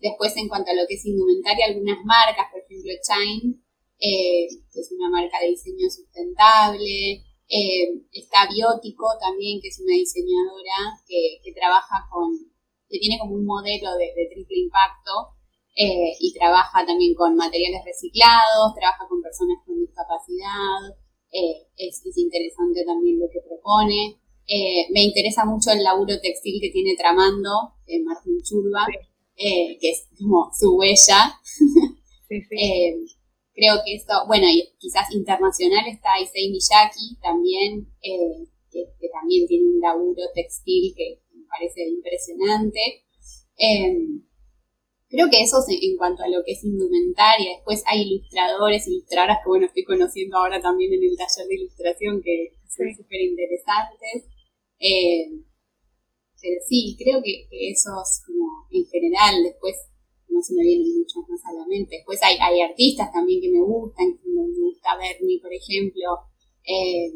después, 0.01 0.33
en 0.39 0.49
cuanto 0.49 0.71
a 0.71 0.75
lo 0.75 0.87
que 0.89 0.95
es 0.95 1.05
indumentaria, 1.05 1.67
algunas 1.67 2.01
marcas, 2.07 2.47
por 2.51 2.65
ejemplo, 2.65 2.93
Chine, 3.05 3.61
que 4.01 4.81
es 4.81 4.89
una 4.97 5.11
marca 5.11 5.37
de 5.41 5.53
diseño 5.53 5.91
sustentable, 5.91 7.26
eh, 7.49 8.03
está 8.13 8.49
Biótico 8.51 9.07
también, 9.21 9.61
que 9.61 9.69
es 9.69 9.79
una 9.79 9.95
diseñadora 9.95 10.99
que, 11.07 11.53
trabaja 11.55 12.07
con, 12.11 12.35
que 12.89 12.99
tiene 12.99 13.19
como 13.19 13.35
un 13.35 13.47
modelo 13.47 13.95
de, 13.97 14.13
triple 14.33 14.59
impacto 14.59 15.37
eh, 15.77 16.17
y 16.19 16.33
trabaja 16.35 16.85
también 16.85 17.15
con 17.15 17.37
materiales 17.37 17.85
reciclados, 17.85 18.75
trabaja 18.75 19.07
con 19.09 19.23
personas 19.23 19.59
con 19.65 19.79
discapacidad, 19.79 20.99
eh, 21.31 21.69
es, 21.77 22.03
interesante 22.17 22.85
también 22.85 23.21
lo 23.21 23.27
que 23.31 23.41
propone. 23.47 24.19
me 24.93 25.03
interesa 25.05 25.45
mucho 25.45 25.71
el 25.71 25.85
laburo 25.85 26.19
textil 26.21 26.61
que 26.61 26.71
tiene 26.71 26.97
tramando 26.97 27.75
Martín 28.05 28.43
Churba, 28.43 28.87
que 29.37 29.79
es 29.81 30.09
como 30.19 30.51
su 30.53 30.75
huella. 30.77 31.39
Sí, 32.29 32.43
sí. 32.43 33.16
Creo 33.57 33.81
que 33.87 33.95
esto, 33.95 34.13
bueno, 34.29 34.45
y 34.53 34.69
quizás 34.79 35.09
internacional 35.15 35.89
está 35.89 36.21
Issei 36.21 36.51
Miyaki 36.51 37.17
también, 37.23 37.89
eh, 38.03 38.45
que, 38.71 39.09
también 39.11 39.47
tiene 39.47 39.65
un 39.69 39.81
laburo 39.81 40.23
textil 40.35 40.93
que 40.95 41.23
me 41.33 41.47
parece 41.49 41.89
impresionante. 41.89 43.07
Eh, 43.57 43.97
creo 45.09 45.31
que 45.31 45.41
eso 45.41 45.57
en 45.67 45.97
cuanto 45.97 46.23
a 46.23 46.29
lo 46.29 46.45
que 46.45 46.53
es 46.53 46.65
indumentaria. 46.65 47.57
Después 47.57 47.83
hay 47.87 48.03
ilustradores, 48.03 48.87
ilustradoras 48.89 49.39
que, 49.43 49.49
bueno, 49.49 49.65
estoy 49.65 49.85
conociendo 49.85 50.37
ahora 50.37 50.61
también 50.61 50.93
en 50.93 51.03
el 51.03 51.17
taller 51.17 51.49
de 51.49 51.55
ilustración 51.55 52.21
que 52.23 52.53
son 52.69 52.95
súper 52.95 53.23
interesantes. 53.23 54.29
pero 56.43 56.61
sí, 56.69 56.95
creo 56.99 57.23
que, 57.25 57.49
que 57.49 57.71
esos, 57.71 58.21
como 58.27 58.69
en 58.71 58.85
general, 58.85 59.43
después 59.45 59.77
no 60.29 60.43
se 60.43 60.55
me 60.55 60.63
vienen 60.63 60.99
muchos 60.99 61.29
más 61.29 61.45
a 61.45 61.53
la 61.53 61.67
mente. 61.67 61.97
Después 61.97 62.21
hay, 62.23 62.37
hay 62.41 62.61
artistas 62.61 63.13
también 63.13 63.41
que 63.41 63.51
me 63.51 63.61
gustan, 63.61 64.19
que 64.19 64.29
me 64.29 64.43
gusta 64.43 64.97
Bernie, 64.97 65.41
por 65.41 65.53
ejemplo. 65.53 66.03
Eh, 66.65 67.13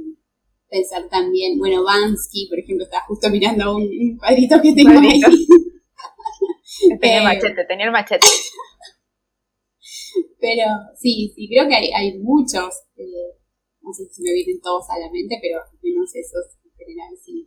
pensar 0.71 1.09
también, 1.11 1.59
bueno, 1.59 1.83
Bansky, 1.83 2.47
por 2.49 2.59
ejemplo, 2.59 2.85
estaba 2.85 3.05
justo 3.07 3.29
mirando 3.29 3.77
un, 3.77 4.17
cuadrito 4.17 4.63
que 4.63 4.73
tengo 4.73 4.99
ahí. 5.01 5.21
tenía 7.01 7.19
el 7.19 7.23
eh, 7.23 7.25
machete, 7.25 7.65
tenía 7.67 7.87
el 7.87 7.93
machete. 7.93 8.27
Pero 10.41 10.65
sí, 10.97 11.33
sí, 11.35 11.49
creo 11.49 11.69
que 11.69 11.75
hay, 11.75 11.91
hay 11.91 12.19
muchos, 12.19 12.87
eh, 12.97 13.37
no 13.83 13.93
sé 13.93 14.09
si 14.09 14.23
me 14.23 14.33
vienen 14.33 14.61
todos 14.63 14.89
a 14.89 14.99
la 14.99 15.11
mente, 15.11 15.39
pero 15.43 15.61
menos 15.83 16.15
esos 16.15 16.57
en 16.65 16.73
general, 16.73 17.15
sí. 17.23 17.47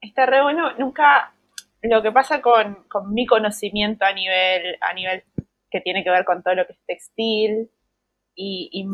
Está 0.00 0.24
re 0.24 0.42
bueno, 0.42 0.74
nunca 0.78 1.36
lo 1.82 2.02
que 2.02 2.12
pasa 2.12 2.40
con, 2.40 2.86
mi 3.10 3.26
conocimiento 3.26 4.04
a 4.04 4.12
nivel, 4.12 4.76
a 4.80 4.94
nivel 4.94 5.24
que 5.70 5.80
tiene 5.80 6.04
que 6.04 6.10
ver 6.10 6.24
con 6.24 6.42
todo 6.42 6.54
lo 6.54 6.66
que 6.66 6.74
es 6.74 6.80
textil 6.86 7.70
y, 8.34 8.86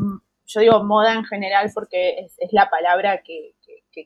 yo 0.51 0.61
digo 0.61 0.83
moda 0.83 1.13
en 1.13 1.27
general 1.27 1.71
porque 1.75 2.21
es, 2.21 2.35
la 2.53 2.71
palabra 2.71 3.23
que, 3.23 3.55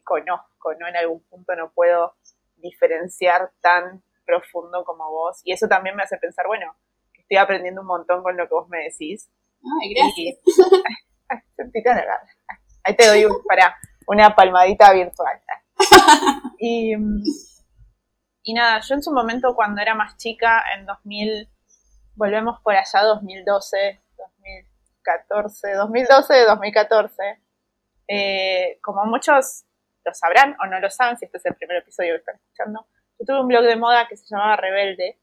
conozco, 0.05 0.75
¿no? 0.81 0.89
En 0.89 0.97
algún 0.97 1.23
punto 1.25 1.55
no 1.55 1.71
puedo 1.71 2.15
diferenciar 2.57 3.51
tan 3.61 4.03
profundo 4.25 4.85
como 4.85 5.11
vos 5.11 5.43
y 5.45 5.53
eso 5.53 5.69
también 5.69 5.95
me 5.95 6.03
hace 6.03 6.17
pensar, 6.17 6.47
bueno, 6.47 6.75
estoy 7.13 7.37
aprendiendo 7.37 7.83
un 7.83 7.87
montón 7.87 8.23
con 8.23 8.37
lo 8.37 8.49
que 8.49 8.55
vos 8.55 8.69
me 8.71 8.85
decís. 8.85 9.31
Ay, 9.83 9.95
gracias. 9.95 10.39
ahí 12.85 12.97
te 12.97 13.07
doy 13.07 13.27
para 13.47 13.77
una 14.07 14.35
palmadita 14.35 14.93
virtual. 14.93 15.41
Y 16.65 16.95
y 18.43 18.55
nada, 18.55 18.81
yo 18.81 18.95
en 18.95 19.03
su 19.03 19.13
momento 19.13 19.55
cuando 19.55 19.81
era 19.81 19.95
más 19.95 20.17
chica, 20.17 20.65
en 20.77 20.87
2000, 20.87 21.49
volvemos 22.15 22.61
por 22.63 22.75
allá 22.75 23.03
2012, 23.03 24.03
2014, 24.17 25.75
2012, 25.75 26.45
2014, 26.47 27.41
como 28.83 29.05
muchos 29.07 29.65
lo 30.05 30.15
sabrán 30.15 30.57
o 30.61 30.67
no 30.67 30.81
lo 30.81 30.91
saben, 30.91 31.17
si 31.17 31.25
este 31.25 31.39
es 31.39 31.47
el 31.47 31.55
primer 31.55 31.79
episodio 31.79 32.15
que 32.15 32.19
están 32.19 32.37
escuchando, 32.37 32.87
yo 33.19 33.27
tuve 33.27 33.41
un 33.41 33.49
blog 33.49 33.65
de 33.65 33.77
moda 33.77 34.09
que 34.09 34.17
se 34.17 34.27
llamaba 34.29 34.57
Rebelde. 34.57 35.21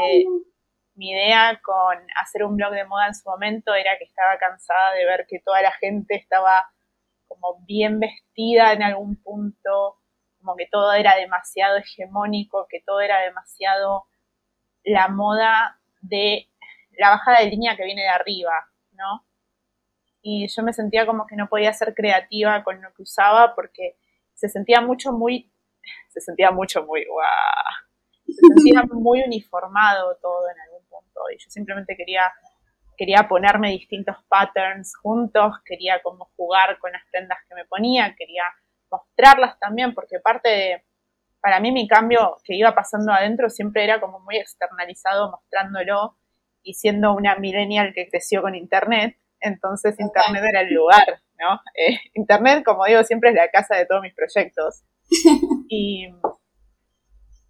Eh, 0.00 0.24
mi 0.94 1.10
idea 1.10 1.60
con 1.62 1.96
hacer 2.20 2.44
un 2.44 2.56
blog 2.56 2.72
de 2.72 2.84
moda 2.84 3.06
en 3.06 3.14
su 3.14 3.28
momento 3.28 3.74
era 3.74 3.96
que 3.98 4.04
estaba 4.04 4.38
cansada 4.38 4.92
de 4.92 5.04
ver 5.04 5.26
que 5.28 5.40
toda 5.40 5.62
la 5.62 5.72
gente 5.72 6.14
estaba 6.16 6.70
como 7.26 7.60
bien 7.66 8.00
vestida 8.00 8.72
en 8.72 8.82
algún 8.82 9.16
punto, 9.22 9.98
como 10.46 10.56
que 10.56 10.68
todo 10.70 10.92
era 10.92 11.16
demasiado 11.16 11.76
hegemónico, 11.76 12.68
que 12.70 12.80
todo 12.86 13.00
era 13.00 13.20
demasiado 13.20 14.06
la 14.84 15.08
moda 15.08 15.80
de 16.00 16.48
la 16.96 17.10
bajada 17.10 17.40
de 17.40 17.50
línea 17.50 17.76
que 17.76 17.84
viene 17.84 18.02
de 18.02 18.08
arriba, 18.08 18.54
¿no? 18.92 19.26
Y 20.22 20.46
yo 20.46 20.62
me 20.62 20.72
sentía 20.72 21.04
como 21.04 21.26
que 21.26 21.34
no 21.34 21.48
podía 21.48 21.72
ser 21.72 21.94
creativa 21.94 22.62
con 22.62 22.80
lo 22.80 22.94
que 22.94 23.02
usaba 23.02 23.56
porque 23.56 23.96
se 24.34 24.48
sentía 24.48 24.80
mucho 24.80 25.12
muy, 25.12 25.52
se 26.10 26.20
sentía 26.20 26.52
mucho 26.52 26.84
muy, 26.84 27.04
guau, 27.04 27.26
se 28.24 28.46
sentía 28.54 28.82
muy 28.92 29.22
uniformado 29.22 30.16
todo 30.22 30.48
en 30.48 30.60
algún 30.60 30.86
punto 30.88 31.20
y 31.34 31.38
yo 31.38 31.50
simplemente 31.50 31.96
quería 31.96 32.32
quería 32.96 33.28
ponerme 33.28 33.72
distintos 33.72 34.16
patterns 34.28 34.96
juntos, 34.96 35.52
quería 35.66 36.00
como 36.02 36.30
jugar 36.36 36.78
con 36.78 36.92
las 36.92 37.02
prendas 37.10 37.38
que 37.46 37.54
me 37.54 37.66
ponía, 37.66 38.14
quería 38.16 38.44
mostrarlas 38.98 39.58
también, 39.58 39.94
porque 39.94 40.20
parte 40.20 40.48
de, 40.48 40.84
para 41.40 41.60
mí 41.60 41.72
mi 41.72 41.86
cambio 41.86 42.36
que 42.44 42.54
iba 42.54 42.74
pasando 42.74 43.12
adentro 43.12 43.48
siempre 43.50 43.84
era 43.84 44.00
como 44.00 44.20
muy 44.20 44.36
externalizado, 44.36 45.30
mostrándolo 45.30 46.16
y 46.62 46.74
siendo 46.74 47.14
una 47.14 47.36
millennial 47.36 47.92
que 47.94 48.08
creció 48.08 48.42
con 48.42 48.54
Internet, 48.54 49.16
entonces 49.40 49.98
Internet 50.00 50.42
era 50.48 50.62
el 50.62 50.74
lugar, 50.74 51.20
¿no? 51.38 51.60
Eh, 51.74 51.98
Internet, 52.14 52.64
como 52.64 52.84
digo, 52.84 53.02
siempre 53.04 53.30
es 53.30 53.36
la 53.36 53.50
casa 53.50 53.76
de 53.76 53.86
todos 53.86 54.02
mis 54.02 54.14
proyectos. 54.14 54.82
Y, 55.68 56.06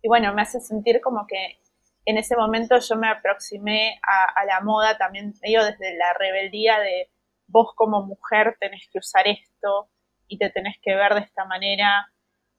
y 0.03 0.09
bueno, 0.09 0.33
me 0.33 0.43
hace 0.43 0.61
sentir 0.61 1.01
como 1.03 1.27
que 1.27 1.59
en 2.07 2.17
ese 2.17 2.37
momento 2.37 2.79
yo 2.79 2.97
me 2.97 3.09
aproximé 3.09 3.99
a, 4.03 4.41
a, 4.41 4.45
la 4.47 4.61
moda 4.61 4.97
también, 4.97 5.35
digo, 5.43 5.65
desde 5.65 5.97
la 5.97 6.15
rebeldía 6.15 6.79
de 6.79 7.11
vos 7.47 7.73
como 7.75 8.03
mujer 8.03 8.57
tenés 8.61 8.89
que 8.91 8.99
usar 8.99 9.27
esto, 9.27 9.89
y 10.29 10.39
te 10.39 10.51
tenés 10.51 10.77
que 10.83 10.95
ver 10.95 11.15
de 11.15 11.21
esta 11.21 11.45
manera 11.45 12.13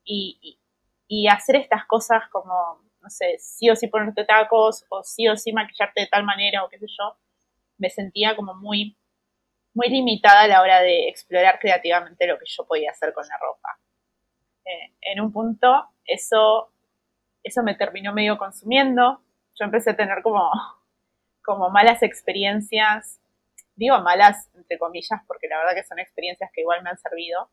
y, 0.03 0.59
hacer 1.29 1.57
estas 1.57 1.85
cosas 1.85 2.23
como, 2.31 2.81
no 3.01 3.09
sé, 3.09 3.37
sí 3.39 3.69
o 3.69 3.75
sí 3.75 3.87
ponerte 3.87 4.25
tacos 4.25 4.85
o 4.89 5.03
sí 5.03 5.27
o 5.27 5.35
sí 5.35 5.51
maquillarte 5.53 6.01
de 6.01 6.07
tal 6.07 6.23
manera 6.23 6.63
o 6.63 6.69
qué 6.69 6.79
sé 6.79 6.85
yo, 6.87 7.17
me 7.77 7.89
sentía 7.89 8.35
como 8.35 8.53
muy, 8.55 8.97
muy 9.73 9.89
limitada 9.89 10.41
a 10.41 10.47
la 10.47 10.61
hora 10.61 10.81
de 10.81 11.07
explorar 11.09 11.59
creativamente 11.59 12.27
lo 12.27 12.37
que 12.37 12.45
yo 12.45 12.65
podía 12.65 12.91
hacer 12.91 13.13
con 13.13 13.27
la 13.27 13.37
ropa. 13.37 13.79
Eh, 14.65 14.93
en 15.01 15.21
un 15.21 15.31
punto 15.31 15.89
eso, 16.05 16.71
eso 17.43 17.63
me 17.63 17.75
terminó 17.75 18.13
medio 18.13 18.37
consumiendo, 18.37 19.21
yo 19.55 19.65
empecé 19.65 19.91
a 19.91 19.95
tener 19.95 20.21
como, 20.21 20.51
como 21.43 21.69
malas 21.69 22.03
experiencias 22.03 23.19
digo 23.77 23.99
malas 24.01 24.49
entre 24.55 24.77
comillas 24.77 25.21
porque 25.27 25.47
la 25.47 25.59
verdad 25.59 25.75
que 25.75 25.87
son 25.87 25.99
experiencias 25.99 26.51
que 26.53 26.61
igual 26.61 26.83
me 26.83 26.89
han 26.89 26.97
servido, 26.97 27.49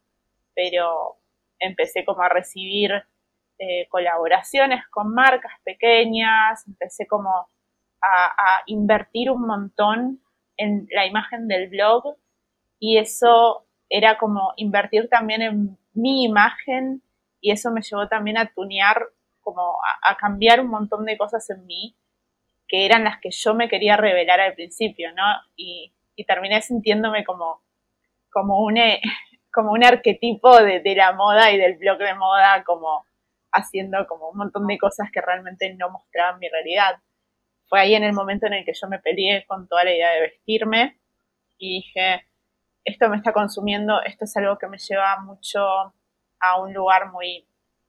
pero 0.55 1.19
empecé 1.59 2.05
como 2.05 2.23
a 2.23 2.29
recibir 2.29 2.93
eh, 3.59 3.87
colaboraciones 3.89 4.87
con 4.89 5.15
marcas 5.15 5.53
pequeñas, 5.65 6.67
empecé 6.67 7.07
como 7.07 7.49
a, 8.03 8.63
invertir 8.67 9.31
un 9.31 9.47
montón 9.47 10.21
en 10.57 10.87
la 10.91 11.07
imagen 11.07 11.49
del 11.49 11.69
blog 11.69 12.17
y 12.79 12.99
eso 12.99 13.67
era 13.89 14.19
como 14.19 14.53
invertir 14.57 15.09
también 15.09 15.41
en 15.43 15.79
mi 15.95 16.25
imagen 16.25 17.03
y 17.41 17.53
eso 17.53 17.71
me 17.71 17.81
llevó 17.81 18.09
también 18.09 18.37
a 18.37 18.53
tunear, 18.53 19.07
como 19.41 19.79
a, 20.03 20.17
cambiar 20.17 20.61
un 20.61 20.69
montón 20.69 21.05
de 21.07 21.17
cosas 21.17 21.49
en 21.51 21.65
mí 21.65 21.97
que 22.67 22.87
eran 22.87 23.05
las 23.05 23.21
que 23.21 23.31
yo 23.31 23.55
me 23.55 23.69
quería 23.69 23.97
revelar 23.97 24.41
al 24.41 24.55
principio, 24.55 25.13
¿no? 25.15 25.23
Y, 25.57 25.95
y 26.17 26.25
terminé 26.25 26.61
sintiéndome 26.63 27.25
como, 27.25 27.63
como 28.31 28.61
un, 28.65 28.79
como 29.55 29.71
un 29.71 29.85
arquetipo 29.85 30.59
de, 30.61 30.83
la 30.97 31.13
moda 31.13 31.53
y 31.53 31.59
del 31.59 31.77
blog 31.77 31.99
de 31.99 32.15
moda, 32.15 32.65
como 32.65 33.07
haciendo 33.53 34.05
como 34.09 34.31
un 34.31 34.37
montón 34.37 34.67
de 34.67 34.77
cosas 34.79 35.11
que 35.13 35.21
realmente 35.21 35.73
no 35.75 35.91
mostraban 35.91 36.41
mi 36.41 36.49
realidad. 36.49 36.97
Fue 37.69 37.81
ahí 37.81 37.95
en 37.95 38.03
el 38.03 38.13
momento 38.13 38.47
en 38.47 38.55
el 38.55 38.65
que 38.65 38.73
yo 38.75 38.89
me 38.89 38.99
peleé 38.99 39.47
con 39.47 39.69
toda 39.69 39.85
la 39.85 39.95
idea 39.95 40.11
de 40.11 40.21
vestirme 40.23 40.99
y 41.57 41.77
dije, 41.77 42.27
esto 42.85 43.09
me 43.09 43.17
está 43.17 43.33
consumiendo, 43.33 44.03
esto 44.03 44.25
es 44.25 44.37
algo 44.37 44.59
que 44.59 44.67
me 44.67 44.77
lleva 44.77 45.21
mucho 45.21 45.61
a 46.41 46.61
un 46.61 46.75
lugar 46.75 47.13
muy 47.13 47.47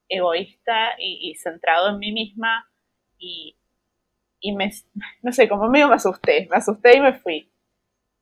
egoísta 0.08 0.92
y, 1.00 1.34
centrado 1.36 1.90
en 1.90 1.98
mí 1.98 2.12
misma 2.12 2.70
y, 3.18 3.58
y 4.40 4.56
me, 4.56 4.72
no 5.24 5.32
sé, 5.32 5.50
como 5.50 5.68
medio 5.68 5.88
me 5.88 5.96
asusté, 5.96 6.48
me 6.50 6.58
asusté 6.58 6.98
y 6.98 7.02
me 7.02 7.14
fui. 7.14 7.52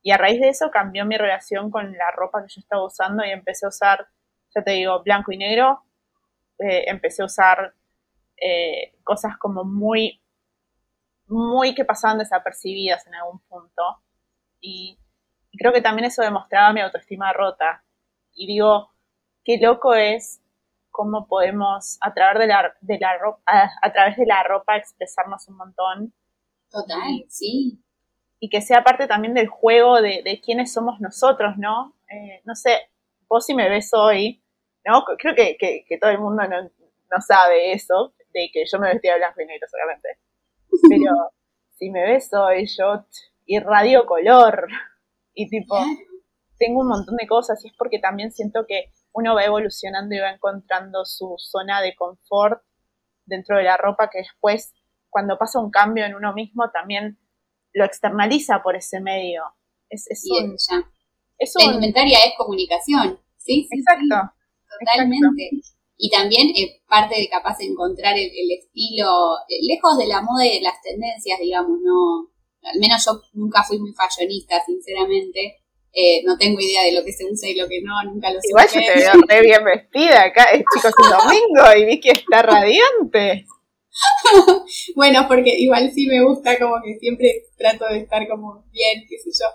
Y 0.04 0.10
a 0.10 0.18
raíz 0.18 0.38
de 0.38 0.50
eso 0.50 0.70
cambió 0.70 1.06
mi 1.06 1.16
relación 1.16 1.70
con 1.70 1.90
la 1.96 2.10
ropa 2.10 2.42
que 2.42 2.52
yo 2.52 2.60
estaba 2.60 2.84
usando 2.84 3.24
y 3.24 3.30
empecé 3.30 3.64
a 3.64 3.70
usar, 3.70 4.06
ya 4.54 4.62
te 4.62 4.72
digo, 4.72 5.02
blanco 5.02 5.32
y 5.32 5.38
negro. 5.38 5.82
Eh, 6.58 6.84
empecé 6.88 7.22
a 7.22 7.24
usar 7.24 7.74
eh, 8.36 8.98
cosas 9.02 9.38
como 9.38 9.64
muy, 9.64 10.20
muy 11.26 11.74
que 11.74 11.86
pasaban 11.86 12.18
desapercibidas 12.18 13.06
en 13.06 13.14
algún 13.14 13.38
punto. 13.48 13.82
Y, 14.60 14.98
creo 15.58 15.72
que 15.72 15.80
también 15.80 16.04
eso 16.04 16.20
demostraba 16.20 16.74
mi 16.74 16.82
autoestima 16.82 17.32
rota. 17.32 17.82
Y 18.34 18.46
digo, 18.46 18.92
qué 19.42 19.56
loco 19.58 19.94
es 19.94 20.42
cómo 20.90 21.26
podemos 21.26 21.96
a 22.02 22.12
través 22.12 22.40
de 22.40 22.46
la, 22.46 22.74
de 22.82 22.98
la 22.98 23.16
ropa, 23.16 23.42
a, 23.80 23.90
través 23.90 24.18
de 24.18 24.26
la 24.26 24.42
ropa 24.42 24.76
expresarnos 24.76 25.48
un 25.48 25.56
montón. 25.56 26.12
Total, 26.70 27.24
sí 27.28 27.83
y 28.40 28.48
que 28.48 28.60
sea 28.60 28.84
parte 28.84 29.06
también 29.06 29.34
del 29.34 29.48
juego 29.48 30.00
de, 30.00 30.22
de 30.24 30.40
quiénes 30.40 30.72
somos 30.72 31.00
nosotros, 31.00 31.56
¿no? 31.56 31.94
Eh, 32.10 32.42
no 32.44 32.54
sé, 32.54 32.90
vos 33.28 33.44
si 33.46 33.54
me 33.54 33.68
ves 33.68 33.90
hoy, 33.94 34.42
¿no? 34.84 35.04
Creo 35.18 35.34
que, 35.34 35.56
que, 35.56 35.98
todo 35.98 36.10
el 36.10 36.18
mundo 36.18 36.46
no, 36.46 36.62
no, 36.62 37.20
sabe 37.26 37.72
eso, 37.72 38.14
de 38.32 38.50
que 38.52 38.64
yo 38.70 38.78
me 38.78 38.92
vestía 38.92 39.12
de 39.12 39.18
blanco 39.18 39.40
y 39.40 39.46
negro 39.46 39.66
solamente. 39.70 40.08
Pero 40.88 41.30
si 41.78 41.90
me 41.90 42.04
ves 42.04 42.32
hoy, 42.34 42.66
yo 42.66 43.04
y 43.46 43.58
radio 43.58 44.06
color. 44.06 44.68
Y 45.34 45.48
tipo, 45.48 45.76
tengo 46.58 46.80
un 46.80 46.88
montón 46.88 47.16
de 47.16 47.26
cosas 47.26 47.64
y 47.64 47.68
es 47.68 47.74
porque 47.76 47.98
también 47.98 48.32
siento 48.32 48.66
que 48.66 48.92
uno 49.12 49.34
va 49.34 49.44
evolucionando 49.44 50.14
y 50.14 50.18
va 50.18 50.30
encontrando 50.30 51.04
su 51.04 51.34
zona 51.38 51.80
de 51.80 51.94
confort 51.94 52.62
dentro 53.26 53.56
de 53.56 53.64
la 53.64 53.76
ropa 53.76 54.10
que 54.10 54.18
después, 54.18 54.74
cuando 55.08 55.38
pasa 55.38 55.60
un 55.60 55.70
cambio 55.70 56.04
en 56.04 56.14
uno 56.14 56.32
mismo, 56.34 56.70
también 56.70 57.18
lo 57.74 57.84
externaliza 57.84 58.62
por 58.62 58.76
ese 58.76 59.00
medio. 59.00 59.42
Es, 59.90 60.06
es 60.10 60.24
un, 60.30 60.56
la 61.58 61.64
indumentaria 61.64 62.18
es 62.18 62.32
comunicación, 62.38 63.20
¿sí? 63.36 63.68
exacto. 63.70 64.32
totalmente. 64.80 65.50
Y 65.96 66.10
también 66.10 66.50
es 66.56 66.82
parte 66.88 67.20
de 67.20 67.28
capaz 67.28 67.58
de 67.58 67.66
encontrar 67.66 68.16
el, 68.16 68.30
estilo, 68.58 69.36
eh, 69.48 69.58
lejos 69.62 69.96
de 69.98 70.06
la 70.06 70.22
moda 70.22 70.44
y 70.46 70.56
de 70.56 70.60
las 70.60 70.80
tendencias, 70.82 71.38
digamos, 71.38 71.78
no, 71.82 72.30
al 72.62 72.80
menos 72.80 73.04
yo 73.04 73.20
nunca 73.34 73.62
fui 73.62 73.78
muy 73.78 73.92
fashionista, 73.92 74.62
sinceramente. 74.64 75.58
Eh, 75.92 76.22
no 76.24 76.36
tengo 76.36 76.58
idea 76.60 76.82
de 76.82 76.92
lo 76.92 77.04
que 77.04 77.12
se 77.12 77.24
usa 77.24 77.48
y 77.48 77.54
lo 77.54 77.68
que 77.68 77.80
no, 77.80 77.92
nunca 78.10 78.32
lo 78.32 78.40
sé. 78.40 78.48
Igual 78.48 78.66
yo 78.66 78.80
te 78.80 78.98
veo 78.98 79.12
re 79.28 79.42
bien 79.42 79.64
vestida 79.64 80.24
acá, 80.24 80.44
es 80.44 80.64
chicos, 80.74 80.92
es 80.98 81.10
domingo 81.10 81.78
y 81.78 81.84
vi 81.84 82.00
que 82.00 82.10
está 82.10 82.42
radiante. 82.42 83.46
bueno, 84.96 85.26
porque 85.28 85.54
igual 85.58 85.92
sí 85.94 86.06
me 86.06 86.22
gusta, 86.24 86.58
como 86.58 86.76
que 86.82 86.98
siempre 86.98 87.46
trato 87.56 87.86
de 87.86 87.98
estar 88.00 88.26
como 88.28 88.64
bien, 88.72 89.04
qué 89.08 89.18
sé 89.18 89.30
yo. 89.30 89.46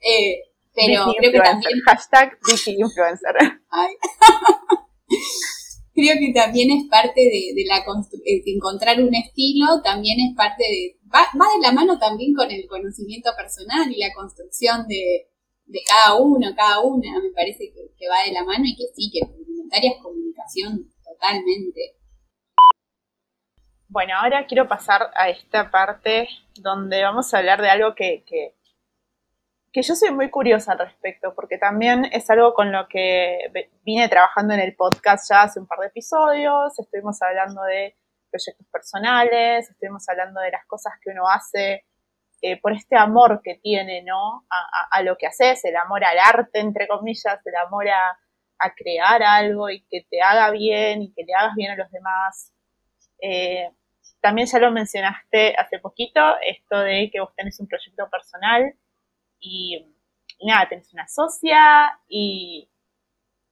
Eh, 0.00 0.50
pero 0.74 1.12
creo 1.18 1.32
que 1.32 1.40
también. 1.40 1.80
Hashtag 1.86 2.38
Influencer. 2.48 3.34
creo 5.94 6.14
que 6.18 6.32
también 6.32 6.70
es 6.70 6.88
parte 6.88 7.20
de, 7.20 7.64
la 7.66 7.78
eh, 7.78 8.42
de 8.44 8.52
encontrar 8.52 9.00
un 9.02 9.14
estilo, 9.14 9.82
también 9.82 10.18
es 10.20 10.36
parte 10.36 10.62
de. 10.62 10.96
Va, 11.12 11.26
de 11.32 11.60
la 11.60 11.72
mano 11.72 11.98
también 11.98 12.32
con 12.34 12.50
el 12.50 12.66
conocimiento 12.68 13.30
personal 13.36 13.90
y 13.90 13.98
la 13.98 14.12
construcción 14.14 14.86
de, 14.86 15.26
cada 15.86 16.14
uno, 16.14 16.54
cada 16.56 16.80
una. 16.80 17.20
Me 17.20 17.30
parece 17.34 17.72
que, 17.72 18.08
va 18.08 18.24
de 18.24 18.32
la 18.32 18.44
mano 18.44 18.64
y 18.64 18.76
que 18.76 18.84
sí, 18.94 19.10
que 19.12 19.20
complementaria 19.26 19.90
es 19.90 20.02
comunicación 20.02 20.88
totalmente. 21.04 21.99
Bueno, 23.92 24.14
ahora 24.16 24.46
quiero 24.46 24.68
pasar 24.68 25.10
a 25.16 25.28
esta 25.30 25.68
parte 25.68 26.28
donde 26.54 27.02
vamos 27.02 27.34
a 27.34 27.38
hablar 27.38 27.60
de 27.60 27.70
algo 27.70 27.96
que, 27.96 28.22
que 28.24 29.82
yo 29.82 29.96
soy 29.96 30.12
muy 30.12 30.30
curiosa 30.30 30.72
al 30.72 30.78
respecto, 30.78 31.34
porque 31.34 31.58
también 31.58 32.04
es 32.04 32.30
algo 32.30 32.54
con 32.54 32.70
lo 32.70 32.86
que 32.86 33.50
vine 33.82 34.08
trabajando 34.08 34.54
en 34.54 34.60
el 34.60 34.76
podcast 34.76 35.28
ya 35.28 35.42
hace 35.42 35.58
un 35.58 35.66
par 35.66 35.80
de 35.80 35.88
episodios, 35.88 36.78
estuvimos 36.78 37.20
hablando 37.20 37.64
de 37.64 37.96
proyectos 38.30 38.64
personales, 38.68 39.68
estuvimos 39.68 40.08
hablando 40.08 40.40
de 40.40 40.52
las 40.52 40.64
cosas 40.66 40.92
que 41.02 41.10
uno 41.10 41.28
hace 41.28 41.84
eh, 42.42 42.60
por 42.60 42.72
este 42.72 42.96
amor 42.96 43.40
que 43.42 43.56
tiene, 43.56 44.04
¿no? 44.04 44.46
A, 44.92 45.02
lo 45.02 45.16
que 45.16 45.26
haces, 45.26 45.64
el 45.64 45.74
amor 45.74 46.04
al 46.04 46.16
arte, 46.16 46.60
entre 46.60 46.86
comillas, 46.86 47.44
el 47.44 47.56
amor 47.56 47.88
a, 47.88 48.16
crear 48.76 49.20
algo 49.24 49.68
y 49.68 49.84
que 49.90 50.06
te 50.08 50.22
haga 50.22 50.52
bien 50.52 51.02
y 51.02 51.12
que 51.12 51.24
le 51.24 51.34
hagas 51.34 51.56
bien 51.56 51.72
a 51.72 51.76
los 51.76 51.90
demás. 51.90 52.52
Eh, 53.20 53.68
también 54.20 54.46
ya 54.46 54.58
lo 54.58 54.70
mencionaste 54.70 55.54
hace 55.56 55.78
poquito, 55.78 56.20
esto 56.46 56.78
de 56.78 57.10
que 57.12 57.20
vos 57.20 57.34
tenés 57.36 57.58
un 57.60 57.68
proyecto 57.68 58.08
personal 58.10 58.74
y, 59.40 59.86
nada, 60.42 60.68
tenés 60.68 60.92
una 60.92 61.08
socia 61.08 61.98
y, 62.08 62.70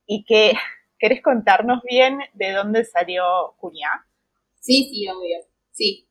y 0.07 0.25
que 0.25 0.53
querés 0.99 1.23
contarnos 1.23 1.83
bien 1.83 2.19
de 2.35 2.53
dónde 2.53 2.85
salió 2.85 3.55
Cuñá. 3.59 4.07
Sí, 4.61 4.89
sí, 4.91 5.09
obvio, 5.09 5.39
sí. 5.73 6.05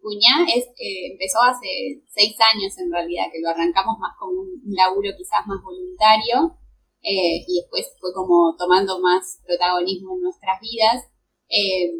Cuñá 0.00 0.46
eh, 0.54 1.12
empezó 1.12 1.42
hace 1.42 2.02
seis 2.06 2.36
años 2.40 2.76
en 2.78 2.90
realidad, 2.90 3.26
que 3.32 3.40
lo 3.40 3.50
arrancamos 3.50 3.98
más 3.98 4.16
como 4.18 4.40
un 4.40 4.62
laburo 4.64 5.10
quizás 5.16 5.46
más 5.46 5.62
voluntario 5.62 6.56
eh, 7.02 7.44
y 7.46 7.60
después 7.60 7.94
fue 8.00 8.12
como 8.14 8.56
tomando 8.56 9.00
más 9.00 9.40
protagonismo 9.46 10.16
en 10.16 10.22
nuestras 10.22 10.60
vidas. 10.60 11.04
Eh, 11.48 11.92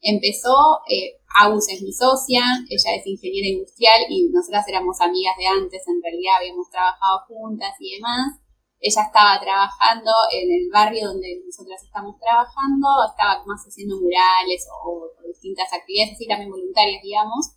empezó, 0.00 0.80
eh, 0.88 1.20
Agus 1.38 1.68
es 1.68 1.82
mi 1.82 1.92
socia, 1.92 2.42
ella 2.68 2.90
es 2.96 3.06
ingeniera 3.06 3.48
industrial 3.48 4.00
y 4.08 4.28
nosotras 4.30 4.66
éramos 4.68 5.00
amigas 5.00 5.36
de 5.36 5.46
antes, 5.46 5.82
en 5.86 6.00
realidad 6.02 6.40
habíamos 6.40 6.70
trabajado 6.70 7.26
juntas 7.28 7.74
y 7.78 7.96
demás. 7.96 8.40
Ella 8.80 9.02
estaba 9.02 9.40
trabajando 9.40 10.12
en 10.32 10.52
el 10.52 10.68
barrio 10.72 11.08
donde 11.08 11.40
nosotras 11.44 11.82
estamos 11.82 12.16
trabajando, 12.20 12.88
estaba 13.08 13.44
más 13.44 13.60
haciendo 13.64 13.96
murales 14.00 14.66
o, 14.84 15.12
distintas 15.26 15.68
actividades 15.72 16.14
así 16.14 16.26
también 16.26 16.50
voluntarias, 16.50 17.02
digamos. 17.02 17.56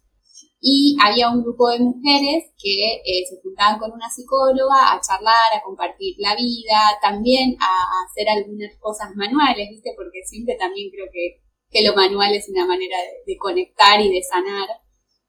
Y 0.59 0.97
había 1.01 1.29
un 1.29 1.41
grupo 1.43 1.69
de 1.69 1.79
mujeres 1.79 2.51
que 2.57 2.99
eh, 2.99 3.23
se 3.29 3.39
juntaban 3.41 3.79
con 3.79 3.91
una 3.91 4.09
psicóloga 4.09 4.91
a 4.91 4.99
charlar, 4.99 5.55
a 5.55 5.63
compartir 5.63 6.15
la 6.19 6.35
vida, 6.35 6.99
también 7.01 7.55
a, 7.61 7.71
a 7.71 7.97
hacer 8.03 8.27
algunas 8.27 8.75
cosas 8.79 9.15
manuales, 9.15 9.69
¿viste? 9.69 9.93
Porque 9.95 10.19
siempre 10.25 10.55
también 10.55 10.91
creo 10.91 11.07
que 11.11 11.39
que 11.69 11.83
lo 11.83 11.93
manual 11.95 12.33
es 12.35 12.49
una 12.49 12.65
manera 12.65 12.97
de, 13.25 13.37
conectar 13.37 14.01
y 14.01 14.09
de 14.11 14.21
sanar. 14.23 14.67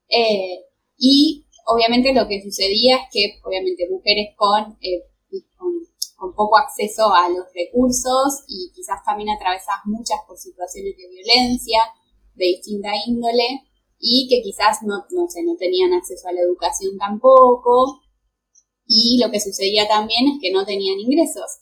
Eh, 0.09 0.65
y 0.97 1.47
obviamente 1.67 2.13
lo 2.13 2.27
que 2.27 2.43
sucedía 2.43 2.97
es 2.97 3.03
que, 3.13 3.41
obviamente, 3.45 3.89
mujeres 3.91 4.29
eh, 4.29 4.35
con, 4.37 4.77
con, 6.17 6.35
poco 6.35 6.59
acceso 6.59 7.13
a 7.13 7.29
los 7.29 7.47
recursos 7.55 8.45
y 8.49 8.73
quizás 8.75 9.05
también 9.05 9.31
atravesadas 9.31 9.81
muchas 9.85 10.19
por 10.27 10.37
situaciones 10.37 10.97
de 10.97 11.09
violencia 11.09 11.81
de 12.35 12.47
distinta 12.47 12.91
índole 13.07 13.63
y 13.99 14.27
que 14.29 14.43
quizás 14.43 14.79
no, 14.83 15.05
no, 15.11 15.29
sé, 15.29 15.43
no 15.45 15.57
tenían 15.57 15.93
acceso 15.93 16.29
a 16.29 16.33
la 16.33 16.41
educación 16.41 16.97
tampoco. 16.99 18.01
Y 18.87 19.21
lo 19.23 19.31
que 19.31 19.41
sucedía 19.41 19.87
también 19.87 20.27
es 20.27 20.39
que 20.41 20.51
no 20.51 20.65
tenían 20.65 20.99
ingresos. 20.99 21.61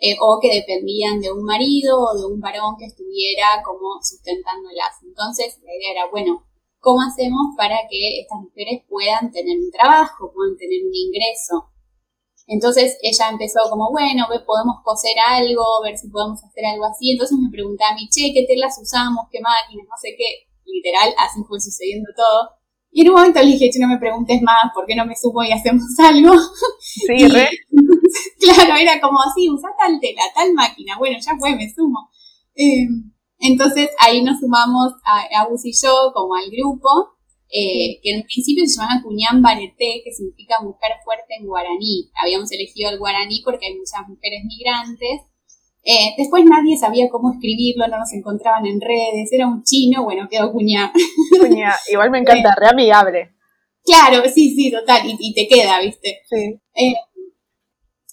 Eh, 0.00 0.14
o 0.20 0.38
que 0.40 0.62
dependían 0.62 1.18
de 1.18 1.32
un 1.32 1.42
marido 1.42 1.98
o 1.98 2.14
de 2.14 2.24
un 2.24 2.38
varón 2.38 2.76
que 2.78 2.86
estuviera 2.86 3.62
como 3.66 3.98
sustentándolas. 4.00 4.94
Entonces 5.02 5.58
la 5.64 5.74
idea 5.74 5.90
era, 5.90 6.10
bueno, 6.10 6.46
¿cómo 6.78 7.02
hacemos 7.02 7.50
para 7.56 7.82
que 7.90 8.22
estas 8.22 8.38
mujeres 8.38 8.86
puedan 8.88 9.32
tener 9.32 9.58
un 9.58 9.70
trabajo, 9.72 10.30
puedan 10.32 10.56
tener 10.56 10.86
un 10.86 10.94
ingreso? 10.94 11.74
Entonces 12.46 12.96
ella 13.02 13.28
empezó 13.28 13.60
como, 13.68 13.90
bueno, 13.90 14.24
podemos 14.46 14.76
coser 14.82 15.18
algo, 15.18 15.82
ver 15.82 15.98
si 15.98 16.08
podemos 16.08 16.42
hacer 16.44 16.64
algo 16.64 16.86
así. 16.86 17.10
Entonces 17.10 17.36
me 17.36 17.50
preguntaba 17.50 17.92
a 17.92 17.94
mí, 17.94 18.08
che, 18.08 18.32
¿qué 18.32 18.46
telas 18.46 18.78
usamos? 18.80 19.26
¿Qué 19.30 19.40
máquinas? 19.42 19.84
No 19.84 19.98
sé 20.00 20.14
qué. 20.16 20.48
Literal, 20.64 21.12
así 21.18 21.42
fue 21.46 21.60
sucediendo 21.60 22.08
todo. 22.16 22.56
Y 22.90 23.02
en 23.02 23.10
un 23.10 23.16
momento 23.16 23.40
le 23.40 23.52
dije, 23.52 23.68
no 23.80 23.88
me 23.88 23.98
preguntes 23.98 24.40
más, 24.42 24.72
¿por 24.72 24.86
qué 24.86 24.94
no 24.94 25.04
me 25.04 25.16
sumo 25.16 25.42
y 25.42 25.52
hacemos 25.52 25.84
algo? 25.98 26.32
Sí, 26.80 27.28
re. 27.28 27.50
claro, 28.40 28.76
era 28.76 29.00
como 29.00 29.20
así, 29.20 29.48
usa 29.50 29.70
tal 29.78 29.98
tela, 30.00 30.22
tal 30.34 30.52
máquina, 30.54 30.98
bueno, 30.98 31.18
ya 31.20 31.32
fue, 31.38 31.54
me 31.56 31.72
sumo. 31.72 32.10
Em, 32.54 33.12
entonces 33.38 33.90
ahí 34.00 34.22
nos 34.22 34.40
sumamos 34.40 34.92
a, 35.04 35.20
a 35.20 35.48
y 35.62 35.72
yo 35.72 36.12
como 36.14 36.34
al 36.34 36.50
grupo, 36.50 36.88
eh, 37.50 38.00
que 38.02 38.10
en 38.10 38.22
principio 38.24 38.66
se 38.66 38.80
llama 38.80 39.02
Cuñán 39.02 39.42
Bareté, 39.42 40.02
que 40.04 40.12
significa 40.12 40.60
mujer 40.60 40.92
fuerte 41.04 41.34
en 41.38 41.46
guaraní. 41.46 42.10
Habíamos 42.20 42.50
elegido 42.52 42.90
el 42.90 42.98
guaraní 42.98 43.42
porque 43.44 43.66
hay 43.66 43.74
muchas 43.74 44.06
mujeres 44.06 44.44
migrantes 44.44 45.28
eh, 45.90 46.14
después 46.18 46.44
nadie 46.44 46.76
sabía 46.76 47.08
cómo 47.08 47.32
escribirlo, 47.32 47.88
no 47.88 47.98
nos 47.98 48.12
encontraban 48.12 48.66
en 48.66 48.78
redes, 48.78 49.32
era 49.32 49.46
un 49.46 49.62
chino, 49.62 50.04
bueno, 50.04 50.28
quedó 50.30 50.52
cuñá. 50.52 50.92
Cuñá, 51.40 51.74
igual 51.90 52.10
me 52.10 52.18
encanta, 52.18 52.54
re 52.60 52.68
amigable. 52.68 53.30
Claro, 53.84 54.22
sí, 54.28 54.54
sí, 54.54 54.70
total, 54.70 55.02
y, 55.06 55.32
te 55.32 55.48
queda, 55.48 55.80
¿viste? 55.80 56.20
Sí. 56.28 56.60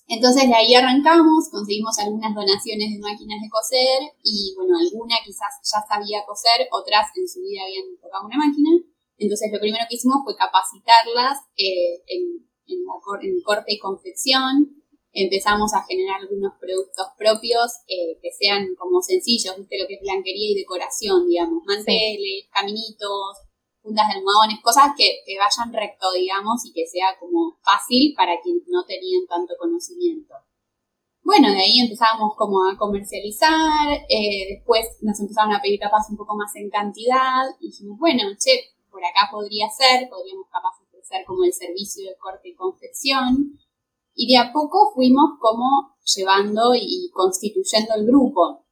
Entonces 0.08 0.48
de 0.48 0.54
ahí 0.54 0.74
arrancamos, 0.76 1.50
conseguimos 1.50 1.98
algunas 1.98 2.34
donaciones 2.34 2.94
de 2.94 3.00
máquinas 3.00 3.42
de 3.42 3.50
coser 3.50 4.14
y 4.22 4.54
bueno, 4.56 4.78
alguna 4.78 5.16
quizás 5.26 5.50
ya 5.66 5.82
sabía 5.88 6.26
coser, 6.26 6.68
otras 6.72 7.10
en 7.16 7.28
su 7.28 7.42
vida 7.42 7.64
habían 7.66 7.98
tocado 7.98 8.26
una 8.26 8.38
máquina. 8.38 8.70
Entonces 9.18 9.50
lo 9.52 9.60
primero 9.60 9.86
que 9.90 9.96
hicimos 9.96 10.22
fue 10.24 10.36
capacitarlas 10.36 11.40
eh, 11.58 12.04
en, 12.06 12.46
en, 12.68 12.80
en 12.86 13.42
corte 13.42 13.74
y 13.74 13.80
confección, 13.80 14.84
empezamos 15.16 15.74
a 15.74 15.84
generar 15.84 16.20
algunos 16.22 16.54
productos 16.60 17.08
propios 17.18 17.72
eh, 17.88 18.20
que 18.22 18.30
sean 18.32 18.76
como 18.76 19.02
sencillos, 19.02 19.56
¿viste? 19.58 19.80
Lo 19.80 19.88
que 19.88 19.96
es 19.96 20.02
blanquería 20.02 20.52
y 20.52 20.56
decoración, 20.56 21.28
digamos, 21.28 21.64
manteles, 21.66 22.46
caminitos, 22.52 23.45
puntas 23.86 24.10
de 24.10 24.18
almohadones, 24.18 24.60
cosas 24.64 24.98
que, 24.98 25.22
vayan 25.38 25.72
recto, 25.72 26.12
digamos, 26.12 26.66
y 26.66 26.74
que 26.74 26.88
sea 26.88 27.14
como 27.20 27.58
fácil 27.62 28.14
para 28.18 28.42
quienes 28.42 28.64
no 28.68 28.84
tenían 28.86 29.28
tanto 29.30 29.54
conocimiento. 29.60 30.34
Bueno, 31.22 31.52
de 31.52 31.62
ahí 31.62 31.80
empezamos 31.80 32.34
como 32.36 32.66
a 32.66 32.78
comercializar, 32.78 33.94
eh, 34.10 34.58
después 34.58 34.86
nos 35.02 35.20
empezaron 35.20 35.54
a 35.54 35.62
pedir 35.62 35.80
capaz 35.80 36.10
un 36.10 36.18
poco 36.18 36.36
más 36.36 36.56
en 36.56 36.70
cantidad, 36.70 37.46
y 37.60 37.68
dijimos, 37.68 37.98
bueno, 38.00 38.24
che, 38.38 38.74
por 38.90 39.06
acá 39.06 39.30
podría 39.32 39.70
ser, 39.70 40.10
podríamos 40.10 40.48
capaz 40.50 40.82
ofrecer 40.82 41.26
como 41.26 41.44
el 41.44 41.54
servicio 41.54 42.10
de 42.10 42.18
corte 42.18 42.50
y 42.50 42.56
confección, 42.56 43.60
y 44.16 44.32
de 44.32 44.38
a 44.38 44.52
poco 44.52 44.92
fuimos 44.94 45.38
como 45.40 45.96
llevando 46.16 46.74
y 46.74 47.10
constituyendo 47.14 47.96
el 47.96 48.06
grupo. 48.06 48.66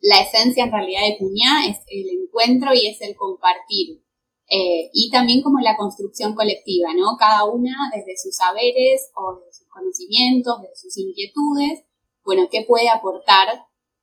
La 0.00 0.20
esencia 0.20 0.64
en 0.64 0.72
realidad 0.72 1.02
de 1.02 1.18
Cuñá 1.18 1.66
es 1.68 1.78
el 1.88 2.08
encuentro 2.22 2.72
y 2.72 2.86
es 2.86 3.00
el 3.00 3.16
compartir. 3.16 4.04
Eh, 4.48 4.88
y 4.94 5.10
también 5.10 5.42
como 5.42 5.60
la 5.60 5.76
construcción 5.76 6.34
colectiva, 6.34 6.94
¿no? 6.94 7.16
Cada 7.18 7.44
una 7.44 7.72
desde 7.94 8.16
sus 8.16 8.34
saberes 8.34 9.10
o 9.14 9.36
desde 9.36 9.52
sus 9.52 9.68
conocimientos, 9.68 10.62
desde 10.62 10.76
sus 10.76 10.96
inquietudes, 10.96 11.84
bueno, 12.24 12.48
¿qué 12.50 12.64
puede 12.66 12.88
aportar 12.88 13.48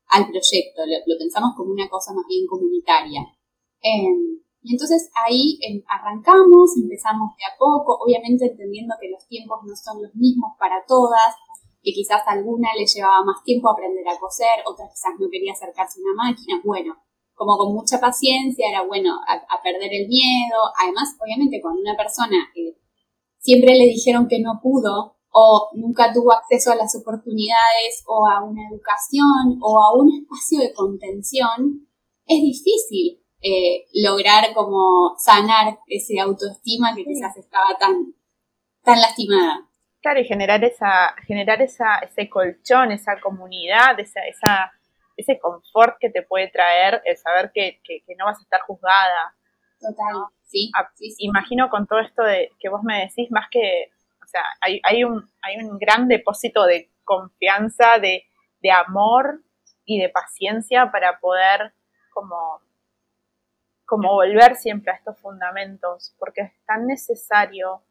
al 0.09 0.25
proyecto? 0.29 0.85
Lo, 0.85 1.17
pensamos 1.17 1.53
como 1.57 1.71
una 1.71 1.89
cosa 1.89 2.13
más 2.13 2.25
bien 2.27 2.45
comunitaria. 2.45 3.21
Em, 3.81 4.41
y 4.61 4.73
entonces 4.73 5.09
ahí 5.25 5.57
em, 5.61 5.81
arrancamos, 5.89 6.77
empezamos 6.77 7.33
de 7.37 7.45
a 7.45 7.57
poco, 7.57 7.97
obviamente 8.01 8.45
entendiendo 8.45 8.95
que 9.01 9.09
los 9.09 9.27
tiempos 9.27 9.59
no 9.65 9.75
son 9.75 10.01
los 10.01 10.13
mismos 10.13 10.53
para 10.59 10.85
todas, 10.87 11.37
que 11.81 11.91
quizás 11.91 12.21
alguna 12.25 12.69
le 12.77 12.85
llevaba 12.85 13.25
más 13.25 13.43
tiempo 13.43 13.69
aprender 13.69 14.07
a 14.09 14.19
coser, 14.19 14.61
otra 14.65 14.89
quizás 14.89 15.13
no 15.19 15.29
quería 15.29 15.53
acercarse 15.53 15.99
a 15.99 16.03
una 16.05 16.29
máquina. 16.29 16.61
Bueno, 16.63 16.97
como 17.35 17.57
con 17.57 17.73
mucha 17.73 17.99
paciencia, 17.99 18.67
era 18.69 18.83
bueno 18.83 19.13
a, 19.27 19.61
perder 19.61 19.93
el 19.93 20.07
miedo. 20.07 20.57
Además, 20.81 21.15
obviamente, 21.21 21.59
cuando 21.61 21.81
una 21.81 21.95
persona 21.95 22.37
eh, 22.55 22.77
siempre 23.37 23.75
le 23.75 23.85
dijeron 23.85 24.27
que 24.27 24.39
no 24.39 24.59
pudo 24.63 25.17
o 25.31 25.69
nunca 25.73 26.13
tuvo 26.13 26.31
acceso 26.31 26.71
a 26.71 26.75
las 26.75 26.95
oportunidades 26.95 28.03
o 28.07 28.25
a 28.25 28.41
una 28.43 28.69
educación 28.69 29.59
o 29.61 29.81
a 29.81 29.93
un 29.93 30.09
espacio 30.13 30.59
de 30.59 30.73
contención, 30.73 31.87
es 32.25 32.41
difícil 32.41 33.21
eh, 33.41 33.85
lograr 33.93 34.53
como 34.53 35.13
sanar 35.17 35.77
ese 35.87 36.19
autoestima 36.19 36.95
que 36.95 37.03
quizás 37.03 37.35
estaba 37.35 37.77
tan, 37.77 38.15
tan 38.81 38.99
lastimada. 38.99 39.69
Claro, 40.01 40.21
y 40.21 40.25
generar 40.25 40.63
esa, 40.63 41.13
generar 41.27 41.61
esa, 41.61 41.97
ese 41.97 42.29
colchón, 42.29 42.91
esa 42.91 43.19
comunidad, 43.19 43.99
esa, 43.99 44.21
esa 44.21 44.71
ese 45.17 45.39
confort 45.39 45.97
que 45.99 46.09
te 46.09 46.23
puede 46.23 46.49
traer 46.49 47.01
el 47.05 47.17
saber 47.17 47.51
que, 47.53 47.79
no 48.17 48.25
vas 48.25 48.39
a 48.39 48.43
estar 48.43 48.61
juzgada. 48.61 49.35
Total, 49.79 50.15
ah, 50.75 50.89
sí, 50.95 51.15
Imagino 51.19 51.69
con 51.69 51.87
todo 51.87 51.99
esto 51.99 52.23
de 52.23 52.51
que 52.59 52.69
vos 52.69 52.83
me 52.83 53.01
decís, 53.01 53.29
más 53.31 53.47
que, 53.49 53.91
o 54.23 54.27
sea, 54.27 54.43
hay, 54.61 54.81
hay, 54.83 55.03
un, 55.03 55.29
hay 55.41 55.57
un 55.57 55.77
gran 55.77 56.07
depósito 56.07 56.65
de 56.65 56.89
confianza, 57.03 57.99
de, 57.99 58.25
de 58.61 58.71
amor 58.71 59.41
y 59.85 59.99
de 59.99 60.09
paciencia 60.09 60.91
para 60.91 61.19
poder 61.19 61.73
como, 62.11 62.61
como 63.85 64.13
volver 64.13 64.55
siempre 64.55 64.91
a 64.91 64.95
estos 64.95 65.19
fundamentos, 65.19 66.15
porque 66.17 66.41
es 66.41 66.51
tan 66.65 66.87
necesario 66.87 67.83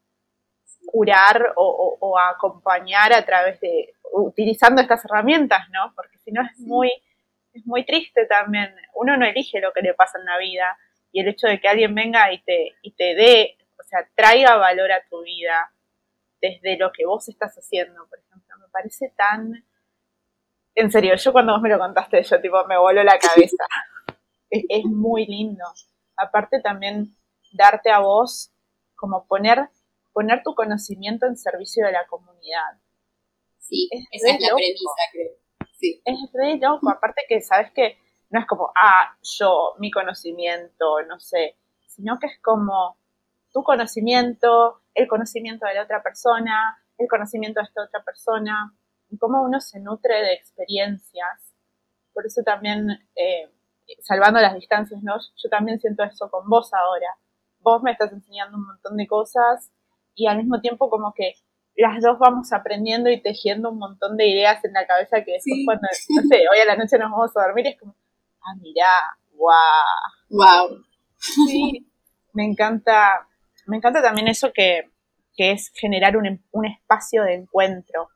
curar 0.86 1.52
o, 1.56 1.96
o, 2.00 2.18
acompañar 2.18 3.12
a 3.12 3.24
través 3.24 3.60
de, 3.60 3.94
utilizando 4.12 4.82
estas 4.82 5.04
herramientas, 5.04 5.68
¿no? 5.70 5.92
Porque 5.94 6.18
si 6.18 6.30
no 6.30 6.42
es 6.42 6.58
muy 6.58 6.90
es 7.54 7.66
muy 7.66 7.86
triste 7.86 8.26
también. 8.26 8.74
Uno 8.94 9.16
no 9.16 9.24
elige 9.24 9.60
lo 9.60 9.72
que 9.72 9.82
le 9.82 9.94
pasa 9.94 10.18
en 10.18 10.26
la 10.26 10.38
vida 10.38 10.76
y 11.12 11.20
el 11.20 11.28
hecho 11.28 11.46
de 11.46 11.60
que 11.60 11.68
alguien 11.68 11.94
venga 11.94 12.32
y 12.32 12.42
te, 12.42 12.74
y 12.82 12.92
te 12.92 13.14
dé, 13.14 13.56
o 13.78 13.82
sea, 13.84 14.08
traiga 14.14 14.56
valor 14.56 14.90
a 14.92 15.06
tu 15.08 15.22
vida 15.22 15.72
desde 16.42 16.76
lo 16.76 16.92
que 16.92 17.06
vos 17.06 17.28
estás 17.28 17.54
haciendo, 17.54 18.06
por 18.08 18.18
ejemplo, 18.18 18.58
me 18.58 18.68
parece 18.68 19.12
tan... 19.16 19.64
En 20.74 20.90
serio, 20.90 21.14
yo 21.14 21.32
cuando 21.32 21.52
vos 21.52 21.62
me 21.62 21.68
lo 21.68 21.78
contaste, 21.78 22.20
yo 22.24 22.40
tipo 22.40 22.64
me 22.66 22.76
voló 22.76 23.04
la 23.04 23.16
cabeza. 23.18 23.64
es, 24.50 24.84
muy 24.84 25.24
lindo. 25.26 25.64
Aparte 26.16 26.60
también 26.60 27.16
darte 27.52 27.92
a 27.92 28.00
vos, 28.00 28.50
como 28.96 29.24
poner, 29.26 29.68
poner 30.12 30.42
tu 30.42 30.54
conocimiento 30.56 31.26
en 31.26 31.36
servicio 31.36 31.86
de 31.86 31.92
la 31.92 32.06
comunidad. 32.08 32.80
Sí, 33.60 33.88
esa 34.10 34.30
es 34.30 34.40
la 34.40 34.54
premisa, 34.54 35.02
creo. 35.12 35.43
Es 36.04 36.18
re 36.32 36.58
loco, 36.58 36.90
aparte 36.90 37.22
que 37.28 37.40
sabes 37.40 37.72
que 37.72 37.98
no 38.30 38.40
es 38.40 38.46
como, 38.46 38.72
ah, 38.74 39.16
yo, 39.22 39.74
mi 39.78 39.90
conocimiento, 39.90 41.02
no 41.08 41.20
sé, 41.20 41.56
sino 41.86 42.18
que 42.18 42.26
es 42.26 42.40
como 42.42 42.96
tu 43.52 43.62
conocimiento, 43.62 44.80
el 44.94 45.06
conocimiento 45.06 45.66
de 45.66 45.74
la 45.74 45.84
otra 45.84 46.02
persona, 46.02 46.76
el 46.98 47.08
conocimiento 47.08 47.60
de 47.60 47.64
esta 47.64 47.84
otra 47.84 48.02
persona, 48.02 48.74
y 49.08 49.18
cómo 49.18 49.42
uno 49.42 49.60
se 49.60 49.80
nutre 49.80 50.14
de 50.22 50.34
experiencias. 50.34 51.54
Por 52.12 52.26
eso 52.26 52.42
también, 52.42 52.90
eh, 53.14 53.50
salvando 54.00 54.40
las 54.40 54.54
distancias, 54.54 55.02
¿no? 55.02 55.14
Yo 55.18 55.48
también 55.48 55.78
siento 55.80 56.02
eso 56.02 56.30
con 56.30 56.48
vos 56.48 56.72
ahora. 56.74 57.16
Vos 57.60 57.82
me 57.82 57.92
estás 57.92 58.12
enseñando 58.12 58.56
un 58.56 58.66
montón 58.66 58.96
de 58.96 59.06
cosas 59.06 59.70
y 60.14 60.26
al 60.26 60.38
mismo 60.38 60.60
tiempo 60.60 60.90
como 60.90 61.12
que 61.14 61.34
las 61.76 62.00
dos 62.00 62.18
vamos 62.18 62.52
aprendiendo 62.52 63.10
y 63.10 63.20
tejiendo 63.20 63.70
un 63.70 63.78
montón 63.78 64.16
de 64.16 64.28
ideas 64.28 64.64
en 64.64 64.72
la 64.72 64.86
cabeza 64.86 65.24
que 65.24 65.32
después 65.32 65.62
cuando, 65.64 65.82
no 66.10 66.22
sé, 66.28 66.44
hoy 66.52 66.60
a 66.60 66.66
la 66.66 66.76
noche 66.76 66.98
nos 66.98 67.10
vamos 67.10 67.36
a 67.36 67.42
dormir 67.42 67.66
y 67.66 67.70
es 67.70 67.80
como, 67.80 67.94
ah, 68.42 68.54
mirá, 68.60 69.18
wow. 69.36 70.30
Wow. 70.30 70.84
Sí, 71.16 71.90
me 72.32 72.44
encanta, 72.44 73.26
me 73.66 73.78
encanta 73.78 74.02
también 74.02 74.28
eso 74.28 74.52
que, 74.52 74.90
que 75.34 75.52
es 75.52 75.72
generar 75.74 76.16
un, 76.16 76.44
un, 76.52 76.66
espacio 76.66 77.24
de 77.24 77.34
encuentro, 77.34 78.08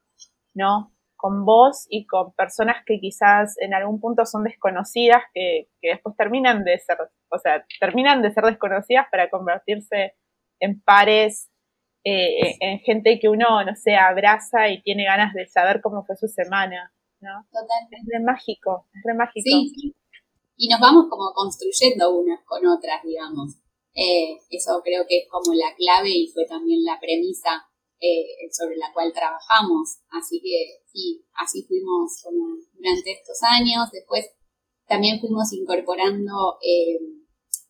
¿no? 0.54 0.92
Con 1.16 1.44
vos 1.44 1.86
y 1.88 2.06
con 2.06 2.32
personas 2.34 2.84
que 2.84 3.00
quizás 3.00 3.56
en 3.59 3.74
algún 3.74 4.00
punto 4.00 4.24
son 4.24 4.44
desconocidas, 4.44 5.22
que, 5.34 5.68
que 5.80 5.88
después 5.90 6.16
terminan 6.16 6.64
de 6.64 6.78
ser, 6.78 6.98
o 7.28 7.38
sea, 7.38 7.64
terminan 7.80 8.22
de 8.22 8.30
ser 8.30 8.44
desconocidas 8.44 9.06
para 9.11 9.30
convertirse 9.30 10.14
en 10.61 10.80
pares 10.80 11.47
eh, 12.05 12.57
en 12.61 12.78
gente 12.80 13.18
que 13.20 13.28
uno, 13.28 13.64
no 13.64 13.74
sé, 13.74 13.96
abraza 13.96 14.68
y 14.68 14.82
tiene 14.82 15.05
ganas 15.05 15.34
de 15.34 15.46
saber 15.46 15.80
cómo 15.82 16.05
fue 16.05 16.16
su 16.16 16.28
semana, 16.28 16.92
¿no? 17.20 17.44
Totalmente. 17.51 17.96
Es 17.96 18.07
re 18.12 18.24
mágico, 18.24 18.86
es 18.94 19.03
re 19.05 19.14
mágico. 19.14 19.44
Sí, 19.44 19.94
y 20.57 20.68
nos 20.68 20.80
vamos 20.80 21.07
como 21.09 21.32
construyendo 21.34 22.18
unas 22.18 22.40
con 22.44 22.66
otras, 22.66 23.03
digamos. 23.05 23.55
Eh, 23.94 24.38
eso 24.51 24.80
creo 24.84 25.07
que 25.09 25.18
es 25.18 25.28
como 25.28 25.55
la 25.55 25.74
clave 25.76 26.11
y 26.11 26.28
fue 26.28 26.46
también 26.46 26.84
la 26.84 26.99
premisa 27.01 27.66
eh, 28.01 28.51
sobre 28.51 28.76
la 28.76 28.92
cual 28.92 29.12
trabajamos. 29.12 29.99
Así 30.11 30.40
que 30.40 30.82
sí, 30.86 31.24
así 31.34 31.62
fuimos 31.62 32.22
como 32.22 32.57
durante 32.74 33.12
estos 33.12 33.38
años. 33.42 33.90
Después 33.92 34.26
también 34.86 35.20
fuimos 35.20 35.53
incorporando 35.53 36.59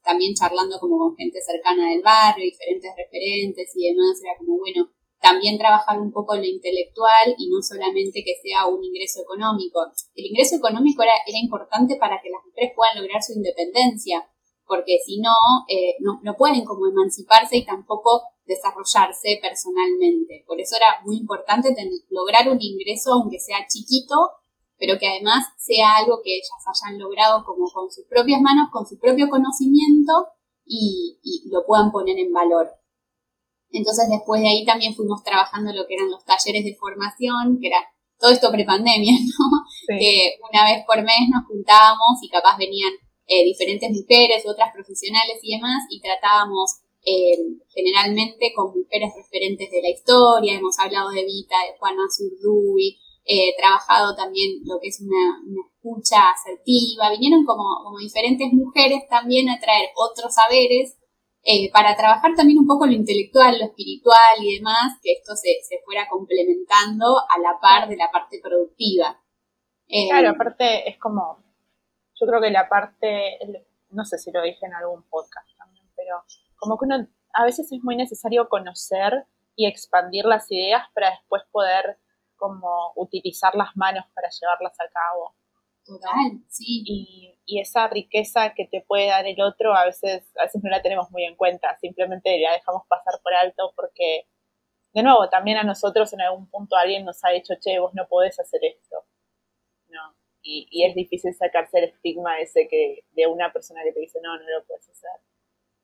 también 0.09 0.33
charlando 0.33 0.81
como 0.81 0.97
con 0.97 1.17
gente 1.17 1.39
cercana 1.45 1.91
del 1.91 2.01
barrio, 2.01 2.49
diferentes 2.49 2.91
referentes 2.97 3.69
y 3.77 3.93
demás, 3.93 4.17
era 4.25 4.33
como, 4.39 4.57
bueno, 4.57 4.89
también 5.21 5.59
trabajar 5.59 6.01
un 6.01 6.11
poco 6.11 6.35
en 6.35 6.41
lo 6.41 6.47
intelectual 6.49 7.37
y 7.37 7.51
no 7.51 7.61
solamente 7.61 8.25
que 8.25 8.41
sea 8.41 8.65
un 8.67 8.83
ingreso 8.83 9.21
económico. 9.21 9.85
El 10.15 10.25
ingreso 10.33 10.57
económico 10.57 11.03
era, 11.03 11.13
era 11.27 11.37
importante 11.37 11.97
para 12.01 12.23
que 12.23 12.31
las 12.31 12.41
mujeres 12.41 12.73
puedan 12.75 12.97
lograr 12.97 13.21
su 13.21 13.35
independencia, 13.35 14.25
porque 14.67 14.97
si 15.05 15.21
no, 15.21 15.37
eh, 15.69 15.97
no, 16.01 16.21
no, 16.23 16.37
pueden 16.37 16.65
como 16.65 16.87
emanciparse 16.87 17.59
y 17.59 17.67
tampoco 17.67 18.23
desarrollarse 18.47 19.39
personalmente. 19.43 20.45
Por 20.47 20.59
eso 20.59 20.77
era 20.77 21.05
muy 21.05 21.19
importante 21.19 21.77
lograr 22.09 22.49
un 22.49 22.63
ingreso, 22.63 23.13
aunque 23.13 23.41
sea 23.41 23.67
chiquito, 23.69 24.17
pero 24.79 24.99
que 24.99 25.09
además 25.09 25.45
sea 25.59 25.97
algo 25.97 26.21
que 26.23 26.37
ellas 26.37 26.63
hayan 26.67 26.99
logrado 26.99 27.45
como 27.45 27.69
con 27.69 27.91
sus 27.91 28.07
propias 28.07 28.41
manos, 28.41 28.71
con 28.73 28.87
su 28.87 28.99
propio 28.99 29.29
conocimiento 29.29 30.13
y, 30.65 31.19
lo 31.51 31.65
puedan 31.67 31.91
poner 31.91 32.19
en 32.19 32.33
valor. 32.33 32.71
Entonces 33.71 34.09
después 34.09 34.41
de 34.41 34.49
ahí 34.49 34.65
también 34.65 34.95
fuimos 34.95 35.23
trabajando 35.25 35.73
lo 35.73 35.87
que 35.87 35.95
eran 35.95 36.11
los 36.11 36.25
talleres 36.25 36.65
de 36.65 36.77
formación, 36.77 37.59
que 37.61 37.69
era 37.69 37.85
todo 38.19 38.31
esto 38.31 38.51
prepandemia, 38.51 39.13
¿no? 39.21 39.99
Que 39.99 40.39
una 40.49 40.65
vez 40.65 40.85
por 40.87 41.03
mes 41.03 41.29
nos 41.33 41.47
juntábamos 41.47 42.23
y 42.23 42.29
capaz 42.29 42.57
venían 42.59 42.93
eh, 43.27 43.45
diferentes 43.45 43.91
mujeres, 43.91 44.47
otras 44.47 44.73
profesionales 44.73 45.39
y 45.43 45.57
demás, 45.57 45.85
y 45.91 46.01
tratábamos 46.01 46.81
eh, 47.05 47.37
generalmente 47.69 48.53
con 48.55 48.73
mujeres 48.75 49.13
referentes 49.17 49.71
de 49.71 49.83
la 49.83 49.91
historia, 49.91 50.57
hemos 50.57 50.79
hablado 50.79 51.11
de 51.11 51.25
Vita, 51.25 51.57
de 51.67 51.79
Juana 51.79 52.05
Zurduy, 52.11 52.99
Trabajado 53.59 54.17
también 54.17 54.61
lo 54.65 54.81
que 54.81 54.89
es 54.89 55.01
una, 55.01 55.37
escucha 55.79 56.31
asertiva, 56.31 57.11
vinieron 57.11 57.45
como, 57.45 57.65
como, 57.85 57.99
diferentes 57.99 58.53
mujeres 58.53 59.07
también 59.09 59.49
a 59.51 59.59
traer 59.59 59.91
otros 59.97 60.35
saberes 60.35 60.99
eh, 61.45 61.71
para 61.73 61.97
trabajar 61.97 62.35
también 62.35 62.59
un 62.59 62.67
poco 62.67 62.87
lo 62.87 62.93
intelectual, 62.93 63.59
lo 63.59 63.67
espiritual 63.67 64.37
y 64.41 64.57
demás, 64.57 64.99
que 65.03 65.13
esto 65.13 65.35
se, 65.35 65.61
se 65.63 65.81
fuera 65.85 66.09
complementando 66.09 67.19
a 67.19 67.39
la 67.39 67.59
par 67.61 67.89
de 67.89 67.97
la 67.97 68.11
parte 68.11 68.41
productiva. 68.43 69.21
Eh, 69.87 70.09
claro, 70.09 70.31
aparte 70.31 70.89
es 70.89 70.99
como, 70.99 71.43
yo 72.21 72.27
creo 72.27 72.41
que 72.41 72.51
la 72.51 72.69
parte, 72.69 73.39
no 73.91 74.05
sé 74.05 74.19
si 74.19 74.31
lo 74.31 74.43
dije 74.43 74.67
en 74.67 74.75
algún 74.75 75.03
podcast 75.09 75.49
también, 75.57 75.87
pero 75.97 76.23
como 76.57 76.77
que 76.77 76.85
uno 76.85 77.09
a 77.33 77.45
veces 77.45 77.73
es 77.73 77.83
muy 77.83 77.97
necesario 77.97 78.49
conocer 78.49 79.25
y 79.57 79.67
expandir 79.67 80.25
las 80.25 80.51
ideas 80.51 80.87
para 80.93 81.11
después 81.11 81.43
poder 81.51 81.99
como 82.39 82.93
utilizar 82.97 83.55
las 83.55 83.77
manos 83.77 84.07
para 84.15 84.31
llevarlas 84.31 84.75
a 84.81 84.89
cabo. 84.89 85.35
Total, 85.85 86.43
sí. 86.49 86.83
Y, 86.87 87.61
esa 87.61 87.89
riqueza 87.89 88.53
que 88.55 88.67
te 88.67 88.83
puede 88.83 89.09
dar 89.09 89.27
el 89.27 89.41
otro 89.41 89.75
a 89.75 89.87
veces, 89.87 90.23
a 90.39 90.45
veces 90.45 90.63
no 90.63 90.69
la 90.71 90.83
tenemos 90.83 91.11
muy 91.11 91.25
en 91.25 91.35
cuenta, 91.35 91.77
simplemente 91.81 92.39
la 92.41 92.53
dejamos 92.53 92.87
pasar 92.87 93.21
por 93.23 93.33
alto 93.33 93.73
porque, 93.75 94.29
de 94.93 95.03
nuevo, 95.03 95.29
también 95.31 95.57
a 95.57 95.65
nosotros 95.65 96.13
en 96.13 96.21
algún 96.21 96.49
punto 96.51 96.77
alguien 96.77 97.07
nos 97.07 97.25
ha 97.25 97.31
dicho, 97.31 97.55
che, 97.59 97.81
vos 97.81 97.95
no 97.95 98.07
podés 98.07 98.39
hacer 98.39 98.61
esto. 98.65 98.97
No. 99.89 100.15
Y, 100.43 100.85
es 100.85 100.95
difícil 100.95 101.35
sacarse 101.35 101.79
el 101.79 101.85
estigma 101.85 102.39
ese 102.39 102.69
que 102.69 103.05
de 103.13 103.27
una 103.27 103.53
persona 103.53 103.83
que 103.83 103.93
te 103.93 104.01
dice, 104.01 104.21
no, 104.23 104.37
no 104.37 104.45
lo 104.45 104.67
puedes 104.67 104.89
hacer. 104.89 105.11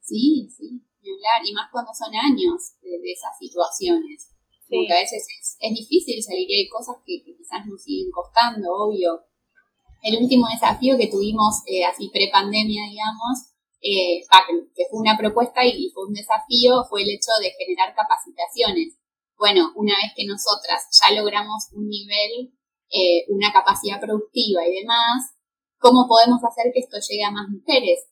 Sí, 0.00 0.48
sí, 0.50 0.84
hablar, 1.00 1.46
y 1.46 1.52
más 1.52 1.70
cuando 1.70 1.92
son 1.94 2.14
años 2.14 2.76
de, 2.82 3.00
esas 3.10 3.36
situaciones. 3.38 4.33
Porque 4.68 4.92
a 4.92 5.00
veces 5.00 5.26
es, 5.60 5.74
difícil 5.74 6.22
salir 6.22 6.48
y 6.48 6.64
hay 6.64 6.68
cosas 6.68 6.96
que, 7.04 7.22
quizás 7.22 7.66
nos 7.66 7.82
siguen 7.82 8.10
costando, 8.10 8.68
obvio. 8.72 9.20
El 10.02 10.22
último 10.22 10.46
desafío 10.48 10.96
que 10.98 11.08
tuvimos 11.08 11.62
eh, 11.66 11.84
así 11.84 12.10
pre-pandemia, 12.12 12.82
digamos, 12.90 13.54
eh, 13.80 14.24
que 14.74 14.84
fue 14.90 15.00
una 15.00 15.16
propuesta 15.16 15.64
y 15.64 15.90
fue 15.92 16.06
un 16.06 16.14
desafío, 16.14 16.84
fue 16.88 17.02
el 17.02 17.10
hecho 17.10 17.32
de 17.40 17.52
generar 17.52 17.94
capacitaciones. 17.94 18.96
Bueno, 19.36 19.72
una 19.76 19.92
vez 20.00 20.12
que 20.16 20.26
nosotras 20.26 20.88
ya 20.92 21.14
logramos 21.14 21.68
un 21.72 21.88
nivel, 21.88 22.52
eh, 22.90 23.24
una 23.28 23.52
capacidad 23.52 24.00
productiva 24.00 24.66
y 24.66 24.80
demás, 24.80 25.36
¿cómo 25.78 26.06
podemos 26.08 26.42
hacer 26.44 26.72
que 26.72 26.80
esto 26.80 26.96
llegue 26.96 27.24
a 27.24 27.30
más 27.30 27.48
mujeres? 27.48 28.08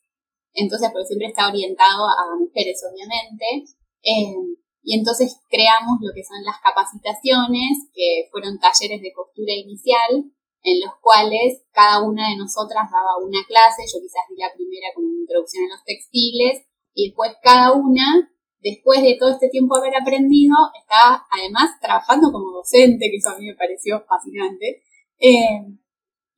Entonces, 0.53 0.91
porque 0.93 1.07
siempre 1.07 1.29
está 1.29 1.49
orientado 1.49 2.05
a 2.05 2.37
mujeres, 2.39 2.83
obviamente. 2.85 3.65
Eh, 4.03 4.35
y 4.83 4.99
entonces 4.99 5.41
creamos 5.49 5.99
lo 6.01 6.11
que 6.15 6.25
son 6.25 6.43
las 6.45 6.59
capacitaciones, 6.59 7.89
que 7.95 8.29
fueron 8.31 8.59
talleres 8.59 9.01
de 9.01 9.13
costura 9.13 9.55
inicial, 9.55 10.27
en 10.63 10.81
los 10.81 10.95
cuales 11.01 11.63
cada 11.73 12.03
una 12.03 12.29
de 12.29 12.37
nosotras 12.37 12.91
daba 12.91 13.19
una 13.23 13.43
clase, 13.47 13.83
yo 13.87 14.01
quizás 14.01 14.27
di 14.31 14.37
la 14.37 14.53
primera 14.55 14.89
como 14.95 15.09
introducción 15.09 15.65
a 15.67 15.75
los 15.75 15.85
textiles, 15.85 16.67
y 16.95 17.09
después 17.09 17.33
cada 17.43 17.73
una, 17.73 18.31
después 18.61 19.03
de 19.03 19.17
todo 19.19 19.31
este 19.31 19.49
tiempo 19.49 19.77
haber 19.77 19.95
aprendido, 19.97 20.55
estaba 20.79 21.27
además 21.31 21.79
trabajando 21.81 22.31
como 22.31 22.51
docente, 22.51 23.11
que 23.11 23.17
eso 23.17 23.31
a 23.31 23.39
mí 23.39 23.47
me 23.47 23.55
pareció 23.55 24.05
fascinante, 24.07 24.83
eh, 25.19 25.67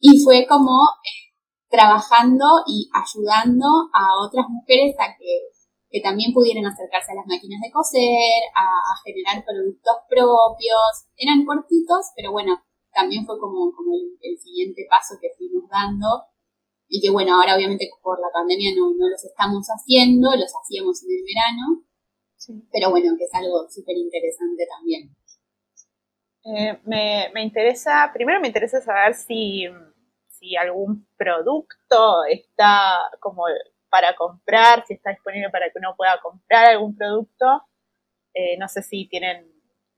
y 0.01 0.19
fue 0.23 0.47
como 0.47 0.85
trabajando 1.69 2.45
y 2.67 2.89
ayudando 2.93 3.67
a 3.93 4.25
otras 4.25 4.47
mujeres 4.49 4.95
a 5.01 5.17
que, 5.17 5.49
también 6.01 6.33
pudieran 6.33 6.67
acercarse 6.67 7.13
a 7.13 7.17
las 7.17 7.27
máquinas 7.27 7.61
de 7.61 7.71
coser, 7.71 8.43
a, 8.55 8.67
generar 9.05 9.45
productos 9.45 9.97
propios. 10.09 11.07
Eran 11.17 11.45
cortitos, 11.45 12.11
pero 12.17 12.33
bueno, 12.33 12.63
también 12.93 13.25
fue 13.27 13.39
como, 13.39 13.73
como 13.73 13.95
el, 13.95 14.39
siguiente 14.39 14.87
paso 14.89 15.15
que 15.21 15.31
fuimos 15.37 15.69
dando. 15.69 16.25
Y 16.89 17.01
que 17.01 17.11
bueno, 17.11 17.35
ahora 17.35 17.57
obviamente 17.57 17.91
por 18.03 18.21
la 18.21 18.29
pandemia 18.33 18.71
no, 18.77 18.91
no 18.97 19.09
los 19.09 19.25
estamos 19.25 19.67
haciendo, 19.67 20.31
los 20.37 20.53
hacíamos 20.55 21.03
en 21.05 21.11
el 21.11 21.25
verano. 21.25 21.85
Pero 22.71 22.91
bueno, 22.91 23.15
que 23.17 23.25
es 23.25 23.35
algo 23.35 23.67
súper 23.71 23.97
interesante 23.97 24.67
también. 24.69 25.17
Eh, 26.45 26.79
me, 26.85 27.31
me 27.33 27.43
interesa, 27.43 28.11
primero 28.13 28.41
me 28.41 28.49
interesa 28.49 28.81
saber 28.83 29.15
si 29.15 29.67
si 30.45 30.57
algún 30.57 31.07
producto 31.17 32.25
está 32.29 32.99
como 33.21 33.45
para 33.95 34.17
comprar, 34.17 34.83
si 34.89 34.95
está 34.95 35.11
disponible 35.11 35.51
para 35.51 35.71
que 35.71 35.79
uno 35.79 35.95
pueda 35.97 36.19
comprar 36.21 36.67
algún 36.67 36.97
producto. 36.97 37.47
Eh, 38.35 38.59
no 38.59 38.67
sé 38.67 38.83
si 38.83 39.07
tienen 39.07 39.47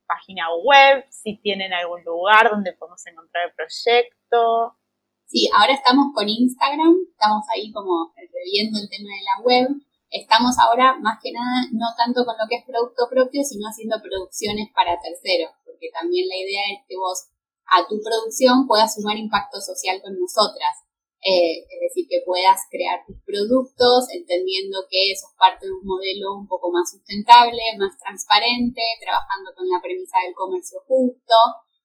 página 0.07 0.53
web, 0.53 1.07
si 1.09 1.40
tienen 1.40 1.72
algún 1.72 2.05
lugar 2.05 2.51
donde 2.51 2.74
podemos 2.74 3.01
encontrar 3.07 3.49
el 3.49 3.55
proyecto. 3.55 4.76
Sí, 5.24 5.49
ahora 5.49 5.72
estamos 5.72 6.12
con 6.12 6.28
Instagram, 6.28 7.09
estamos 7.09 7.47
ahí 7.49 7.72
como 7.72 8.12
reviendo 8.14 8.78
el 8.78 8.90
tema 8.90 9.09
de 9.16 9.24
la 9.24 9.36
web. 9.42 9.66
Estamos 10.11 10.59
ahora 10.59 10.99
más 11.01 11.16
que 11.22 11.32
nada 11.32 11.64
no 11.72 11.86
tanto 11.97 12.26
con 12.26 12.36
lo 12.36 12.44
que 12.51 12.57
es 12.57 12.64
producto 12.66 13.09
propio, 13.09 13.42
sino 13.44 13.66
haciendo 13.66 13.97
producciones 14.03 14.68
para 14.74 15.01
terceros, 15.01 15.57
porque 15.64 15.88
también 15.88 16.28
la 16.28 16.36
idea 16.36 16.68
es 16.68 16.84
que 16.86 16.97
vos 17.01 17.32
a 17.64 17.88
tu 17.88 17.97
producción 18.05 18.66
puedas 18.66 18.92
sumar 18.92 19.16
impacto 19.16 19.59
social 19.59 20.03
con 20.03 20.20
nosotras. 20.20 20.84
Eh, 21.26 21.66
es 21.66 21.80
decir, 21.90 22.06
que 22.06 22.22
puedas 22.22 22.70
crear 22.70 23.02
tus 23.02 23.18
productos 23.26 24.06
entendiendo 24.14 24.86
que 24.86 25.10
eso 25.10 25.26
es 25.26 25.34
parte 25.34 25.66
de 25.66 25.74
un 25.74 25.82
modelo 25.82 26.38
un 26.38 26.46
poco 26.46 26.70
más 26.70 26.86
sustentable, 26.86 27.58
más 27.82 27.98
transparente, 27.98 28.78
trabajando 29.02 29.50
con 29.58 29.66
la 29.66 29.82
premisa 29.82 30.22
del 30.22 30.38
comercio 30.38 30.78
justo 30.86 31.34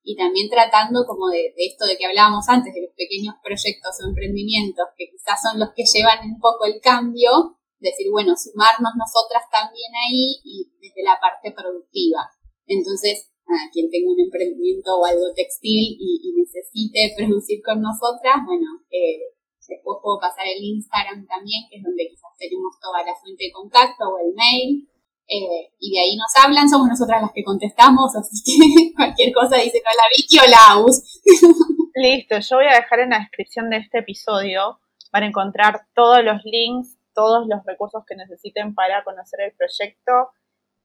y 0.06 0.14
también 0.14 0.46
tratando 0.46 1.10
como 1.10 1.34
de, 1.34 1.58
esto 1.58 1.90
de 1.90 1.98
que 1.98 2.06
hablábamos 2.06 2.46
antes, 2.50 2.70
de 2.70 2.86
los 2.86 2.94
pequeños 2.94 3.34
proyectos 3.42 3.98
o 3.98 4.14
emprendimientos 4.14 4.94
que 4.94 5.10
quizás 5.10 5.42
son 5.42 5.58
los 5.58 5.74
que 5.74 5.90
llevan 5.90 6.22
un 6.22 6.38
poco 6.38 6.70
el 6.70 6.78
cambio, 6.78 7.58
decir, 7.82 8.14
bueno, 8.14 8.38
sumarnos 8.38 8.94
nosotras 8.94 9.50
también 9.50 9.90
ahí 10.06 10.38
y 10.46 10.70
desde 10.78 11.02
la 11.02 11.18
parte 11.18 11.50
productiva. 11.50 12.30
Entonces, 12.70 13.31
a 13.52 13.70
quien 13.72 13.90
tenga 13.90 14.12
un 14.12 14.20
emprendimiento 14.20 14.96
o 14.98 15.06
algo 15.06 15.34
textil 15.36 15.98
y, 16.00 16.34
necesite 16.42 17.14
producir 17.16 17.62
con 17.64 17.82
nosotras, 17.82 18.44
bueno, 18.46 18.84
eh, 18.92 19.32
después 19.68 20.00
puedo 20.04 20.20
pasar 20.20 20.46
el 20.48 20.62
Instagram 20.62 21.26
también, 21.28 21.64
que 21.70 21.78
es 21.78 21.84
donde 21.84 22.08
quizás 22.10 22.32
tenemos 22.38 22.76
toda 22.82 23.04
la 23.06 23.16
fuente 23.16 23.46
de 23.46 23.52
contacto 23.52 24.04
o 24.10 24.20
el 24.20 24.34
mail. 24.36 24.88
Eh, 25.32 25.72
y 25.80 25.96
de 25.96 26.00
ahí 26.02 26.18
nos 26.18 26.34
hablan, 26.44 26.68
somos 26.68 26.90
nosotras 26.90 27.22
las 27.22 27.32
que 27.32 27.44
contestamos, 27.44 28.14
así 28.18 28.36
que 28.44 28.94
cualquier 28.96 29.32
cosa 29.32 29.58
dice 29.58 29.80
la 29.80 30.08
Vicky 30.12 30.40
o 30.40 30.50
la 30.50 30.84
US. 30.84 31.22
Listo, 31.96 32.40
yo 32.40 32.58
voy 32.58 32.66
a 32.66 32.76
dejar 32.76 33.00
en 33.00 33.12
la 33.12 33.20
descripción 33.20 33.70
de 33.70 33.78
este 33.78 34.00
episodio 34.00 34.80
para 35.10 35.26
encontrar 35.26 35.88
todos 35.96 36.24
los 36.24 36.44
links, 36.44 36.98
todos 37.14 37.48
los 37.48 37.64
recursos 37.66 38.04
que 38.06 38.16
necesiten 38.16 38.76
para 38.76 39.04
conocer 39.04 39.42
el 39.42 39.54
proyecto 39.56 40.32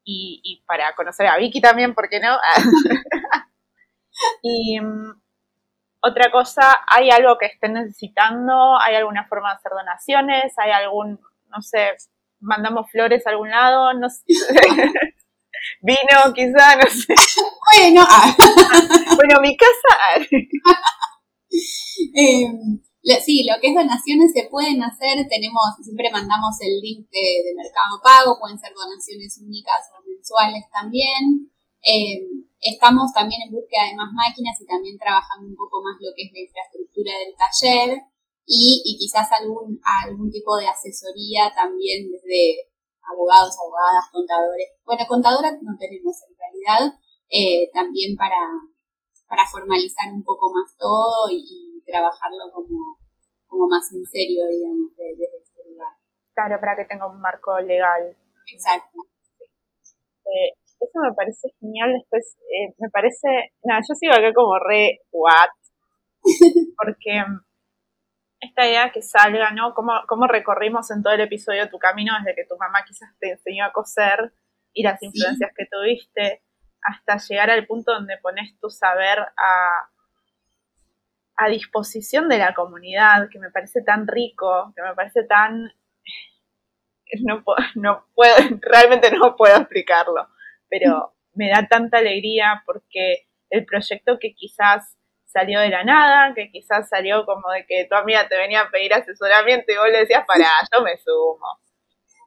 y, 0.08 0.62
para 0.66 0.94
conocer 0.94 1.26
a 1.26 1.36
Vicky 1.36 1.60
también, 1.60 1.94
¿por 1.94 2.08
qué 2.08 2.20
no? 2.20 2.38
y 4.42 4.80
mm, 4.80 5.20
otra 6.00 6.30
cosa, 6.30 6.84
¿hay 6.86 7.10
algo 7.10 7.36
que 7.38 7.46
estén 7.46 7.72
necesitando? 7.72 8.78
¿Hay 8.80 8.94
alguna 8.94 9.26
forma 9.26 9.50
de 9.50 9.56
hacer 9.56 9.72
donaciones? 9.72 10.56
¿Hay 10.58 10.70
algún, 10.70 11.20
no 11.48 11.60
sé, 11.60 11.96
mandamos 12.40 12.90
flores 12.90 13.26
a 13.26 13.30
algún 13.30 13.50
lado? 13.50 13.92
No 13.94 14.08
sé. 14.08 14.22
Vino, 15.80 16.32
quizá, 16.34 16.76
no 16.76 16.90
sé. 16.90 17.14
Bueno, 17.78 18.06
ah. 18.08 18.36
bueno, 19.16 19.40
mi 19.40 19.56
casa. 19.56 20.24
eh, 22.14 22.46
sí, 23.22 23.46
lo 23.46 23.54
que 23.60 23.68
es 23.70 23.74
donaciones 23.74 24.32
se 24.34 24.50
pueden 24.50 24.82
hacer, 24.82 25.26
tenemos, 25.30 25.62
siempre 25.80 26.10
mandamos 26.10 26.58
el 26.60 26.80
link 26.82 27.06
de, 27.10 27.54
Mercado 27.54 28.02
Pago, 28.02 28.38
pueden 28.40 28.58
ser 28.58 28.74
donaciones 28.74 29.38
únicas 29.38 29.86
o 29.94 30.02
mensuales 30.02 30.64
también. 30.72 31.46
Eh, 31.86 32.26
estamos 32.58 33.12
también 33.14 33.42
en 33.46 33.54
búsqueda 33.54 33.86
de 33.86 33.94
más 33.94 34.10
máquinas 34.10 34.58
y 34.60 34.66
también 34.66 34.98
trabajando 34.98 35.46
un 35.46 35.54
poco 35.54 35.82
más 35.82 35.94
lo 36.00 36.10
que 36.16 36.26
es 36.26 36.32
la 36.34 36.42
infraestructura 36.42 37.12
del 37.22 37.34
taller 37.38 38.02
y, 38.44 38.96
quizás 38.98 39.30
algún, 39.38 39.78
algún 40.02 40.30
tipo 40.30 40.56
de 40.56 40.66
asesoría 40.66 41.52
también 41.54 42.10
desde 42.10 42.74
abogados, 43.06 43.54
abogadas, 43.54 44.10
contadores. 44.10 44.74
Bueno, 44.84 45.06
contadoras 45.06 45.62
no 45.62 45.78
tenemos 45.78 46.16
en 46.26 46.34
realidad, 46.34 46.98
eh, 47.30 47.70
también 47.72 48.16
para, 48.16 48.50
para 49.28 49.46
formalizar 49.46 50.12
un 50.12 50.24
poco 50.24 50.50
más 50.50 50.74
todo 50.76 51.30
y 51.30 51.65
trabajarlo 51.86 52.52
como, 52.52 52.98
como 53.46 53.68
más 53.68 53.90
en 53.92 54.04
serio, 54.04 54.44
digamos, 54.50 54.90
desde 54.96 55.24
este 55.38 55.62
lugar. 55.70 55.94
Claro, 56.34 56.60
para 56.60 56.76
que 56.76 56.84
tenga 56.84 57.06
un 57.06 57.20
marco 57.20 57.58
legal. 57.60 58.16
Exacto. 58.52 58.98
Eh, 60.26 60.52
eso 60.80 61.00
me 61.00 61.14
parece 61.14 61.48
genial. 61.60 61.92
Después, 61.94 62.36
eh, 62.52 62.74
me 62.78 62.90
parece. 62.90 63.54
Nada, 63.64 63.80
yo 63.88 63.94
sigo 63.94 64.12
acá 64.12 64.32
como 64.34 64.58
re 64.58 65.00
what. 65.12 65.50
Porque 66.76 67.22
mm, 67.26 67.46
esta 68.40 68.66
idea 68.66 68.92
que 68.92 69.02
salga, 69.02 69.50
¿no? 69.52 69.74
Cómo, 69.74 69.92
cómo 70.06 70.26
recorrimos 70.26 70.90
en 70.90 71.02
todo 71.02 71.14
el 71.14 71.22
episodio 71.22 71.70
tu 71.70 71.78
camino 71.78 72.12
desde 72.18 72.34
que 72.34 72.46
tu 72.46 72.56
mamá 72.56 72.84
quizás 72.86 73.08
te 73.18 73.30
enseñó 73.30 73.64
a 73.64 73.72
coser 73.72 74.34
y 74.72 74.82
las 74.82 75.02
influencias 75.02 75.50
que 75.56 75.66
tuviste 75.70 76.42
hasta 76.82 77.16
llegar 77.16 77.50
al 77.50 77.66
punto 77.66 77.92
donde 77.92 78.18
pones 78.18 78.58
tu 78.60 78.68
saber 78.68 79.18
a, 79.18 79.90
a 81.36 81.48
disposición 81.48 82.28
de 82.28 82.38
la 82.38 82.54
comunidad, 82.54 83.28
que 83.30 83.38
me 83.38 83.50
parece 83.50 83.82
tan 83.82 84.06
rico, 84.06 84.72
que 84.74 84.82
me 84.82 84.94
parece 84.94 85.24
tan... 85.24 85.72
No, 87.22 87.44
no 87.76 88.06
puedo, 88.14 88.34
realmente 88.62 89.10
no 89.12 89.36
puedo 89.36 89.56
explicarlo, 89.56 90.28
pero 90.68 91.14
me 91.34 91.50
da 91.50 91.66
tanta 91.68 91.98
alegría 91.98 92.62
porque 92.66 93.28
el 93.50 93.64
proyecto 93.64 94.18
que 94.18 94.34
quizás 94.34 94.96
salió 95.24 95.60
de 95.60 95.68
la 95.68 95.84
nada, 95.84 96.34
que 96.34 96.50
quizás 96.50 96.88
salió 96.88 97.24
como 97.26 97.50
de 97.50 97.66
que 97.66 97.84
tu 97.84 97.94
amiga 97.94 98.26
te 98.26 98.36
venía 98.36 98.62
a 98.62 98.70
pedir 98.70 98.94
asesoramiento 98.94 99.72
y 99.72 99.76
vos 99.76 99.88
le 99.90 99.98
decías, 99.98 100.24
para, 100.26 100.46
yo 100.74 100.82
me 100.82 100.96
sumo. 100.96 101.60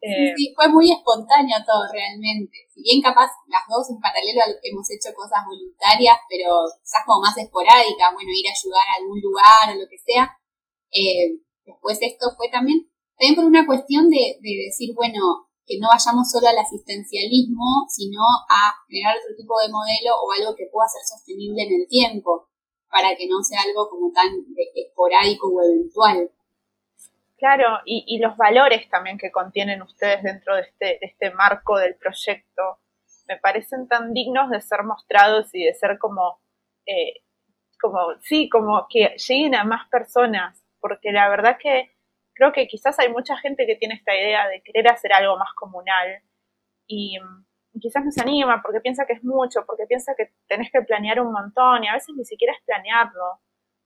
Eh, 0.01 0.31
sí, 0.35 0.53
fue 0.55 0.69
muy 0.69 0.91
espontáneo 0.91 1.57
todo 1.65 1.83
realmente. 1.91 2.67
Si 2.71 2.81
bien 2.81 3.01
capaz 3.01 3.27
las 3.47 3.67
dos 3.67 3.89
en 3.91 3.99
paralelo 3.99 4.41
hemos 4.63 4.87
hecho 4.91 5.11
cosas 5.13 5.43
voluntarias, 5.43 6.15
pero 6.29 6.63
quizás 6.79 7.03
como 7.05 7.19
más 7.21 7.35
esporádicas, 7.37 8.13
bueno, 8.15 8.31
ir 8.31 8.47
a 8.47 8.55
ayudar 8.55 8.85
a 8.87 8.97
algún 9.03 9.19
lugar 9.19 9.75
o 9.75 9.79
lo 9.79 9.87
que 9.89 9.99
sea. 9.99 10.31
Eh, 10.91 11.43
después 11.65 11.99
esto 12.01 12.31
fue 12.37 12.47
también, 12.49 12.87
también 13.19 13.35
por 13.35 13.45
una 13.45 13.65
cuestión 13.67 14.09
de, 14.09 14.39
de 14.39 14.71
decir, 14.71 14.95
bueno, 14.95 15.49
que 15.69 15.77
no 15.77 15.87
vayamos 15.91 16.25
solo 16.25 16.47
al 16.49 16.57
asistencialismo, 16.57 17.85
sino 17.93 18.25
a 18.49 18.73
generar 18.89 19.13
otro 19.19 19.37
tipo 19.37 19.53
de 19.61 19.69
modelo 19.69 20.17
o 20.17 20.31
algo 20.33 20.57
que 20.57 20.65
pueda 20.73 20.89
ser 20.89 21.05
sostenible 21.05 21.61
en 21.61 21.73
el 21.81 21.85
tiempo, 21.87 22.49
para 22.89 23.13
que 23.15 23.29
no 23.29 23.37
sea 23.45 23.61
algo 23.61 23.87
como 23.87 24.09
tan 24.11 24.33
esporádico 24.73 25.45
o 25.45 25.61
eventual. 25.61 26.31
Claro, 27.39 27.79
y, 27.85 28.19
los 28.19 28.35
valores 28.35 28.89
también 28.89 29.17
que 29.17 29.31
contienen 29.31 29.81
ustedes 29.81 30.21
dentro 30.23 30.55
de 30.55 30.61
este, 30.63 30.85
de 30.85 30.99
este 31.01 31.31
marco 31.31 31.77
del 31.77 31.95
proyecto 31.95 32.79
me 33.29 33.37
parecen 33.37 33.87
tan 33.87 34.13
dignos 34.13 34.49
de 34.49 34.59
ser 34.59 34.83
mostrados 34.83 35.53
y 35.53 35.63
de 35.63 35.73
ser 35.73 35.97
como, 35.99 36.41
eh, 36.85 37.21
como, 37.79 37.97
sí, 38.21 38.49
como 38.49 38.87
que 38.89 39.15
lleguen 39.17 39.55
a 39.55 39.63
más 39.63 39.87
personas, 39.89 40.61
porque 40.81 41.13
la 41.13 41.29
verdad 41.29 41.57
que 41.57 41.91
creo 42.33 42.51
que 42.51 42.67
quizás 42.67 42.99
hay 42.99 43.09
mucha 43.09 43.37
gente 43.37 43.65
que 43.65 43.75
tiene 43.75 43.95
esta 43.95 44.15
idea 44.15 44.47
de 44.49 44.61
querer 44.61 44.89
hacer 44.89 45.13
algo 45.13 45.37
más 45.37 45.53
comunal 45.55 46.21
y, 46.87 47.17
y 47.71 47.79
quizás 47.79 48.03
no 48.03 48.11
se 48.11 48.21
anima 48.21 48.61
porque 48.61 48.81
piensa 48.81 49.05
que 49.05 49.13
es 49.13 49.23
mucho, 49.23 49.65
porque 49.65 49.85
piensa 49.87 50.13
que 50.17 50.33
tenés 50.47 50.71
que 50.71 50.81
planear 50.81 51.21
un 51.21 51.31
montón 51.31 51.83
y 51.85 51.87
a 51.87 51.93
veces 51.93 52.15
ni 52.17 52.25
siquiera 52.25 52.53
es 52.53 52.59
planearlo, 52.65 53.39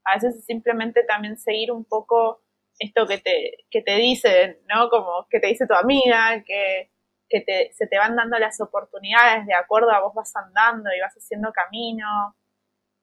a 0.05 0.15
veces 0.15 0.37
es 0.37 0.45
simplemente 0.45 1.03
también 1.03 1.37
seguir 1.37 1.71
un 1.71 1.85
poco 1.85 2.42
esto 2.79 3.05
que 3.07 3.17
te, 3.19 3.65
que 3.69 3.81
te 3.81 3.95
dicen, 3.95 4.57
¿no? 4.67 4.89
Como 4.89 5.27
que 5.29 5.39
te 5.39 5.47
dice 5.47 5.67
tu 5.67 5.73
amiga, 5.73 6.43
que, 6.45 6.91
que 7.29 7.41
te, 7.41 7.71
se 7.73 7.87
te 7.87 7.97
van 7.97 8.15
dando 8.15 8.37
las 8.39 8.59
oportunidades 8.61 9.45
de 9.45 9.53
acuerdo 9.53 9.91
a 9.91 10.01
vos 10.01 10.13
vas 10.13 10.35
andando 10.35 10.89
y 10.95 10.99
vas 10.99 11.13
haciendo 11.13 11.51
camino. 11.51 12.35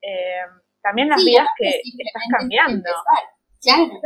Eh, 0.03 0.43
también 0.83 1.09
las 1.09 1.25
vidas 1.25 1.47
que, 1.57 1.68
estás 1.68 2.23
cambiando. 2.39 2.91
Claro. 3.62 4.01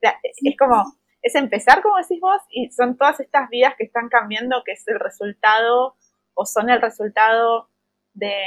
Claro. 0.00 0.20
Es 0.22 0.56
como, 0.56 0.84
es 1.22 1.34
empezar, 1.34 1.82
como 1.82 1.96
decís 1.96 2.20
vos, 2.20 2.40
y 2.50 2.70
son 2.70 2.96
todas 2.96 3.18
estas 3.20 3.48
vidas 3.50 3.74
que 3.76 3.84
están 3.84 4.08
cambiando, 4.08 4.62
que 4.64 4.72
es 4.72 4.86
el 4.86 5.00
resultado, 5.00 5.96
o 6.34 6.46
son 6.46 6.70
el 6.70 6.80
resultado 6.80 7.68
de, 8.14 8.46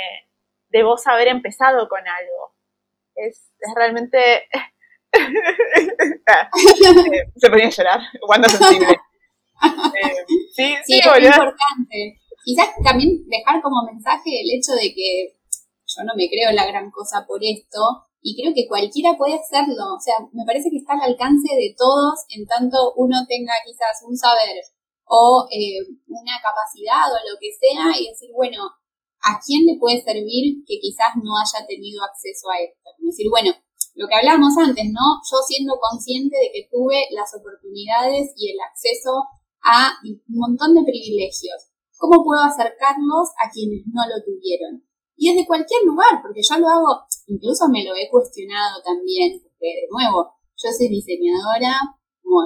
de 0.69 0.83
vos 0.83 1.05
haber 1.07 1.27
empezado 1.27 1.89
con 1.89 2.07
algo. 2.07 2.55
Es, 3.15 3.51
es 3.59 3.73
realmente 3.75 4.47
se 7.35 7.49
ponía 7.49 7.67
a 7.67 7.69
llorar, 7.69 7.99
cuando 8.25 8.49
sensible. 8.49 8.87
Eh, 9.61 10.25
sí, 10.57 10.73
sí, 10.87 10.97
es 10.97 11.05
importante. 11.05 12.17
Quizás 12.43 12.73
también 12.83 13.21
dejar 13.29 13.61
como 13.61 13.85
mensaje 13.85 14.41
el 14.41 14.57
hecho 14.57 14.73
de 14.73 14.89
que 14.89 15.37
yo 15.85 16.01
no 16.01 16.17
me 16.17 16.27
creo 16.33 16.49
la 16.51 16.65
gran 16.65 16.89
cosa 16.89 17.27
por 17.27 17.37
esto 17.43 18.09
y 18.25 18.41
creo 18.41 18.55
que 18.55 18.67
cualquiera 18.67 19.15
puede 19.17 19.35
hacerlo. 19.37 19.93
O 19.93 19.99
sea, 20.01 20.15
me 20.33 20.45
parece 20.49 20.71
que 20.71 20.77
está 20.77 20.93
al 20.93 21.03
alcance 21.13 21.53
de 21.53 21.75
todos 21.77 22.25
en 22.33 22.47
tanto 22.47 22.93
uno 22.97 23.23
tenga 23.29 23.53
quizás 23.63 24.01
un 24.01 24.17
saber 24.17 24.65
o 25.05 25.45
eh, 25.51 25.77
una 26.07 26.41
capacidad 26.41 27.05
o 27.11 27.21
lo 27.21 27.37
que 27.37 27.53
sea 27.53 27.93
y 27.99 28.09
decir, 28.09 28.31
bueno, 28.33 28.65
¿a 29.21 29.37
quién 29.45 29.67
le 29.67 29.77
puede 29.77 30.01
servir 30.01 30.65
que 30.65 30.81
quizás 30.81 31.13
no 31.21 31.37
haya 31.37 31.67
tenido 31.67 32.01
acceso 32.01 32.49
a 32.49 32.57
esto? 32.57 32.89
decir, 32.97 33.29
bueno, 33.29 33.53
lo 33.95 34.07
que 34.07 34.15
hablábamos 34.15 34.57
antes, 34.57 34.85
¿no? 34.91 35.21
Yo 35.25 35.37
siendo 35.47 35.77
consciente 35.79 36.35
de 36.37 36.49
que 36.53 36.69
tuve 36.71 37.07
las 37.11 37.33
oportunidades 37.35 38.33
y 38.37 38.51
el 38.51 38.59
acceso 38.61 39.25
a 39.63 39.93
un 40.03 40.21
montón 40.27 40.73
de 40.75 40.83
privilegios. 40.83 41.69
¿Cómo 41.97 42.23
puedo 42.23 42.41
acercarlos 42.41 43.29
a 43.37 43.49
quienes 43.51 43.85
no 43.93 44.01
lo 44.09 44.17
tuvieron? 44.25 44.81
Y 45.15 45.29
desde 45.29 45.45
cualquier 45.45 45.85
lugar, 45.85 46.17
porque 46.21 46.41
yo 46.41 46.57
lo 46.57 46.67
hago, 46.67 47.05
incluso 47.27 47.69
me 47.69 47.85
lo 47.85 47.93
he 47.93 48.09
cuestionado 48.09 48.81
también, 48.81 49.37
porque 49.37 49.85
de 49.85 49.87
nuevo, 49.91 50.33
yo 50.57 50.69
soy 50.73 50.89
diseñadora, 50.89 51.77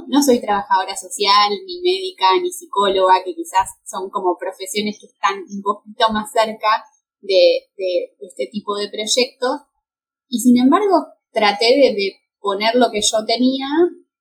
no 0.07 0.21
soy 0.21 0.41
trabajadora 0.41 0.95
social, 0.95 1.51
ni 1.65 1.79
médica, 1.81 2.25
ni 2.41 2.51
psicóloga, 2.51 3.23
que 3.23 3.35
quizás 3.35 3.69
son 3.85 4.09
como 4.09 4.37
profesiones 4.37 4.97
que 4.99 5.07
están 5.07 5.39
un 5.39 5.61
poquito 5.61 6.11
más 6.11 6.31
cerca 6.31 6.83
de, 7.21 7.69
este 8.19 8.47
tipo 8.51 8.75
de 8.75 8.89
proyectos. 8.89 9.61
Y 10.27 10.39
sin 10.39 10.57
embargo, 10.57 11.05
traté 11.35 11.65
de, 11.65 12.21
poner 12.39 12.75
lo 12.75 12.91
que 12.91 13.01
yo 13.01 13.25
tenía 13.25 13.65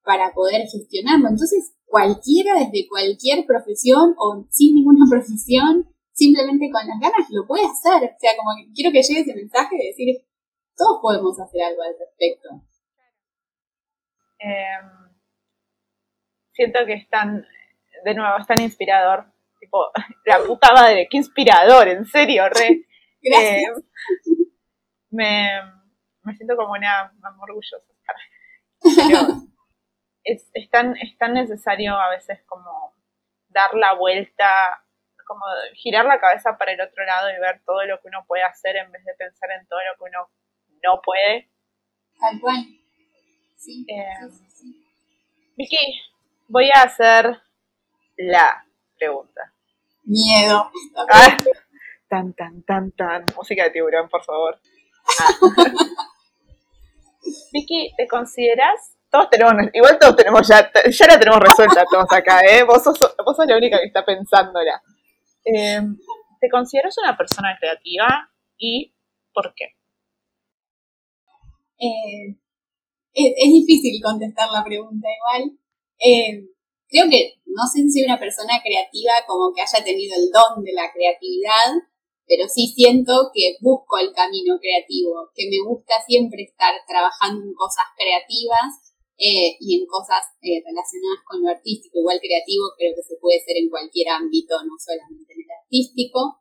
para 0.03 0.33
poder 0.33 0.63
gestionarlo. 0.63 1.29
Entonces, 1.29 1.77
cualquiera 1.85 2.55
desde 2.59 2.89
cualquier 2.89 3.45
profesión 3.45 4.15
o 4.17 4.47
sin 4.51 4.75
ninguna 4.75 5.05
profesión, 5.11 5.95
simplemente 6.13 6.71
con 6.73 6.87
las 6.89 6.99
ganas 6.99 7.29
lo 7.31 7.47
puede 7.47 7.65
hacer. 7.67 8.11
O 8.11 8.19
sea, 8.19 8.33
como 8.37 8.51
que 8.57 8.73
quiero 8.75 8.91
que 8.93 9.03
llegue 9.03 9.21
ese 9.21 9.35
mensaje 9.35 9.77
de 9.77 9.89
decir, 9.89 10.27
todos 10.75 11.01
podemos 11.03 11.39
hacer 11.39 11.63
algo 11.63 11.83
al 11.83 11.95
respecto. 11.99 12.49
Em, 14.39 15.15
siento 16.53 16.81
que 16.87 16.95
es 16.95 17.09
tan, 17.11 17.47
de 18.05 18.15
nuevo, 18.15 18.39
es 18.41 18.47
tan 18.47 18.61
inspirador. 18.61 19.27
Tipo, 19.61 19.85
la 20.25 20.43
puta 20.45 20.73
madre, 20.73 21.09
qué 21.11 21.19
inspirador, 21.19 21.89
en 21.89 22.07
serio, 22.07 22.49
re. 22.49 22.87
Gracias. 23.23 23.79
Em, 23.79 24.47
me, 25.11 25.84
me 26.25 26.35
siento 26.35 26.57
como 26.57 26.73
una 26.73 27.13
mamá 27.21 27.43
orgullosa. 27.43 27.77
es, 30.25 30.51
es, 30.53 30.71
tan, 30.71 30.97
es 30.97 31.17
tan 31.19 31.35
necesario 31.35 31.97
a 31.97 32.11
veces 32.11 32.43
como 32.47 32.95
dar 33.49 33.75
la 33.75 33.95
vuelta, 33.95 34.83
como 35.27 35.45
girar 35.75 36.05
la 36.05 36.21
cabeza 36.21 36.59
para 36.59 36.73
el 36.73 36.81
otro 36.81 37.05
lado 37.05 37.31
y 37.31 37.41
ver 37.41 37.63
todo 37.65 37.85
lo 37.85 38.01
que 38.01 38.09
uno 38.09 38.25
puede 38.27 38.43
hacer 38.43 38.77
en 38.77 38.91
vez 38.91 39.05
de 39.05 39.15
pensar 39.15 39.51
en 39.53 39.67
todo 39.67 39.79
lo 39.79 39.97
que 39.99 40.11
uno 40.11 40.29
no 40.83 41.01
puede. 41.03 41.51
Tal 42.19 42.41
cual. 42.41 42.65
Sí, 43.57 43.87
eh, 43.89 44.29
Vicky, 45.57 46.03
voy 46.49 46.71
a 46.75 46.83
hacer 46.83 47.41
la 48.17 48.67
pregunta. 48.99 49.53
Miedo. 50.05 50.71
Ah, 51.11 51.39
tan, 52.09 52.35
tan, 52.35 52.63
tan, 52.63 52.93
tan. 52.93 53.25
Música 53.37 53.65
de 53.65 53.71
tiburón, 53.71 54.09
por 54.09 54.23
favor. 54.25 54.61
Ah. 55.21 56.05
Vicky, 57.53 57.93
¿te 57.97 58.07
consideras? 58.07 58.97
Todos 59.11 59.31
tenemos, 59.31 59.55
igual 59.73 59.99
todos 59.99 60.17
tenemos 60.17 60.47
ya, 60.49 60.71
ya 60.91 61.07
la 61.07 61.19
tenemos 61.19 61.41
resuelta 61.41 61.85
todos 61.91 62.11
acá, 62.11 62.41
¿eh? 62.41 62.65
Vos 62.65 62.83
sos, 62.83 62.99
vos 62.99 63.37
sos 63.37 63.47
la 63.47 63.57
única 63.57 63.79
que 63.79 63.87
está 63.87 64.05
pensándola. 64.05 64.83
Eh, 65.45 65.81
¿Te 66.41 66.49
consideras 66.51 66.97
una 66.99 67.17
persona 67.17 67.57
creativa 67.59 68.29
y 68.59 68.95
por 69.33 69.55
qué? 69.55 69.65
Eh, 71.79 72.37
es, 73.15 73.53
difícil 73.53 74.03
contestar 74.03 74.51
la 74.51 74.65
pregunta 74.65 75.09
igual. 75.09 75.59
Eh, 75.99 76.49
creo 76.89 77.09
que 77.09 77.35
no 77.47 77.63
sé 77.73 77.83
si 77.83 77.93
soy 77.93 78.05
una 78.05 78.19
persona 78.19 78.61
creativa 78.63 79.13
como 79.27 79.53
que 79.55 79.63
haya 79.63 79.85
tenido 79.85 80.17
el 80.17 80.31
don 80.31 80.65
de 80.65 80.73
la 80.73 80.91
creatividad, 80.93 81.71
pero 82.27 82.49
sí 82.49 82.73
siento 82.73 83.31
que 83.33 83.57
busco 83.61 83.99
el 83.99 84.13
camino 84.13 84.57
creativo, 84.59 85.29
que 85.35 85.49
me 85.49 85.61
gusta 85.61 86.01
siempre 86.07 86.43
estar 86.45 86.73
trabajando 86.89 87.45
en 87.45 87.53
cosas 87.53 87.85
creativas 87.97 88.97
eh, 89.17 89.57
y 89.61 89.79
en 89.79 89.87
cosas 89.87 90.25
eh, 90.41 90.65
relacionadas 90.65 91.21
con 91.29 91.45
lo 91.45 91.53
artístico. 91.53 92.01
Igual 92.01 92.19
creativo 92.19 92.65
creo 92.77 92.93
que 92.97 93.05
se 93.05 93.21
puede 93.21 93.39
ser 93.45 93.61
en 93.61 93.69
cualquier 93.69 94.09
ámbito, 94.09 94.57
no 94.65 94.75
solamente 94.81 95.33
en 95.37 95.41
el 95.45 95.53
artístico, 95.53 96.41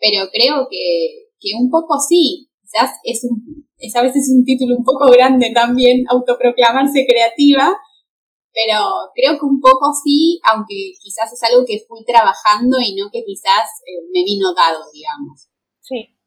pero 0.00 0.30
creo 0.32 0.66
que, 0.70 1.30
que 1.38 1.52
un 1.54 1.70
poco 1.70 2.00
sí, 2.00 2.48
quizás 2.62 2.96
es, 3.04 3.22
un, 3.24 3.68
es 3.76 3.94
a 3.94 4.02
veces 4.02 4.32
un 4.32 4.44
título 4.44 4.76
un 4.76 4.84
poco 4.84 5.10
grande 5.12 5.52
también, 5.52 6.04
autoproclamarse 6.08 7.06
creativa, 7.06 7.76
pero 8.52 9.10
creo 9.14 9.38
que 9.38 9.44
un 9.44 9.60
poco 9.60 9.92
sí, 9.92 10.40
aunque 10.44 10.92
quizás 11.00 11.32
es 11.32 11.42
algo 11.44 11.64
que 11.66 11.84
fui 11.86 12.04
trabajando 12.04 12.78
y 12.80 12.94
no 12.96 13.10
que 13.12 13.24
quizás 13.24 13.82
eh, 13.86 14.02
me 14.12 14.24
vino 14.24 14.54
dado, 14.54 14.84
digamos. 14.92 15.48
Sí, 15.80 16.18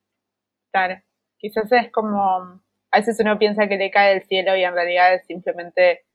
claro. 0.71 1.01
Quizás 1.37 1.71
es 1.71 1.91
como, 1.91 2.19
a 2.91 2.97
veces 2.97 3.17
uno 3.19 3.37
piensa 3.39 3.67
que 3.67 3.77
le 3.77 3.91
cae 3.91 4.13
del 4.13 4.27
cielo 4.27 4.55
y 4.55 4.63
en 4.63 4.73
realidad 4.73 5.13
es 5.15 5.25
simplemente 5.25 6.05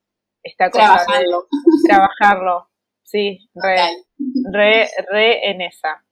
esta 0.42 0.70
cosa 0.70 1.04
trabajarlo. 1.04 1.48
trabajarlo. 1.86 2.68
Sí, 3.02 3.50
re, 3.54 3.76
re, 4.52 4.88
re 5.10 5.50
en 5.50 5.60
esa. 5.62 6.04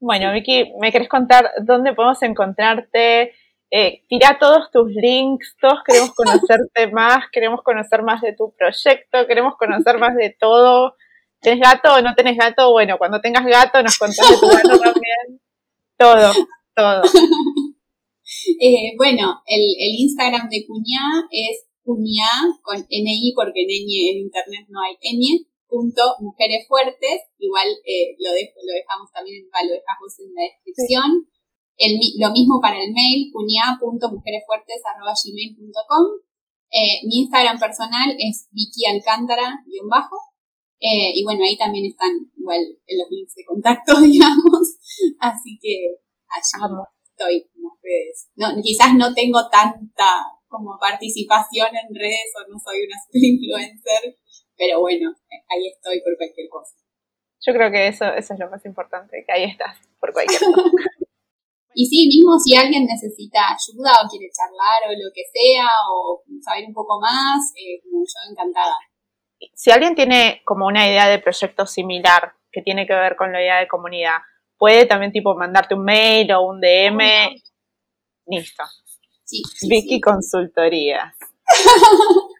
Bueno, 0.00 0.32
Vicky, 0.32 0.72
¿me 0.80 0.90
querés 0.90 1.08
contar 1.08 1.50
dónde 1.62 1.92
podemos 1.92 2.22
encontrarte? 2.22 3.32
Eh, 3.72 4.02
tira 4.08 4.36
todos 4.40 4.68
tus 4.72 4.90
links, 4.90 5.56
todos 5.60 5.78
queremos 5.86 6.12
conocerte 6.12 6.88
más, 6.92 7.24
queremos 7.30 7.62
conocer 7.62 8.02
más 8.02 8.20
de 8.20 8.34
tu 8.34 8.52
proyecto, 8.56 9.26
queremos 9.28 9.54
conocer 9.56 9.98
más 9.98 10.16
de 10.16 10.34
todo. 10.38 10.96
¿Tienes 11.40 11.60
gato 11.60 11.94
o 11.94 12.02
no 12.02 12.14
tenés 12.14 12.36
gato? 12.36 12.72
Bueno, 12.72 12.98
cuando 12.98 13.20
tengas 13.20 13.46
gato 13.46 13.82
nos 13.82 13.96
contás 13.96 14.28
de 14.28 14.36
tu 14.36 14.48
gato 14.54 14.78
también. 14.78 15.40
Todo, 15.96 16.32
todo. 16.74 17.02
Eh, 18.60 18.94
bueno, 18.96 19.42
el, 19.44 19.60
el, 19.60 19.92
Instagram 20.06 20.48
de 20.48 20.64
Cuñá 20.64 21.26
es 21.32 21.66
Cuñá 21.82 22.30
con 22.62 22.78
NI 22.78 23.32
porque 23.34 23.62
en, 23.62 23.70
en 23.70 24.16
internet 24.22 24.66
no 24.68 24.80
hay 24.80 24.94
N, 25.00 25.46
punto 25.66 26.14
mujeres 26.20 26.64
fuertes. 26.68 27.26
Igual 27.38 27.66
eh, 27.84 28.14
lo, 28.20 28.30
lo 28.30 28.72
dejamos 28.72 29.10
también, 29.12 29.44
lo 29.50 29.74
dejamos 29.74 30.20
en 30.20 30.32
la 30.32 30.42
descripción 30.42 31.26
lo 32.18 32.32
mismo 32.32 32.60
para 32.60 32.82
el 32.82 32.92
mail, 32.92 33.30
cuña.mujeresfuertes.gmail.com. 33.32 36.04
Eh, 36.70 37.00
mi 37.06 37.20
Instagram 37.24 37.58
personal 37.58 38.14
es 38.18 38.48
Vicky 38.52 38.84
Alcántara-bajo. 38.86 40.16
Eh, 40.80 41.12
y 41.14 41.24
bueno, 41.24 41.44
ahí 41.44 41.58
también 41.58 41.86
están 41.86 42.10
igual 42.36 42.60
los 42.60 43.10
links 43.10 43.34
de 43.34 43.44
contacto, 43.44 44.00
digamos. 44.08 44.78
Así 45.18 45.58
que 45.60 45.98
allí 46.28 46.42
estoy 47.04 47.50
en 47.54 47.62
las 47.62 47.78
redes. 47.82 48.30
No, 48.36 48.48
quizás 48.62 48.94
no 48.94 49.12
tengo 49.14 49.48
tanta, 49.50 50.24
como 50.48 50.78
participación 50.80 51.68
en 51.76 51.94
redes 51.94 52.32
o 52.36 52.40
no 52.50 52.58
soy 52.58 52.84
una 52.84 52.96
super 53.04 53.24
influencer, 53.24 54.18
pero 54.56 54.80
bueno, 54.80 55.14
ahí 55.48 55.68
estoy 55.68 56.00
por 56.00 56.16
cualquier 56.16 56.48
cosa. 56.48 56.74
Yo 57.42 57.54
creo 57.54 57.70
que 57.70 57.88
eso, 57.88 58.04
eso 58.04 58.34
es 58.34 58.40
lo 58.40 58.50
más 58.50 58.62
importante, 58.66 59.24
que 59.26 59.32
ahí 59.32 59.44
estás 59.44 59.78
por 59.98 60.12
cualquier 60.12 60.40
cosa. 60.40 60.70
y 61.74 61.86
sí, 61.86 62.08
mismo 62.08 62.38
si 62.38 62.56
alguien 62.56 62.84
necesita 62.84 63.40
ayuda 63.50 63.92
o 64.02 64.08
quiere 64.08 64.26
charlar 64.32 64.88
o 64.88 64.92
lo 64.92 65.10
que 65.14 65.22
sea, 65.32 65.68
o 65.90 66.22
saber 66.42 66.64
un 66.66 66.74
poco 66.74 67.00
más, 67.00 67.52
eh, 67.56 67.80
yo 67.84 68.30
encantada. 68.30 68.74
Si 69.54 69.70
alguien 69.70 69.94
tiene 69.94 70.42
como 70.44 70.66
una 70.66 70.86
idea 70.88 71.08
de 71.08 71.18
proyecto 71.18 71.66
similar 71.66 72.34
que 72.50 72.62
tiene 72.62 72.86
que 72.86 72.94
ver 72.94 73.16
con 73.16 73.32
la 73.32 73.40
idea 73.40 73.58
de 73.58 73.68
comunidad, 73.68 74.18
puede 74.58 74.86
también 74.86 75.12
tipo 75.12 75.34
mandarte 75.34 75.74
un 75.74 75.84
mail 75.84 76.30
o 76.32 76.42
un 76.42 76.60
DM. 76.60 77.00
Listo. 78.26 78.64
Sí, 79.24 79.42
Vicky 79.68 80.00
Consultorías. 80.00 81.14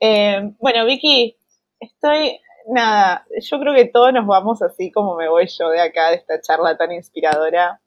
Eh, 0.00 0.52
bueno, 0.60 0.86
Vicky, 0.86 1.36
estoy, 1.80 2.40
nada, 2.68 3.26
yo 3.40 3.58
creo 3.58 3.74
que 3.74 3.86
todos 3.86 4.12
nos 4.12 4.28
vamos 4.28 4.62
así 4.62 4.92
como 4.92 5.16
me 5.16 5.28
voy 5.28 5.48
yo 5.48 5.70
de 5.70 5.80
acá, 5.80 6.10
de 6.10 6.16
esta 6.18 6.40
charla 6.40 6.76
tan 6.76 6.92
inspiradora. 6.92 7.80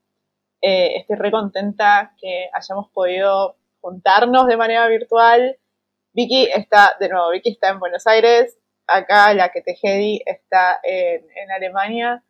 Eh, 0.61 0.97
estoy 0.97 1.15
re 1.15 1.31
contenta 1.31 2.13
que 2.19 2.49
hayamos 2.53 2.89
podido 2.91 3.57
juntarnos 3.81 4.47
de 4.47 4.57
manera 4.57 4.87
virtual. 4.87 5.57
Vicky 6.13 6.45
está, 6.53 6.95
de 6.99 7.09
nuevo, 7.09 7.31
Vicky 7.31 7.51
está 7.51 7.69
en 7.69 7.79
Buenos 7.79 8.05
Aires, 8.05 8.57
acá 8.85 9.33
la 9.33 9.49
que 9.49 9.61
te 9.61 9.73
está 10.25 10.79
en, 10.83 11.25
en 11.35 11.51
Alemania. 11.51 12.23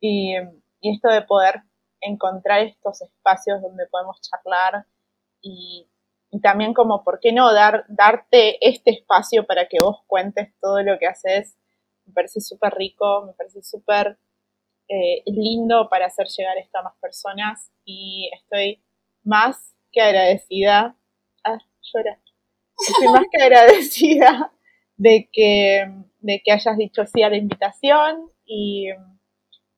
Y, 0.00 0.34
esto 0.82 1.08
de 1.08 1.22
poder 1.22 1.62
encontrar 2.00 2.60
estos 2.60 3.02
espacios 3.02 3.60
donde 3.60 3.86
podemos 3.86 4.20
charlar 4.20 4.86
y, 5.42 5.88
también 6.42 6.74
como, 6.74 7.02
¿por 7.02 7.18
qué 7.18 7.32
no 7.32 7.52
dar, 7.52 7.86
darte 7.88 8.58
este 8.60 8.90
espacio 8.90 9.46
para 9.46 9.68
que 9.68 9.78
vos 9.80 10.02
cuentes 10.06 10.52
todo 10.60 10.82
lo 10.82 10.98
que 10.98 11.06
haces? 11.06 11.56
Me 12.04 12.12
parece 12.12 12.40
súper 12.40 12.74
rico, 12.74 13.24
me 13.26 13.32
parece 13.32 13.62
súper 13.62 14.18
eh, 14.88 15.22
lindo 15.26 15.88
para 15.88 16.06
hacer 16.06 16.26
llegar 16.28 16.58
esto 16.58 16.78
a 16.78 16.82
más 16.82 16.94
personas 17.00 17.70
y 17.84 18.30
estoy 18.34 18.82
más 19.24 19.74
que 19.92 20.00
agradecida. 20.00 20.96
Ah, 21.44 21.58
llora. 21.94 22.20
Estoy 22.88 23.08
más 23.08 23.24
que 23.30 23.42
agradecida 23.42 24.52
de 24.96 25.28
que, 25.32 25.86
de 26.18 26.42
que 26.44 26.52
hayas 26.52 26.76
dicho 26.76 27.04
sí 27.06 27.22
a 27.22 27.30
la 27.30 27.36
invitación 27.36 28.30
y 28.44 28.88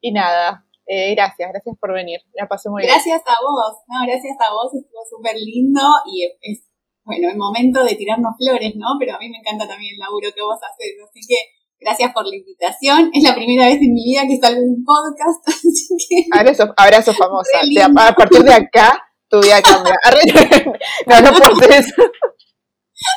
y 0.01 0.12
nada, 0.12 0.64
eh, 0.86 1.14
gracias, 1.14 1.51
gracias 1.51 1.76
por 1.78 1.93
venir. 1.93 2.20
La 2.35 2.47
pasé 2.47 2.70
muy 2.70 2.82
bien. 2.82 2.93
Gracias 2.93 3.22
a 3.26 3.36
vos, 3.43 3.82
no, 3.89 4.06
gracias 4.06 4.36
a 4.40 4.52
vos, 4.52 4.74
estuvo 4.74 5.02
súper 5.09 5.36
lindo 5.36 5.82
y 6.06 6.24
es, 6.40 6.68
bueno, 7.05 7.30
el 7.30 7.36
momento 7.36 7.85
de 7.85 7.94
tirarnos 7.94 8.36
flores, 8.36 8.74
¿no? 8.76 8.97
Pero 8.98 9.16
a 9.16 9.18
mí 9.18 9.28
me 9.28 9.39
encanta 9.39 9.66
también 9.66 9.94
el 9.94 9.98
laburo 10.01 10.30
que 10.35 10.43
vos 10.43 10.59
haces, 10.62 10.94
así 11.02 11.20
que 11.26 11.57
gracias 11.80 12.12
por 12.12 12.26
la 12.26 12.36
invitación. 12.36 13.10
Es 13.12 13.22
la 13.22 13.34
primera 13.34 13.66
vez 13.66 13.76
en 13.80 13.92
mi 13.92 14.05
vida 14.05 14.22
que 14.26 14.38
salgo 14.38 14.60
en 14.60 14.70
un 14.70 14.84
podcast, 14.84 15.48
así 15.48 15.96
que... 16.09 16.26
Abrazo, 16.32 16.74
abrazo 16.76 17.12
famosa. 17.14 17.60
a 17.96 18.14
partir 18.14 18.42
de 18.42 18.55
acá, 18.55 19.09
tu 19.28 19.40
vida 19.40 19.60
cambia. 19.62 19.94
no, 21.06 21.20
no 21.20 21.32
puedo 21.32 21.56
hacer 21.56 21.72
eso. 21.72 21.94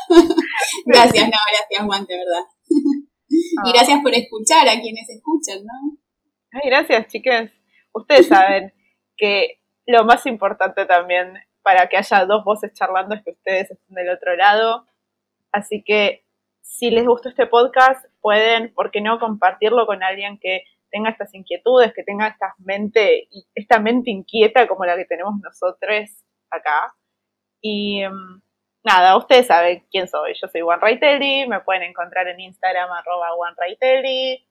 gracias, 0.86 1.26
no, 1.26 1.38
gracias, 1.52 1.86
Juan, 1.86 2.06
de 2.06 2.18
verdad. 2.18 2.46
Y 3.30 3.70
ah. 3.70 3.72
gracias 3.74 4.00
por 4.02 4.14
escuchar 4.14 4.68
a 4.68 4.80
quienes 4.80 5.10
escuchan, 5.10 5.64
¿no? 5.66 5.98
Ay, 6.52 6.70
gracias, 6.70 7.08
chicas. 7.08 7.52
Ustedes 7.94 8.28
saben 8.28 8.74
que 9.18 9.62
lo 9.86 10.04
más 10.06 10.26
importante 10.26 10.86
también 10.86 11.34
para 11.64 11.88
que 11.88 11.98
haya 11.98 12.26
dos 12.26 12.44
voces 12.44 12.74
charlando 12.74 13.16
es 13.16 13.24
que 13.24 13.32
ustedes 13.32 13.72
estén 13.72 13.96
del 13.96 14.10
otro 14.10 14.36
lado. 14.36 14.86
Así 15.52 15.84
que 15.86 16.26
si 16.72 16.90
les 16.90 17.06
gustó 17.06 17.28
este 17.28 17.48
podcast, 17.48 18.06
pueden, 18.22 18.74
¿por 18.74 18.92
qué 18.92 19.02
no 19.02 19.20
compartirlo 19.20 19.86
con 19.86 20.02
alguien 20.04 20.40
que 20.40 20.64
tenga 20.90 21.10
estas 21.10 21.34
inquietudes, 21.36 21.94
que 21.94 22.04
tenga 22.04 22.30
esta 22.30 22.56
mente, 22.60 23.28
esta 23.54 23.80
mente 23.80 24.10
inquieta 24.10 24.68
como 24.68 24.86
la 24.86 24.96
que 24.96 25.06
tenemos 25.06 25.34
nosotros 25.44 26.24
acá? 26.50 26.96
Y 27.62 28.04
mm, 28.08 28.42
nada, 28.86 29.18
ustedes 29.18 29.48
saben 29.48 29.86
quién 29.92 30.08
soy. 30.08 30.34
Yo 30.42 30.48
soy 30.48 30.62
Juan 30.62 30.80
Raitelli, 30.80 31.46
me 31.46 31.60
pueden 31.60 31.84
encontrar 31.84 32.30
en 32.30 32.40
Instagram 32.40 32.90
arroba 32.90 33.36
Juan 33.36 33.54
Raitelli. 33.58 34.48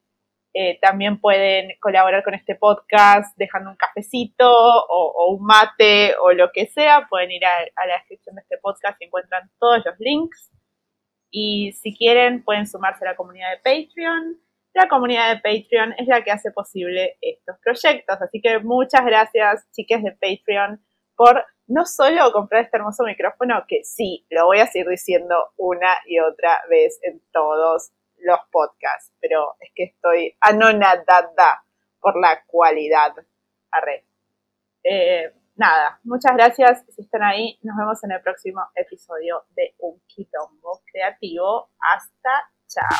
Eh, 0.52 0.78
también 0.82 1.20
pueden 1.20 1.72
colaborar 1.80 2.22
con 2.22 2.34
este 2.34 2.54
podcast 2.54 3.34
dejando 3.38 3.70
un 3.70 3.76
cafecito 3.76 4.46
o, 4.50 5.34
un 5.34 5.46
mate 5.46 6.14
o 6.20 6.32
lo 6.32 6.52
que 6.52 6.66
sea. 6.66 7.06
Pueden 7.08 7.30
ir 7.32 7.46
a, 7.46 7.86
la 7.86 7.94
descripción 7.94 8.34
de 8.34 8.42
este 8.42 8.58
podcast 8.58 9.00
y 9.00 9.06
encuentran 9.06 9.50
todos 9.58 9.82
los 9.86 9.98
links. 9.98 10.50
Y 11.30 11.72
si 11.72 11.96
quieren, 11.96 12.42
pueden 12.44 12.66
sumarse 12.66 13.04
a 13.04 13.10
la 13.10 13.16
comunidad 13.16 13.50
de 13.50 13.58
Patreon. 13.58 14.40
La 14.74 14.88
comunidad 14.88 15.34
de 15.34 15.40
Patreon 15.40 15.94
es 15.98 16.06
la 16.06 16.22
que 16.22 16.30
hace 16.30 16.50
posible 16.50 17.18
estos 17.20 17.56
proyectos. 17.58 18.20
Así 18.20 18.40
que 18.40 18.58
muchas 18.60 19.04
gracias, 19.04 19.68
chiques 19.72 20.02
de 20.02 20.12
Patreon, 20.12 20.82
por 21.16 21.44
no 21.66 21.86
solo 21.86 22.32
comprar 22.32 22.64
este 22.64 22.76
hermoso 22.76 23.04
micrófono, 23.04 23.64
que 23.68 23.84
sí, 23.84 24.26
lo 24.30 24.46
voy 24.46 24.58
a 24.58 24.66
seguir 24.66 24.88
diciendo 24.88 25.52
una 25.56 25.98
y 26.04 26.18
otra 26.18 26.62
vez 26.68 26.98
en 27.02 27.22
todos 27.32 27.92
los 28.18 28.40
podcasts, 28.50 29.12
pero 29.20 29.54
es 29.60 29.70
que 29.74 29.84
estoy 29.84 30.36
anonadada 30.40 31.64
por 32.00 32.18
la 32.20 32.42
cualidad. 32.46 33.14
Arre. 33.70 34.04
Eh, 34.82 35.32
nada, 35.60 36.00
muchas 36.04 36.32
gracias 36.34 36.84
si 36.88 37.02
están 37.02 37.22
ahí. 37.22 37.58
Nos 37.62 37.76
vemos 37.76 38.02
en 38.02 38.12
el 38.12 38.22
próximo 38.22 38.62
episodio 38.74 39.44
de 39.50 39.74
Un 39.78 40.00
Quitombo 40.06 40.82
Creativo. 40.90 41.68
Hasta 41.78 42.50
chao. 42.66 42.98